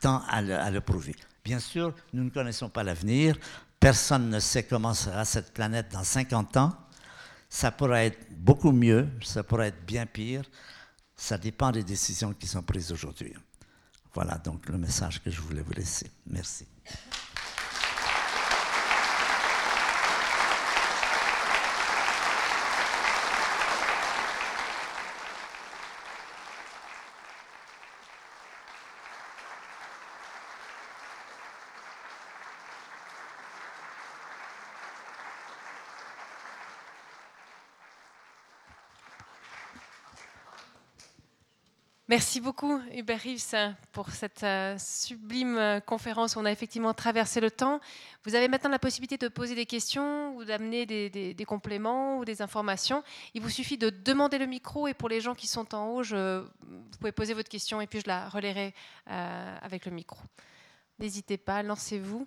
[0.00, 1.16] tend à le, prouver.
[1.44, 3.36] Bien sûr, nous ne connaissons pas l'avenir,
[3.80, 6.72] personne ne sait comment sera cette planète dans 50 ans.
[7.48, 10.44] Ça pourrait être beaucoup mieux, ça pourrait être bien pire,
[11.16, 13.34] ça dépend des décisions qui sont prises aujourd'hui.
[14.14, 16.10] Voilà donc le message que je voulais vous laisser.
[16.26, 16.66] Merci.
[42.12, 46.36] Merci beaucoup, Hubert Rives, pour cette euh, sublime euh, conférence.
[46.36, 47.80] On a effectivement traversé le temps.
[48.24, 52.42] Vous avez maintenant la possibilité de poser des questions ou d'amener des, compléments ou des
[52.42, 53.02] informations.
[53.32, 56.02] Il vous suffit de demander le micro et pour les gens qui sont en haut,
[56.02, 58.74] vous pouvez poser votre question et puis je la relayerai
[59.08, 60.20] euh, avec le micro.
[60.98, 62.26] N'hésitez pas, lancez-vous.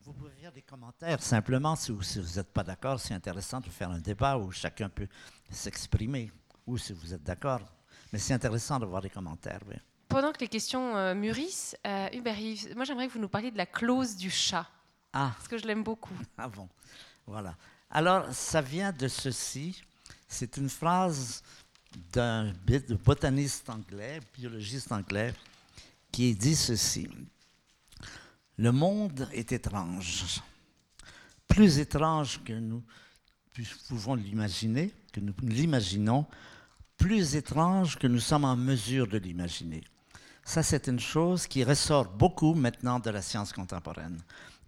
[0.00, 2.00] Vous pouvez faire des commentaires simplement si vous
[2.36, 2.98] n'êtes pas d'accord.
[2.98, 5.08] C'est intéressant de faire un débat où chacun peut
[5.50, 6.32] s'exprimer.
[6.66, 7.60] ou si vous êtes d'accord.
[8.12, 9.60] Mais c'est intéressant de voir les commentaires.
[9.68, 9.76] Oui.
[10.08, 13.50] Pendant que les questions euh, mûrissent, euh, Hubert Yves, moi j'aimerais que vous nous parliez
[13.50, 14.68] de la clause du chat.
[15.12, 16.14] Ah, Parce que je l'aime beaucoup.
[16.38, 16.68] ah bon.
[17.26, 17.56] Voilà.
[17.90, 19.82] Alors, ça vient de ceci.
[20.28, 21.42] C'est une phrase
[22.12, 22.52] d'un
[23.04, 25.34] botaniste anglais, biologiste anglais,
[26.10, 27.08] qui dit ceci.
[28.58, 30.42] Le monde est étrange.
[31.48, 32.82] Plus étrange que nous
[33.88, 36.26] pouvons l'imaginer, que nous l'imaginons,
[37.02, 39.82] plus étrange que nous sommes en mesure de l'imaginer.
[40.44, 44.22] Ça, c'est une chose qui ressort beaucoup maintenant de la science contemporaine.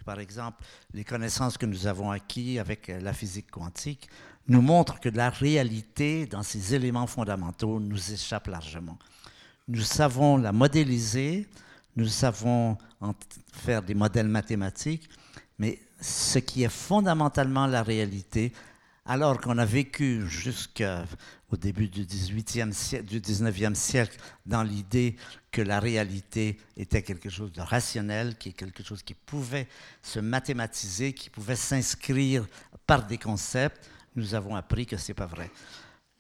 [0.05, 4.09] Par exemple, les connaissances que nous avons acquises avec la physique quantique
[4.48, 8.98] nous montrent que la réalité, dans ses éléments fondamentaux, nous échappe largement.
[9.69, 11.47] Nous savons la modéliser,
[11.94, 13.15] nous savons en
[13.52, 15.09] faire des modèles mathématiques,
[15.61, 18.52] mais ce qui est fondamentalement la réalité,
[19.06, 20.27] alors qu'on a vécu
[21.55, 24.17] jusqu'au début du 18e siècle, du 19e siècle
[24.47, 25.17] dans l'idée
[25.51, 29.69] que la réalité était quelque chose de rationnel, qui est quelque chose qui pouvait
[30.03, 32.47] se mathématiser, qui pouvait s'inscrire
[32.87, 35.51] par des concepts, nous avons appris que ce n'est pas vrai.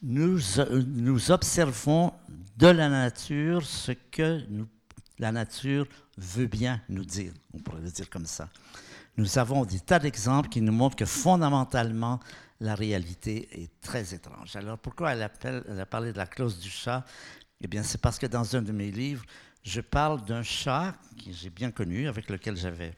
[0.02, 0.60] Nous,
[1.30, 2.12] observons
[2.56, 4.42] de la nature ce que
[5.18, 5.86] la nature
[6.18, 8.48] veut bien nous dire, on pourrait le dire comme ça.
[9.16, 12.20] Nous avons des tas d'exemples qui nous montrent que fondamentalement,
[12.64, 14.56] la réalité est très étrange.
[14.56, 17.04] Alors pourquoi elle, a parlé de la clause du chat?
[17.60, 19.24] Eh bien, c'est parce que dans un de mes livres,
[19.62, 22.94] je parle d'un chat que j'ai bien connu, avec lequel j'avais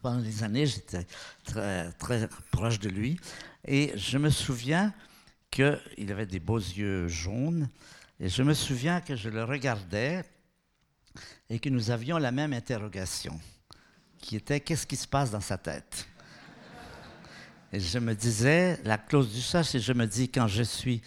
[0.00, 1.06] pendant des années, j'étais
[1.44, 3.18] très, très proche de lui.
[3.64, 4.94] Et je me souviens
[5.50, 7.68] qu'il avait des beaux yeux jaunes.
[8.20, 10.24] Et je me souviens que je le regardais
[11.50, 13.40] et que nous avions la même interrogation,
[14.18, 16.06] qui était qu'est-ce qui se passe dans sa tête?
[17.72, 21.02] Et je me disais, la clause du chat, c'est je me dis quand je suis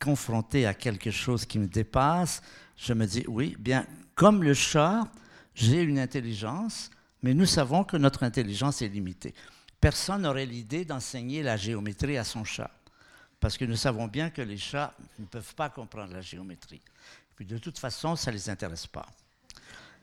[0.00, 2.42] confronté à quelque chose qui me dépasse,
[2.76, 5.08] je me dis oui, bien, comme le chat,
[5.54, 6.90] j'ai une intelligence,
[7.22, 9.34] mais nous savons que notre intelligence est limitée.
[9.80, 12.70] Personne n'aurait l'idée d'enseigner la géométrie à son chat,
[13.40, 16.82] parce que nous savons bien que les chats ne peuvent pas comprendre la géométrie.
[17.34, 19.06] Puis de toute façon, ça ne les intéresse pas.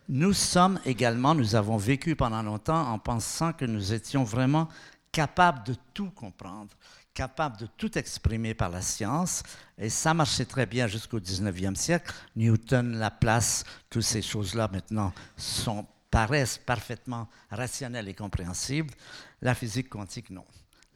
[0.09, 4.67] Nous sommes également, nous avons vécu pendant longtemps en pensant que nous étions vraiment
[5.11, 6.69] capables de tout comprendre,
[7.13, 9.43] capables de tout exprimer par la science,
[9.77, 12.13] et ça marchait très bien jusqu'au 19e siècle.
[12.35, 18.93] Newton, Laplace, toutes ces choses-là maintenant sont, paraissent parfaitement rationnelles et compréhensibles.
[19.41, 20.45] La physique quantique, non.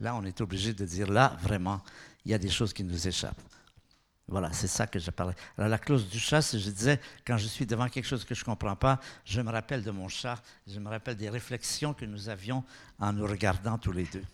[0.00, 1.82] Là, on est obligé de dire, là, vraiment,
[2.24, 3.40] il y a des choses qui nous échappent.
[4.28, 5.34] Voilà, c'est ça que je parlais.
[5.56, 8.34] Alors, la clause du chat, c'est je disais, quand je suis devant quelque chose que
[8.34, 11.94] je ne comprends pas, je me rappelle de mon chat, je me rappelle des réflexions
[11.94, 12.64] que nous avions
[12.98, 14.24] en nous regardant tous les deux.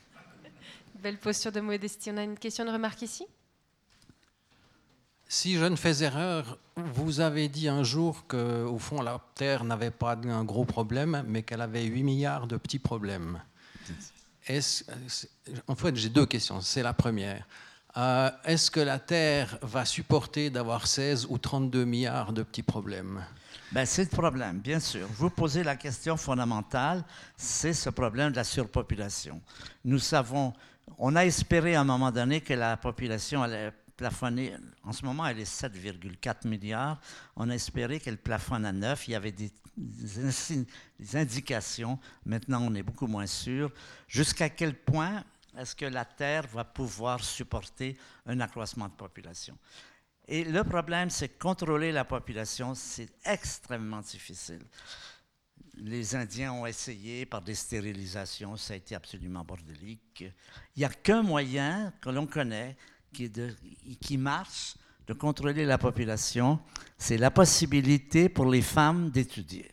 [1.03, 2.11] Belle posture de modestie.
[2.11, 3.27] On a une question, une remarque ici?
[5.29, 9.65] Si je ne fais erreur, vous avez dit un jour que, au fond, la Terre
[9.65, 13.43] n'avait pas un gros problème, mais qu'elle avait 8 milliards de petits problèmes.
[15.67, 16.61] En fait, j'ai deux questions.
[16.61, 17.47] C'est la première.
[17.97, 23.23] Euh, Est-ce que la Terre va supporter d'avoir 16 ou 32 milliards de petits problèmes?
[23.71, 25.07] Ben, c'est le problème, bien sûr.
[25.15, 27.05] Vous posez la question fondamentale,
[27.37, 29.41] c'est ce problème de la surpopulation.
[29.85, 30.53] Nous savons,
[30.99, 34.55] on a espéré à un moment donné que la population allait plafonner,
[34.85, 36.99] en ce moment elle est 7,4 milliards,
[37.37, 39.53] on a espéré qu'elle plafonne à 9, il y avait des,
[41.15, 43.71] indications, maintenant on est beaucoup moins sûr,
[44.09, 45.25] jusqu'à quel point
[45.57, 47.97] est-ce que la Terre va pouvoir supporter
[48.27, 49.57] un accroissement de population?
[50.27, 54.63] Et le problème, c'est contrôler la population, c'est extrêmement difficile.
[55.75, 60.25] Les Indiens ont essayé par des stérilisations, ça a été absolument bordélique.
[60.77, 62.77] Il n'y a qu'un moyen que l'on connaît
[63.13, 64.75] qui marche
[65.07, 66.61] de contrôler la population,
[66.97, 69.71] c'est la possibilité pour les femmes d'étudier.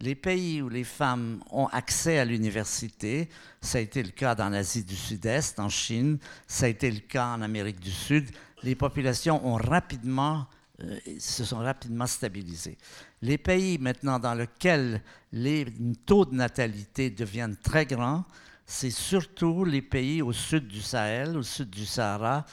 [0.00, 3.28] Les pays où les femmes ont accès à l'université,
[3.60, 7.00] ça a été le cas dans l'Asie du Sud-Est, en Chine, ça a été le
[7.00, 8.30] cas en Amérique du Sud,
[8.62, 12.78] les populations euh, se sont rapidement stabilisées.
[13.20, 15.02] Les pays maintenant dans lesquels
[15.32, 15.66] les
[16.06, 18.24] taux de natalité deviennent très grands,
[18.64, 22.46] c'est surtout les pays au sud du Sahel, au sud du Sahara,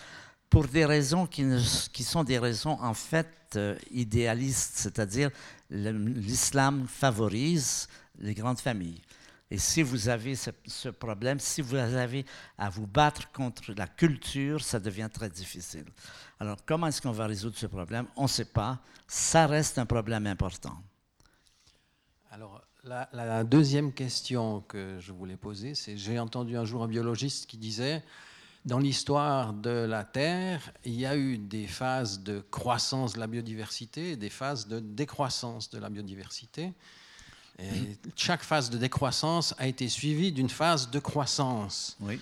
[0.49, 5.29] pour des raisons qui, sont des raisons en fait euh, idéalistes, c'est-à-dire
[5.69, 7.87] l'islam favorise
[8.19, 9.01] les grandes familles.
[9.49, 12.25] Et si vous avez ce, problème, si vous avez
[12.57, 15.85] à vous battre contre la culture, ça devient très difficile.
[16.39, 18.07] Alors, comment est-ce qu'on va résoudre ce problème?
[18.17, 18.79] On ne sait pas.
[19.07, 20.75] Ça reste un problème important.
[22.29, 26.87] Alors, la, la deuxième question que je voulais poser, c'est j'ai entendu un jour un
[26.87, 28.03] biologiste qui disait
[28.67, 33.27] dans l'histoire de la Terre, il y a eu des phases de croissance de la
[33.27, 36.73] biodiversité et des phases de décroissance de la biodiversité.
[37.59, 41.95] Et chaque phase de décroissance a été suivie d'une phase de croissance.
[42.01, 42.19] Oui.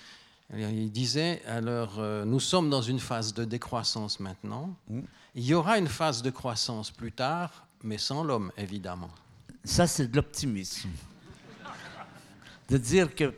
[0.55, 4.75] Il disait, alors, euh, nous sommes dans une phase de décroissance maintenant.
[4.87, 4.99] Mm.
[5.33, 9.09] Il y aura une phase de croissance plus tard, mais sans l'homme, évidemment.
[9.63, 10.89] Ça, c'est de l'optimisme.
[12.69, 13.33] De dire que,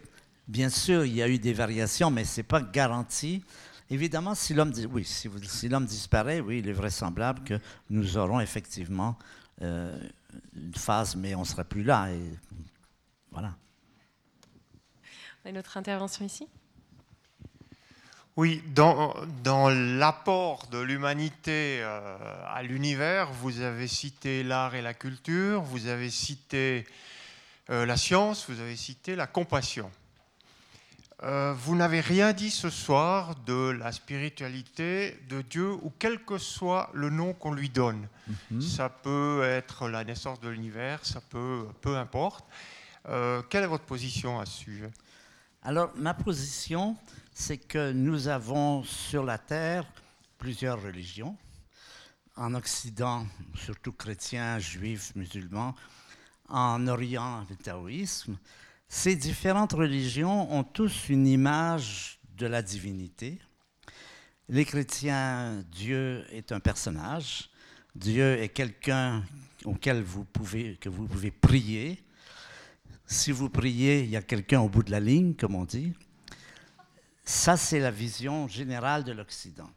[0.47, 3.43] bien sûr, il y a eu des variations, mais ce n'est pas garanti.
[3.89, 7.59] Évidemment, si l'homme oui, si, vous- si l'homme disparaît, oui, il est vraisemblable que
[7.89, 9.17] nous aurons effectivement
[9.61, 9.97] euh,
[10.55, 12.11] une phase, mais on ne sera plus là.
[12.11, 12.21] Et
[13.31, 13.55] voilà.
[15.43, 16.47] On a une autre intervention ici?
[18.35, 24.93] Oui, dans, dans l'apport de l'humanité euh, à l'univers, vous avez cité l'art et la
[24.93, 26.85] culture, vous avez cité
[27.71, 29.89] euh, la science, vous avez cité la compassion.
[31.23, 36.37] Euh, vous n'avez rien dit ce soir de la spiritualité de Dieu ou quel que
[36.37, 38.07] soit le nom qu'on lui donne.
[38.61, 42.45] Ça peut être la naissance de l'univers, ça peut, peu importe.
[43.09, 44.91] Euh, quelle est votre position à ce sujet?
[45.63, 46.95] Alors, ma position,
[47.33, 49.85] c'est que nous avons sur la Terre
[50.37, 51.35] plusieurs religions.
[52.35, 53.25] En Occident,
[53.55, 55.73] surtout chrétiens, juifs, musulmans.
[56.47, 58.37] En Orient, le taoïsme.
[58.89, 63.39] Ces différentes religions ont tous une image de la divinité.
[64.47, 67.49] Les chrétiens, Dieu est un personnage.
[67.95, 69.23] Dieu est quelqu'un
[69.65, 72.01] auquel vous pouvez, que vous pouvez prier.
[73.05, 75.93] Si vous priez, il y a quelqu'un au bout de la ligne, comme on dit.
[77.25, 79.69] Ça, c'est la vision générale de l'Occident.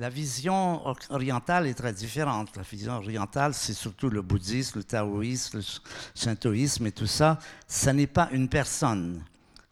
[0.00, 2.56] La vision or- orientale est très différente.
[2.56, 5.64] La vision orientale, c'est surtout le bouddhisme, le taoïsme, le
[6.14, 7.38] shintoïsme et tout ça.
[7.68, 9.22] Ce n'est pas une personne,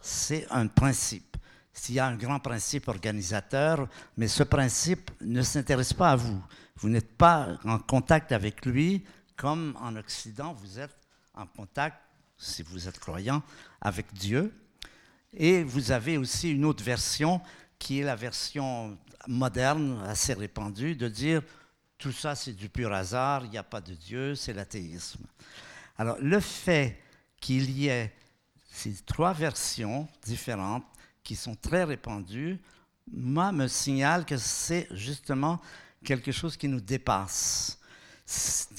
[0.03, 1.39] c'est un principe.
[1.73, 3.89] S'il y a un grand principe organisateur,
[4.19, 6.45] mais ce principe ne s'intéresse pas à vous.
[6.77, 10.95] Vous n'êtes pas en contact avec lui comme en Occident, vous êtes
[11.35, 11.97] en contact,
[12.37, 13.43] si vous êtes croyant,
[13.81, 14.53] avec Dieu.
[15.33, 17.41] Et vous avez aussi une autre version
[17.79, 18.99] qui est la version
[19.29, 21.43] moderne, assez répandue, de dire
[21.99, 25.25] tout ça c'est du pur hasard, il n'y a pas de Dieu, c'est l'athéisme.
[25.97, 26.99] Alors le fait
[27.41, 28.13] qu'il y ait
[28.71, 30.85] ces trois versions différentes
[31.23, 32.59] qui sont très répandues,
[33.13, 35.61] moi, me signale que c'est justement
[36.05, 37.79] quelque chose qui nous dépasse.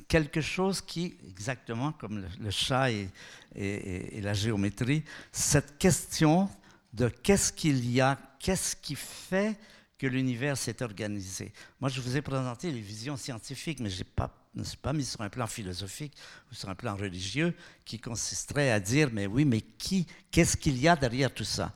[0.07, 6.47] Quelque chose qui, exactement comme le, chat et la géométrie, cette question
[6.93, 9.57] de qu'est-ce qu'il y a, qu'est-ce qui fait
[9.99, 11.51] que l'univers s'est organisé.
[11.81, 15.03] Moi, je vous ai présenté les visions scientifiques, mais je pas, ne suis pas mis
[15.03, 16.13] sur un plan philosophique
[16.49, 17.53] ou sur un plan religieux
[17.83, 21.73] qui consisterait à dire, mais oui, mais qui, qu'est-ce qu'il y a derrière tout ça?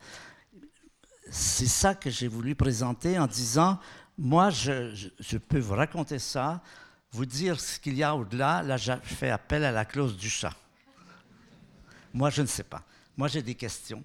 [1.30, 3.78] C'est ça que j'ai voulu présenter en disant,
[4.16, 6.62] moi, je, peux vous raconter ça,
[7.12, 8.62] vous dire ce qu'il y a au-delà.
[8.62, 10.54] Là, je fais appel à la clause du chat.
[12.14, 12.82] Moi, je ne sais pas.
[13.18, 14.02] Moi, j'ai des questions.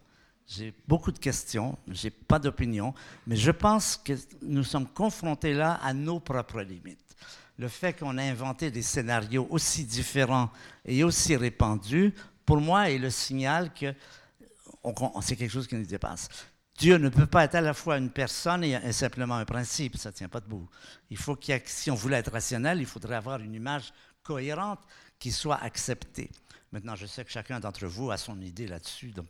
[0.49, 1.77] J'ai beaucoup de questions.
[1.88, 2.93] J'ai pas d'opinion.
[3.27, 7.15] Mais je pense que nous sommes confrontés là à nos propres limites.
[7.59, 10.49] Le fait qu'on ait inventé des scénarios aussi différents
[10.85, 12.13] et aussi répandus,
[12.45, 13.93] pour moi, est le signal que
[15.21, 16.30] c'est quelque chose qui nous dépasse.
[16.80, 20.11] Dieu ne peut pas être à la fois une personne et, simplement un principe, ça
[20.11, 20.68] ne tient pas debout.
[21.10, 23.93] Il faut si on voulait être rationnel, il faudrait avoir une image
[24.23, 24.80] cohérente
[25.19, 26.31] qui soit acceptée.
[26.72, 29.27] Maintenant, je sais que chacun d'entre vous a son idée là-dessus, donc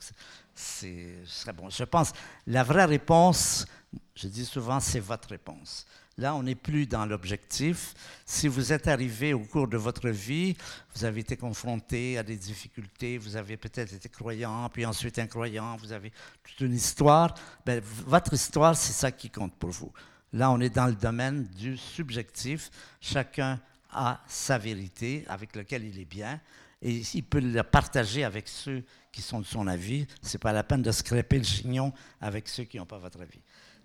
[0.53, 0.85] ce
[1.25, 1.69] serait bon.
[1.69, 2.11] Je pense
[2.45, 3.65] la vraie réponse,
[4.13, 5.87] je dis souvent, c'est votre réponse.
[6.19, 7.93] Là, on n'est plus dans l'objectif.
[8.25, 10.53] Si vous êtes arrivé au cours de votre vie,
[10.93, 15.77] vous avez été confronté à des difficultés, vous avez peut-être été croyant, puis ensuite incroyant,
[15.77, 16.11] vous avez
[16.43, 17.33] toute une histoire.
[17.65, 19.93] Ben, votre histoire, c'est ça qui compte pour vous.
[20.33, 22.69] Là, on est dans le domaine du subjectif.
[22.99, 23.57] Chacun
[23.89, 26.41] a sa vérité avec laquelle il est bien
[26.81, 28.83] et il peut la partager avec ceux
[29.13, 30.05] qui sont de son avis.
[30.21, 33.21] Ce n'est pas la peine de scraper le chignon avec ceux qui n'ont pas votre
[33.21, 33.39] avis.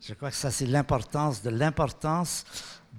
[0.06, 2.44] Je crois que ça, c'est l'importance de l'importance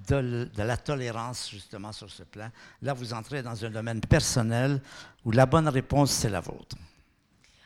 [0.08, 2.50] de, la tolérance, justement, sur ce plan.
[2.82, 4.82] Là, vous entrez dans un domaine personnel
[5.24, 6.76] où la bonne réponse, c'est la vôtre.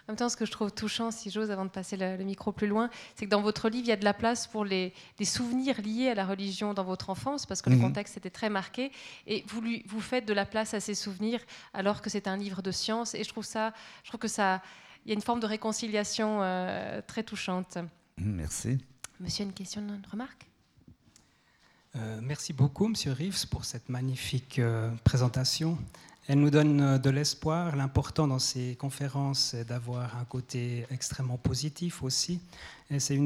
[0.06, 2.24] En même temps, ce que je trouve touchant, si j'ose, avant de passer le, le
[2.24, 4.64] micro plus loin, c'est que dans votre livre, il y a de la place pour
[4.64, 7.82] les, les souvenirs liés à la religion dans votre enfance, parce que le Mhm.
[7.82, 8.90] contexte était très marqué,
[9.26, 11.40] et vous, lui, vous faites de la place à ces souvenirs,
[11.74, 13.72] alors que c'est un livre de science, et je trouve ça,
[14.02, 14.60] je trouve que ça,
[15.06, 17.78] il y a une forme de réconciliation euh, très touchante.
[18.18, 18.78] Merci.
[19.20, 20.46] Monsieur, une question, une remarque
[21.96, 25.76] Euh, merci beaucoup, Monsieur Reeves, pour cette magnifique euh, présentation.
[26.28, 27.74] Elle nous donne euh, de l'espoir.
[27.74, 32.40] L'important dans ces conférences, c'est d'avoir un côté extrêmement positif aussi.
[32.98, 33.16] C'est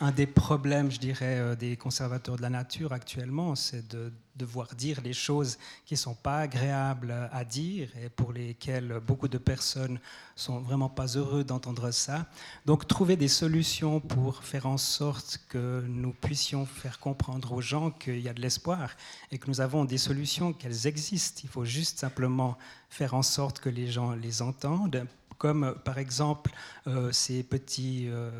[0.00, 4.74] un des problèmes, je dirais, euh, des conservateurs de la nature actuellement, c'est de devoir
[4.74, 9.38] dire les choses qui ne sont pas agréables à dire et pour lesquelles beaucoup de
[9.38, 10.00] personnes
[10.34, 12.26] sont vraiment pas heureux d'entendre ça.
[12.66, 17.92] Donc trouver des solutions pour faire en sorte que nous puissions faire comprendre aux gens
[17.92, 18.90] qu'il y a de l'espoir
[19.30, 21.42] et que nous avons des solutions, qu'elles existent.
[21.44, 22.58] Il faut juste simplement
[22.90, 25.06] faire en sorte que les gens les entendent
[25.38, 26.52] comme par exemple
[26.86, 28.30] euh, ces, petits, euh,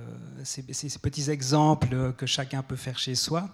[0.45, 0.63] ces,
[0.99, 3.49] petits exemples que chacun peut faire chez soi.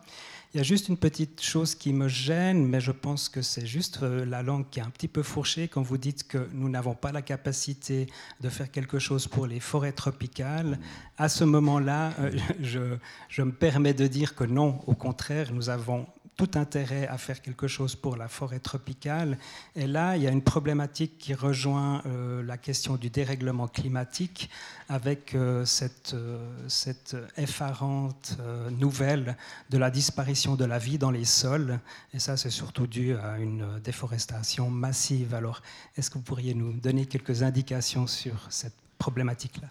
[0.55, 3.66] Il y a juste une petite chose qui me gêne, mais je pense que c'est
[3.66, 6.70] juste euh, la langue qui est un petit peu fourchée quand vous dites que nous
[6.70, 8.06] n'avons pas la capacité
[8.40, 10.78] de faire quelque chose pour les forêts tropicales.
[11.19, 12.32] À ce moment-là, euh,
[13.28, 16.06] je me permets de dire que non, au contraire, nous avons
[16.39, 19.36] tout intérêt à faire quelque chose pour la forêt tropicale.
[19.74, 24.48] Et là, il y a une problématique qui rejoint euh, la question du dérèglement climatique
[24.89, 26.39] avec euh, cette, euh,
[26.69, 28.39] cette, effarante
[28.70, 29.36] nouvelle
[29.70, 31.81] de la disparition de la vie dans les sols.
[32.15, 35.35] Et ça, c'est surtout dû à une déforestation massive.
[35.35, 35.60] Alors,
[35.97, 39.69] est-ce que vous pourriez nous donner quelques indications sur cette problématique-là?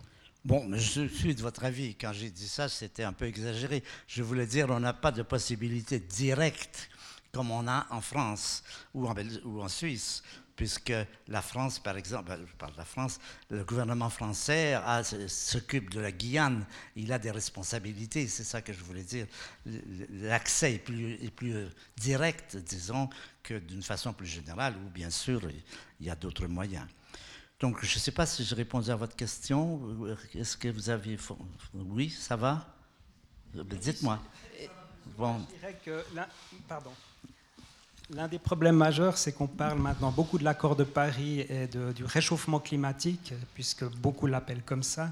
[0.47, 1.95] Bon, je suis de votre avis.
[1.95, 3.83] Quand j'ai dit ça, c'était un peu exagéré.
[4.07, 6.89] Je voulais dire, on n'a pas de possibilité directe
[7.33, 8.63] comme on a en France
[8.93, 10.23] ou en, Suisse,
[10.55, 10.93] puisque
[11.27, 13.19] la France, par exemple, je parle de la France,
[13.49, 14.79] le gouvernement français
[15.27, 16.65] s'occupe de la Guyane,
[16.95, 19.27] il a des responsabilités, c'est ça que je voulais dire.
[20.11, 21.67] L'accès est plus, est plus
[21.97, 23.09] direct, disons,
[23.43, 25.41] que d'une façon plus générale, ou bien sûr,
[25.99, 26.87] il y a d'autres moyens.
[27.59, 29.81] Donc, je ne sais pas si j'ai répondu à votre question.
[30.35, 31.17] Est-ce que vous avez...
[31.73, 32.67] Oui, ça va?
[33.53, 34.19] Dites-moi.
[35.17, 35.39] Bon.
[35.39, 36.03] Je dirais que...
[36.67, 36.91] Pardon.
[38.11, 42.05] L'un des problèmes majeurs, c'est qu'on parle maintenant beaucoup de l'accord de Paris et du
[42.05, 45.11] réchauffement climatique, puisque beaucoup l'appellent comme ça,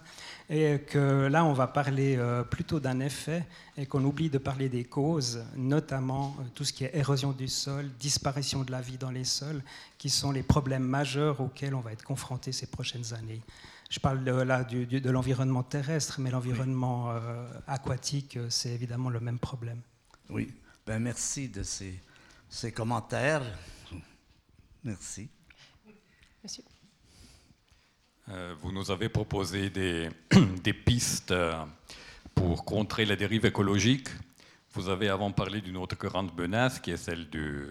[0.49, 3.45] et que là, on va parler euh, plutôt d'un effet
[3.77, 7.49] et qu'on oublie de parler des causes, notamment euh, tout ce qui est érosion du
[7.49, 9.61] sol, disparition de la vie dans les sols,
[9.97, 13.41] qui sont les problèmes majeurs auxquels on va être confronté ces prochaines années.
[13.89, 19.37] Je parle de, là de l'environnement terrestre, mais l'environnement euh, aquatique, c'est évidemment le même
[19.37, 19.81] problème.
[20.29, 20.53] Oui,
[20.87, 21.93] ben, merci de ces
[22.49, 23.43] ces commentaires.
[24.83, 25.29] Merci.
[26.43, 26.63] Monsieur.
[28.29, 30.09] Euh, vous nous avez proposé des,
[30.63, 31.33] des, pistes
[32.33, 34.09] pour contrer la dérive écologique.
[34.73, 37.69] Vous avez avant parlé d'une autre grande menace qui est celle de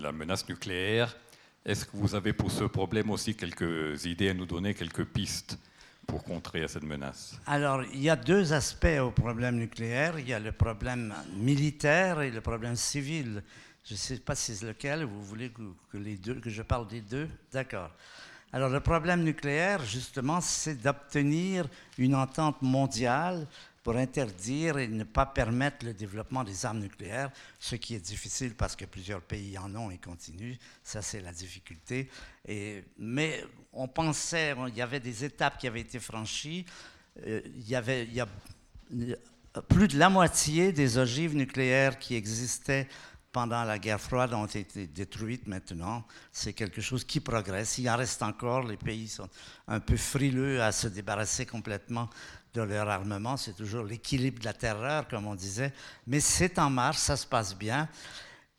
[0.00, 1.16] la menace nucléaire.
[1.64, 5.58] Est-ce que vous avez pour ce problème aussi quelques idées à nous donner, quelques pistes
[6.06, 7.38] pour contrer cette menace?
[7.46, 10.18] Alors, il y a deux aspects au problème nucléaire.
[10.18, 13.42] Il y a le problème militaire et le problème civil.
[13.84, 17.28] Je ne sais pas si c'est lequel, vous voulez que, je parle des deux?
[17.52, 17.90] D'accord.
[18.52, 23.46] Alors le problème nucléaire, justement, c'est d'obtenir une entente mondiale
[23.82, 28.54] pour interdire et ne pas permettre le développement des armes nucléaires, ce qui est difficile
[28.54, 30.56] parce que plusieurs pays en ont et continuent.
[30.82, 32.10] Ça, c'est la difficulté.
[32.98, 36.66] Mais on pensait, il y avait des étapes qui avaient été franchies.
[37.26, 38.28] Euh, il y avait il y a,
[39.68, 42.86] plus de la moitié des ogives nucléaires qui existaient
[43.32, 46.04] pendant la guerre froide ont été détruites maintenant.
[46.32, 47.78] C'est quelque chose qui progresse.
[47.78, 48.66] Il en reste encore.
[48.66, 49.28] Les pays sont
[49.68, 52.08] un peu frileux à se débarrasser complètement
[52.54, 53.36] de leur armement.
[53.36, 55.72] C'est toujours l'équilibre de la terreur, comme on disait.
[56.06, 57.88] Mais c'est en marche, ça se passe bien.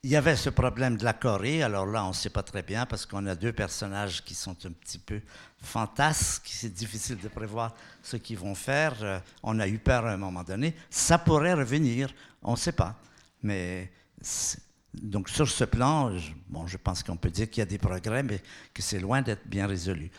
[0.04, 1.62] Il y avait ce problème de la Corée.
[1.62, 4.58] Alors là, on ne sait pas très bien parce qu'on a deux personnages qui sont
[4.66, 5.22] un petit peu
[5.62, 6.50] fantasques.
[6.52, 8.96] C'est difficile de prévoir ce qu'ils vont faire.
[9.04, 10.76] Euh, on a eu peur à un moment donné.
[10.90, 12.12] Ça pourrait revenir.
[12.42, 12.96] On ne sait pas.
[13.44, 13.92] Mais
[14.94, 18.42] donc sur ce plan, je, pense qu'on peut dire qu'il y a des progrès, mais
[18.74, 20.12] que c'est loin d'être bien résolu.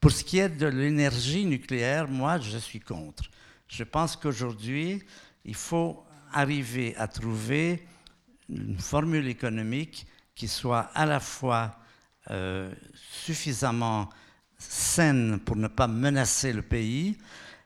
[0.00, 3.24] Pour ce qui est de l'énergie nucléaire, moi, je suis contre.
[3.68, 5.02] Je pense qu'aujourd'hui,
[5.44, 7.86] il faut arriver à trouver
[8.48, 11.78] une formule économique qui soit à la fois
[12.30, 14.08] euh, suffisamment
[14.58, 17.18] saine pour ne pas menacer le pays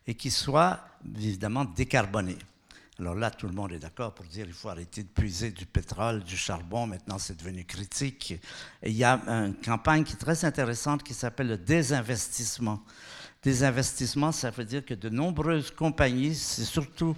[0.06, 0.80] et qui soit
[1.16, 2.38] évidemment décarbonée.
[2.98, 5.66] Alors là, tout le monde est d'accord pour dire qu'il faut arrêter de puiser du
[5.66, 6.86] pétrole, du charbon.
[6.86, 8.32] Maintenant, c'est devenu critique.
[8.82, 12.82] Et il y a une campagne qui est très intéressante qui s'appelle le désinvestissement.
[13.43, 17.14] Désinvestissement, ça veut dire que de nombreuses compagnies, c'est surtout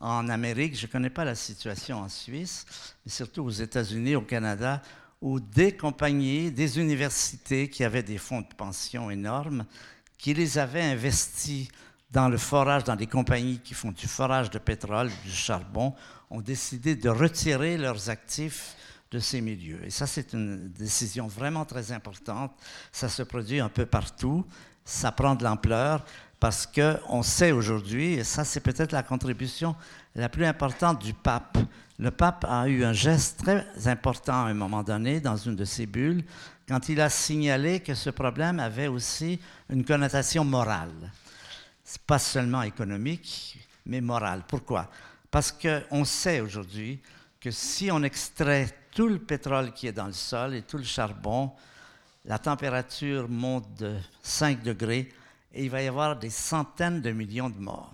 [0.00, 2.66] en Amérique, je ne connais pas la situation en Suisse,
[3.06, 4.82] mais surtout aux États-Unis, au Canada,
[5.22, 9.64] où des compagnies, des universités qui avaient des fonds de pension énormes,
[10.18, 11.68] qui les avaient investis
[12.12, 15.94] dans le forage, dans des compagnies qui font du forage de pétrole, du charbon,
[16.30, 18.76] ont décidé de retirer leurs actifs
[19.10, 19.80] de ces milieux.
[19.84, 22.52] Et ça, c'est une décision vraiment très importante.
[22.90, 24.44] Ça se produit un peu partout.
[24.84, 26.04] Ça prend de l'ampleur
[26.40, 29.76] parce qu'on sait aujourd'hui, et ça, c'est peut-être la contribution
[30.16, 31.56] la plus importante du pape.
[31.98, 35.64] Le pape a eu un geste très important à un moment donné dans une de
[35.64, 36.24] ses bulles
[36.68, 39.38] quand il a signalé que ce problème avait aussi
[39.70, 41.12] une connotation morale.
[42.06, 44.44] Pas seulement économique, mais morale.
[44.46, 44.90] Pourquoi?
[45.30, 47.00] Parce qu'on sait aujourd'hui
[47.40, 50.84] que si on extrait tout le pétrole qui est dans le sol et tout le
[50.84, 51.52] charbon,
[52.24, 55.12] la température monte de 5 degrés
[55.52, 57.92] et il va y avoir des centaines de millions de morts.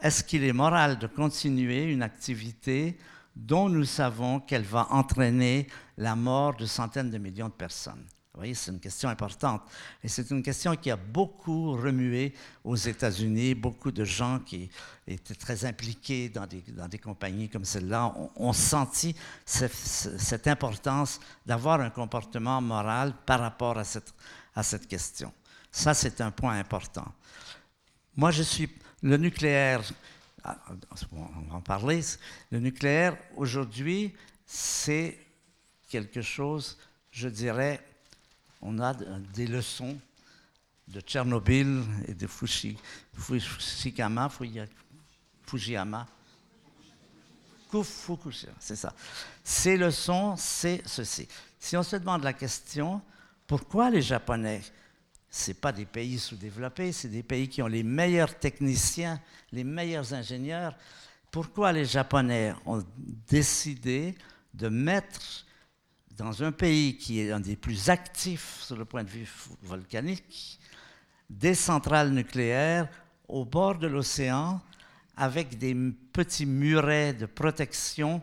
[0.00, 2.98] Est-ce qu'il est moral de continuer une activité
[3.34, 5.66] dont nous savons qu'elle va entraîner
[5.96, 8.04] la mort de centaines de millions de personnes?
[8.38, 9.62] Vous voyez, c'est une question importante.
[10.04, 12.32] Et c'est une question qui a beaucoup remué
[12.62, 13.56] aux États-Unis.
[13.56, 14.70] Beaucoup de gens qui
[15.08, 22.60] étaient très impliqués dans des, compagnies comme celle-là ont, senti cette, importance d'avoir un comportement
[22.60, 24.14] moral par rapport à cette,
[24.54, 25.32] à cette question.
[25.72, 27.12] Ça, c'est un point important.
[28.14, 28.70] Moi, je suis
[29.02, 29.82] le nucléaire.
[30.44, 30.58] Ah,
[31.10, 32.02] on va en parler.
[32.52, 34.14] Le nucléaire, aujourd'hui,
[34.46, 35.18] c'est
[35.88, 36.78] quelque chose,
[37.10, 37.80] je dirais,
[38.60, 39.98] on a des leçons
[40.88, 42.78] de Tchernobyl et de Fukushima,
[45.44, 46.06] Fujiyama.
[48.58, 48.94] c'est ça.
[49.44, 51.28] Ces leçons, c'est ceci.
[51.58, 53.02] Si on se demande la question,
[53.46, 54.62] pourquoi les Japonais
[55.30, 59.20] ce pas des pays sous-développés, c'est des pays qui ont les meilleurs techniciens,
[59.52, 60.74] les meilleurs ingénieurs.
[61.30, 62.82] Pourquoi les Japonais ont
[63.28, 64.14] décidé
[64.54, 65.44] de mettre
[66.18, 69.28] dans un pays qui est un des plus actifs sur le point de vue
[69.62, 70.58] volcanique,
[71.30, 72.88] des centrales nucléaires
[73.28, 74.60] au bord de l'océan
[75.16, 75.76] avec des
[76.12, 78.20] petits murets de protection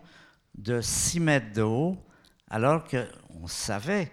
[0.58, 1.98] de 6 mètres de haut,
[2.50, 4.12] alors qu'on savait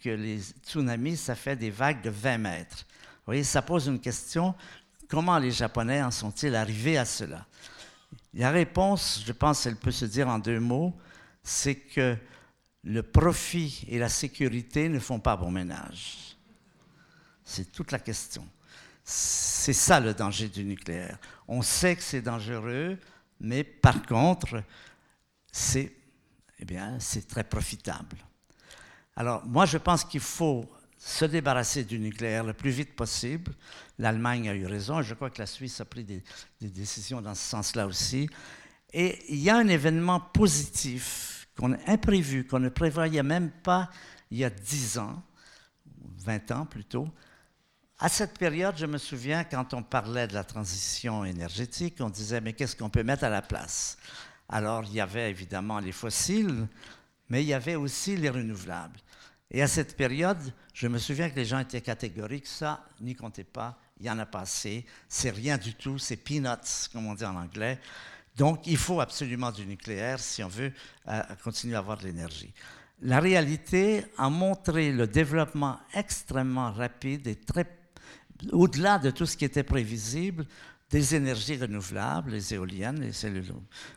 [0.00, 2.86] que les tsunamis, ça fait des vagues de 20 mètres.
[2.88, 4.54] Vous voyez, ça pose une question,
[5.08, 7.46] comment les Japonais en sont-ils arrivés à cela?
[8.32, 10.94] La réponse, je pense, elle peut se dire en deux mots,
[11.42, 12.16] c'est que
[12.84, 16.36] le profit et la sécurité ne font pas bon ménage.
[17.44, 18.46] C'est toute la question.
[19.02, 21.18] C'est ça le danger du nucléaire.
[21.48, 22.98] On sait que c'est dangereux,
[23.40, 24.62] mais par contre,
[25.50, 25.92] c'est
[26.60, 28.16] eh bien, c'est très profitable.
[29.16, 30.64] Alors, moi, je pense qu'il faut
[30.96, 33.52] se débarrasser du nucléaire le plus vite possible.
[33.98, 36.22] L'Allemagne a eu raison, je crois que la Suisse a pris des,
[36.60, 38.30] des décisions dans ce sens-là aussi.
[38.92, 43.90] Et il y a un événement positif qu'on a imprévu, qu'on ne prévoyait même pas
[44.30, 45.22] il y a 10 ans,
[46.18, 47.08] 20 ans plutôt.
[47.98, 52.40] À cette période, je me souviens, quand on parlait de la transition énergétique, on disait,
[52.40, 53.96] mais qu'est-ce qu'on peut mettre à la place?
[54.48, 56.66] Alors, il y avait évidemment les fossiles,
[57.28, 58.98] mais il y avait aussi les renouvelables.
[59.50, 63.44] Et à cette période, je me souviens que les gens étaient catégoriques, ça, n'y comptez
[63.44, 67.14] pas, il y en a pas assez, c'est rien du tout, c'est peanuts, comme on
[67.14, 67.78] dit en anglais.
[68.36, 70.72] Donc, il faut absolument du nucléaire si on veut
[71.08, 72.52] euh, continuer à avoir de l'énergie.
[73.02, 77.66] La réalité a montré le développement extrêmement rapide et très
[78.50, 80.46] au-delà de tout ce qui était prévisible
[80.94, 83.52] des énergies renouvelables, les éoliennes, les cellules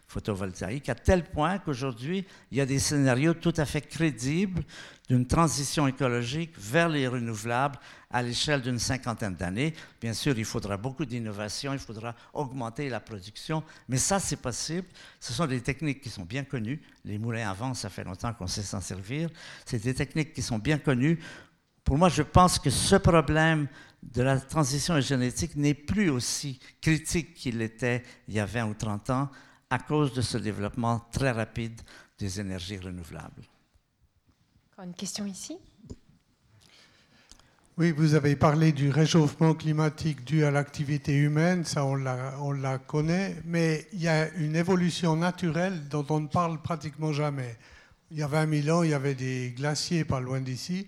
[0.07, 4.63] photovoltaïques, à tel point qu'aujourd'hui, il y a des scénarios tout à fait crédibles
[5.07, 7.77] d'une transition écologique vers les renouvelables
[8.09, 9.75] à l'échelle d'une cinquantaine d'années.
[10.01, 14.87] Bien sûr, il faudra beaucoup d'innovation, il faudra augmenter la production, mais ça, c'est possible.
[15.19, 16.81] Ce sont des techniques qui sont bien connues.
[17.05, 19.29] Les moulins à vent, ça fait longtemps qu'on sait s'en servir.
[19.67, 21.19] C'est des techniques qui sont bien connues.
[21.83, 23.67] Pour moi, je pense que ce problème
[24.03, 28.73] de la transition génétique n'est plus aussi critique qu'il l'était il y a 20 ou
[28.73, 29.29] 30 ans
[29.69, 31.81] à cause de ce développement très rapide
[32.17, 33.43] des énergies renouvelables.
[34.71, 35.57] Encore une question ici?
[37.77, 42.51] Oui, vous avez parlé du réchauffement climatique dû à l'activité humaine, ça on la, on
[42.51, 47.55] la, connaît, mais il y a une évolution naturelle dont on ne parle pratiquement jamais.
[48.09, 50.87] Il y a 20 000 ans, il y avait des glaciers pas loin d'ici.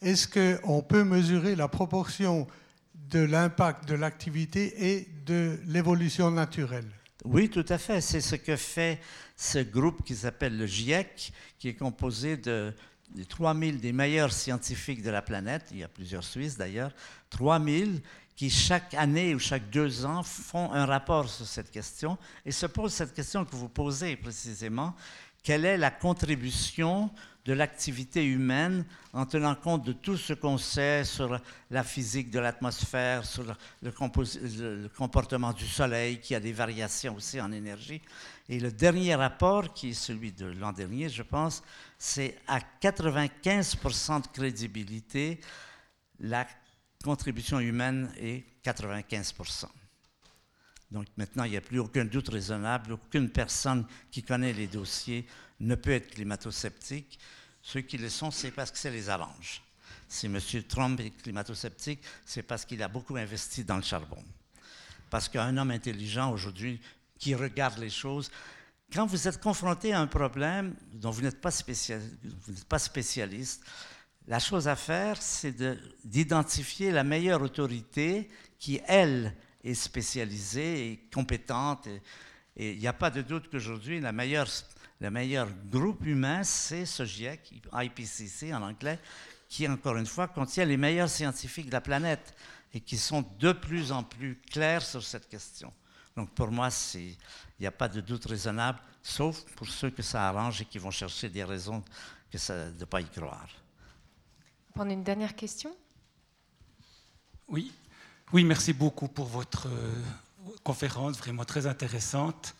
[0.00, 2.46] Est-ce qu'on peut mesurer la proportion
[2.94, 6.88] de l'impact de l'activité et de l'évolution naturelle?
[7.24, 8.00] Oui, tout à fait.
[8.00, 9.00] C'est ce que fait
[9.36, 12.72] ce groupe qui s'appelle le GIEC, qui est composé de
[13.14, 16.92] les 3000 des meilleurs scientifiques de la planète, il y a plusieurs Suisses d'ailleurs,
[17.30, 18.02] 3000
[18.36, 22.66] qui chaque année ou chaque deux ans font un rapport sur cette question et se
[22.66, 24.94] posent cette question que vous posez précisément.
[25.42, 27.10] quelle est la contribution
[27.44, 31.40] de l'activité humaine en tenant compte de tout ce qu'on sait sur
[31.70, 33.44] la physique de l'atmosphère, sur
[33.82, 38.02] le, comportement du Soleil, qui a des variations aussi en énergie.
[38.48, 41.62] Et le dernier rapport, qui est celui de l'an dernier, je pense,
[41.98, 45.40] c'est à 95% de crédibilité,
[46.20, 46.46] la
[47.02, 49.66] contribution humaine est 95%.
[50.90, 55.26] Donc maintenant, il n'y a plus aucun doute raisonnable, aucune personne qui connaît les dossiers
[55.60, 57.18] ne peut être climato-sceptique.
[57.62, 59.62] Ceux qui le sont, c'est parce que ça les arrange.
[60.08, 60.38] Si M.
[60.68, 64.22] Trump est climato-sceptique, c'est parce qu'il a beaucoup investi dans le charbon.
[65.10, 66.80] Parce qu'un homme intelligent aujourd'hui
[67.18, 68.30] qui regarde les choses,
[68.92, 71.50] quand vous êtes confronté à un problème dont vous n'êtes pas,
[72.68, 73.62] pas, spécialiste,
[74.26, 75.54] la chose à faire, c'est
[76.04, 81.86] d'identifier la meilleure autorité qui, elle, est spécialisée et compétente.
[82.56, 84.48] Et il n'y a pas de doute qu'aujourd'hui, la meilleure
[85.00, 88.98] le meilleur groupe humain, c'est ce GIEC, IPCC en anglais,
[89.48, 92.34] qui, encore une fois, contient les meilleurs scientifiques de la planète
[92.74, 95.72] et qui sont de plus en plus clairs sur cette question.
[96.16, 97.16] Donc pour moi, il
[97.60, 100.90] n'y a pas de doute raisonnable, sauf pour ceux que ça arrange et qui vont
[100.90, 101.82] chercher des raisons
[102.30, 103.48] que ça, de ne pas y croire.
[104.74, 105.74] Prendre une dernière question?
[107.46, 107.72] Oui.
[108.32, 109.94] Oui, merci beaucoup pour votre euh,
[110.62, 112.54] conférence, vraiment très intéressante.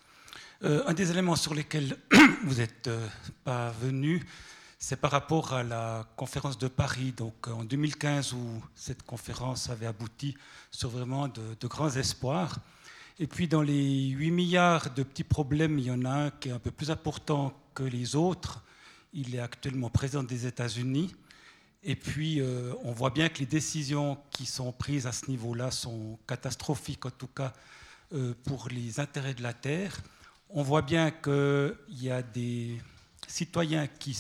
[0.64, 1.97] Euh, un des éléments sur lesquels
[2.44, 3.06] vous n'êtes euh,
[3.44, 4.26] pas venu,
[4.76, 9.86] c'est par rapport à la conférence de Paris, donc en 2015, où cette conférence avait
[9.86, 10.36] abouti
[10.72, 12.59] sur vraiment de, grands espoirs.
[13.20, 16.48] Et puis dans les 8 milliards de petits problèmes, il y en a un qui
[16.48, 18.64] est un peu plus important que les autres.
[19.12, 21.14] Il est actuellement présent des États-Unis.
[21.85, 25.70] Et puis, euh, on voit bien que les décisions qui sont prises à ce niveau-là
[25.70, 27.52] sont catastrophiques, en tout cas
[28.44, 30.01] pour les intérêts de la Terre
[30.51, 32.81] on voit bien qu'il y a des
[33.27, 34.15] citoyens qui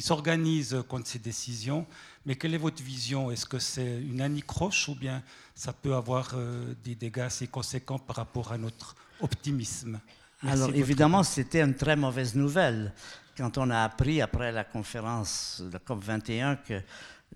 [0.00, 1.86] s'organisent contre ces décisions.
[2.26, 3.30] Mais quelle est votre vision?
[3.30, 5.22] Est-ce que c'est une anicroche ou bien
[5.54, 10.00] ça peut avoir euh, des dégâts assez conséquents par rapport à notre optimisme?
[10.42, 12.92] Alors évidemment, c'était une très mauvaise nouvelle
[13.36, 16.80] quand on a appris après la conférence de COP21 que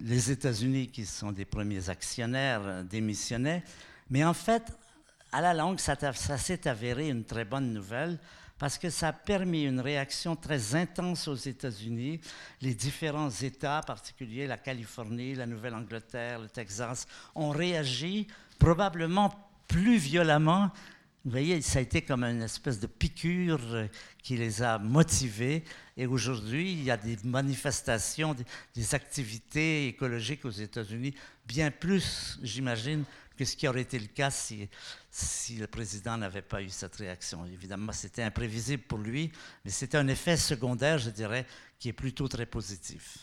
[0.01, 3.65] les États-Unis, qui sont des premiers actionnaires, démissionnaient.
[4.11, 4.63] Mais en fait,
[5.33, 8.19] à la longue, ça, s'est avéré une très bonne nouvelle
[8.59, 12.21] parce que ça a permis une réaction très intense aux États-Unis.
[12.61, 18.27] Les différents États, en particulier la Californie, la Nouvelle-Angleterre, le Texas, ont réagi
[18.59, 19.33] probablement
[19.69, 20.71] plus violemment.
[21.25, 23.89] Vous voyez, ça a été comme une espèce de piqûre
[24.23, 25.63] qui les a motivés.
[25.97, 28.35] Et aujourd'hui, il y a des manifestations,
[28.75, 31.15] des activités écologiques aux États-Unis,
[31.47, 33.05] bien plus, j'imagine,
[33.39, 34.69] que ce qui aurait été le cas si,
[35.11, 37.47] si le président n'avait pas eu cette réaction.
[37.47, 39.31] Évidemment, c'était imprévisible pour lui,
[39.65, 41.47] mais c'était un effet secondaire, je dirais,
[41.79, 43.19] qui est plutôt très positif.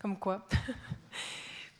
[0.00, 0.48] Comme quoi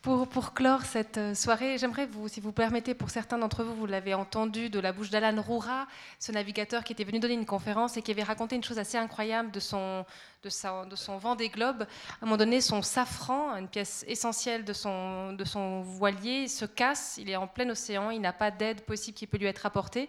[0.09, 3.75] Pour, pour, clore cette euh, soirée, j'aimerais, vous, si vous permettez, pour certains d'entre vous,
[3.75, 5.87] vous l'avez entendu de la bouche d'Alan Roura,
[6.19, 8.97] ce navigateur qui était venu donner une conférence et qui avait raconté une chose assez
[8.97, 10.07] incroyable de son,
[10.43, 11.83] de, vent des globes.
[11.83, 11.85] À
[12.23, 17.19] un moment donné, son safran, une pièce essentielle de son, de son voilier, se casse,
[17.19, 20.09] il est en plein océan, il n'a pas d'aide possible qui peut lui être apportée.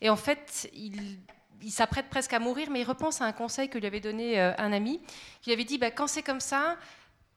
[0.00, 1.18] Et en fait, il,
[1.60, 4.40] il s'apprête presque à mourir, mais il repense à un conseil que lui avait donné
[4.40, 5.02] euh, un ami,
[5.42, 6.78] qui lui avait dit, bah, quand c'est comme ça,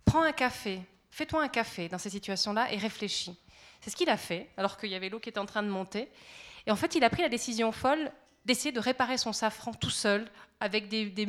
[0.05, 0.79] prends un café
[1.17, 3.35] fais-toi un café dans ces situations-là et réfléchis.
[3.81, 5.67] C'est ce qu'il a fait, alors qu'il y avait l'eau qui était en train de
[5.67, 6.09] monter.
[6.67, 8.11] Et en fait, il a pris la décision folle
[8.45, 10.29] d'essayer de réparer son safran tout seul,
[10.59, 11.25] avec des,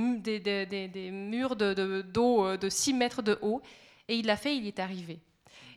[1.10, 3.62] murs d'eau de, de, de 6 mètres de haut.
[4.08, 5.20] Et il l'a fait, il y est arrivé.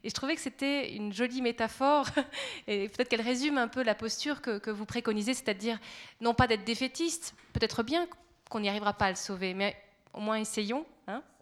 [0.03, 2.07] Et je trouvais que c'était une jolie métaphore,
[2.67, 5.79] et peut-être qu'elle résume un peu la posture que, que vous préconisez, c'est-à-dire
[6.19, 8.07] non pas d'être défaitiste, peut-être bien
[8.49, 9.77] qu'on n'y arrivera pas à le sauver, mais
[10.13, 10.85] au moins essayons.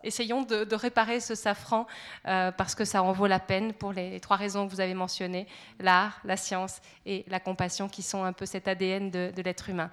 [0.03, 1.85] Essayons de, réparer ce safran
[2.27, 4.93] euh, parce que ça en vaut la peine pour les, trois raisons que vous avez
[4.93, 5.47] mentionnées,
[5.79, 9.89] l'art, la science et la compassion qui sont un peu cet ADN de, l'être humain.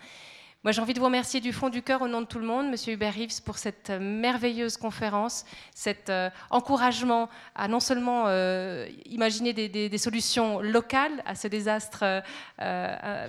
[0.64, 2.46] Moi, j'ai envie de vous remercier du fond du cœur au nom de tout le
[2.46, 8.88] monde, Monsieur Hubert Reeves, pour cette merveilleuse conférence, cet euh, encouragement à non seulement euh,
[9.04, 12.22] imaginer des, solutions locales à ce désastre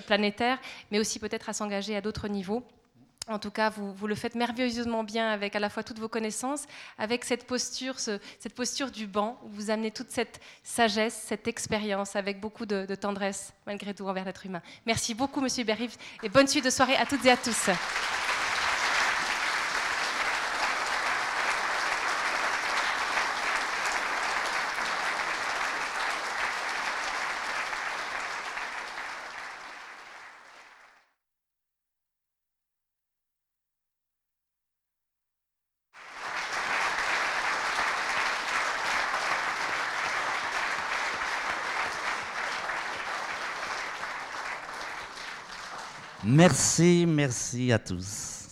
[0.07, 0.57] planétaire,
[0.91, 2.63] mais aussi peut-être à s'engager à d'autres niveaux.
[3.27, 6.65] En tout cas, vous, le faites merveilleusement bien avec à la fois toutes vos connaissances,
[6.97, 12.15] avec cette posture, cette posture du banc, où vous amenez toute cette sagesse, cette expérience,
[12.15, 14.61] avec beaucoup de, tendresse, malgré tout, envers l'être humain.
[14.85, 17.69] Merci beaucoup, Monsieur Berrive, et bonne suite de soirée à toutes et à tous.
[46.37, 48.47] Merci, merci à tous.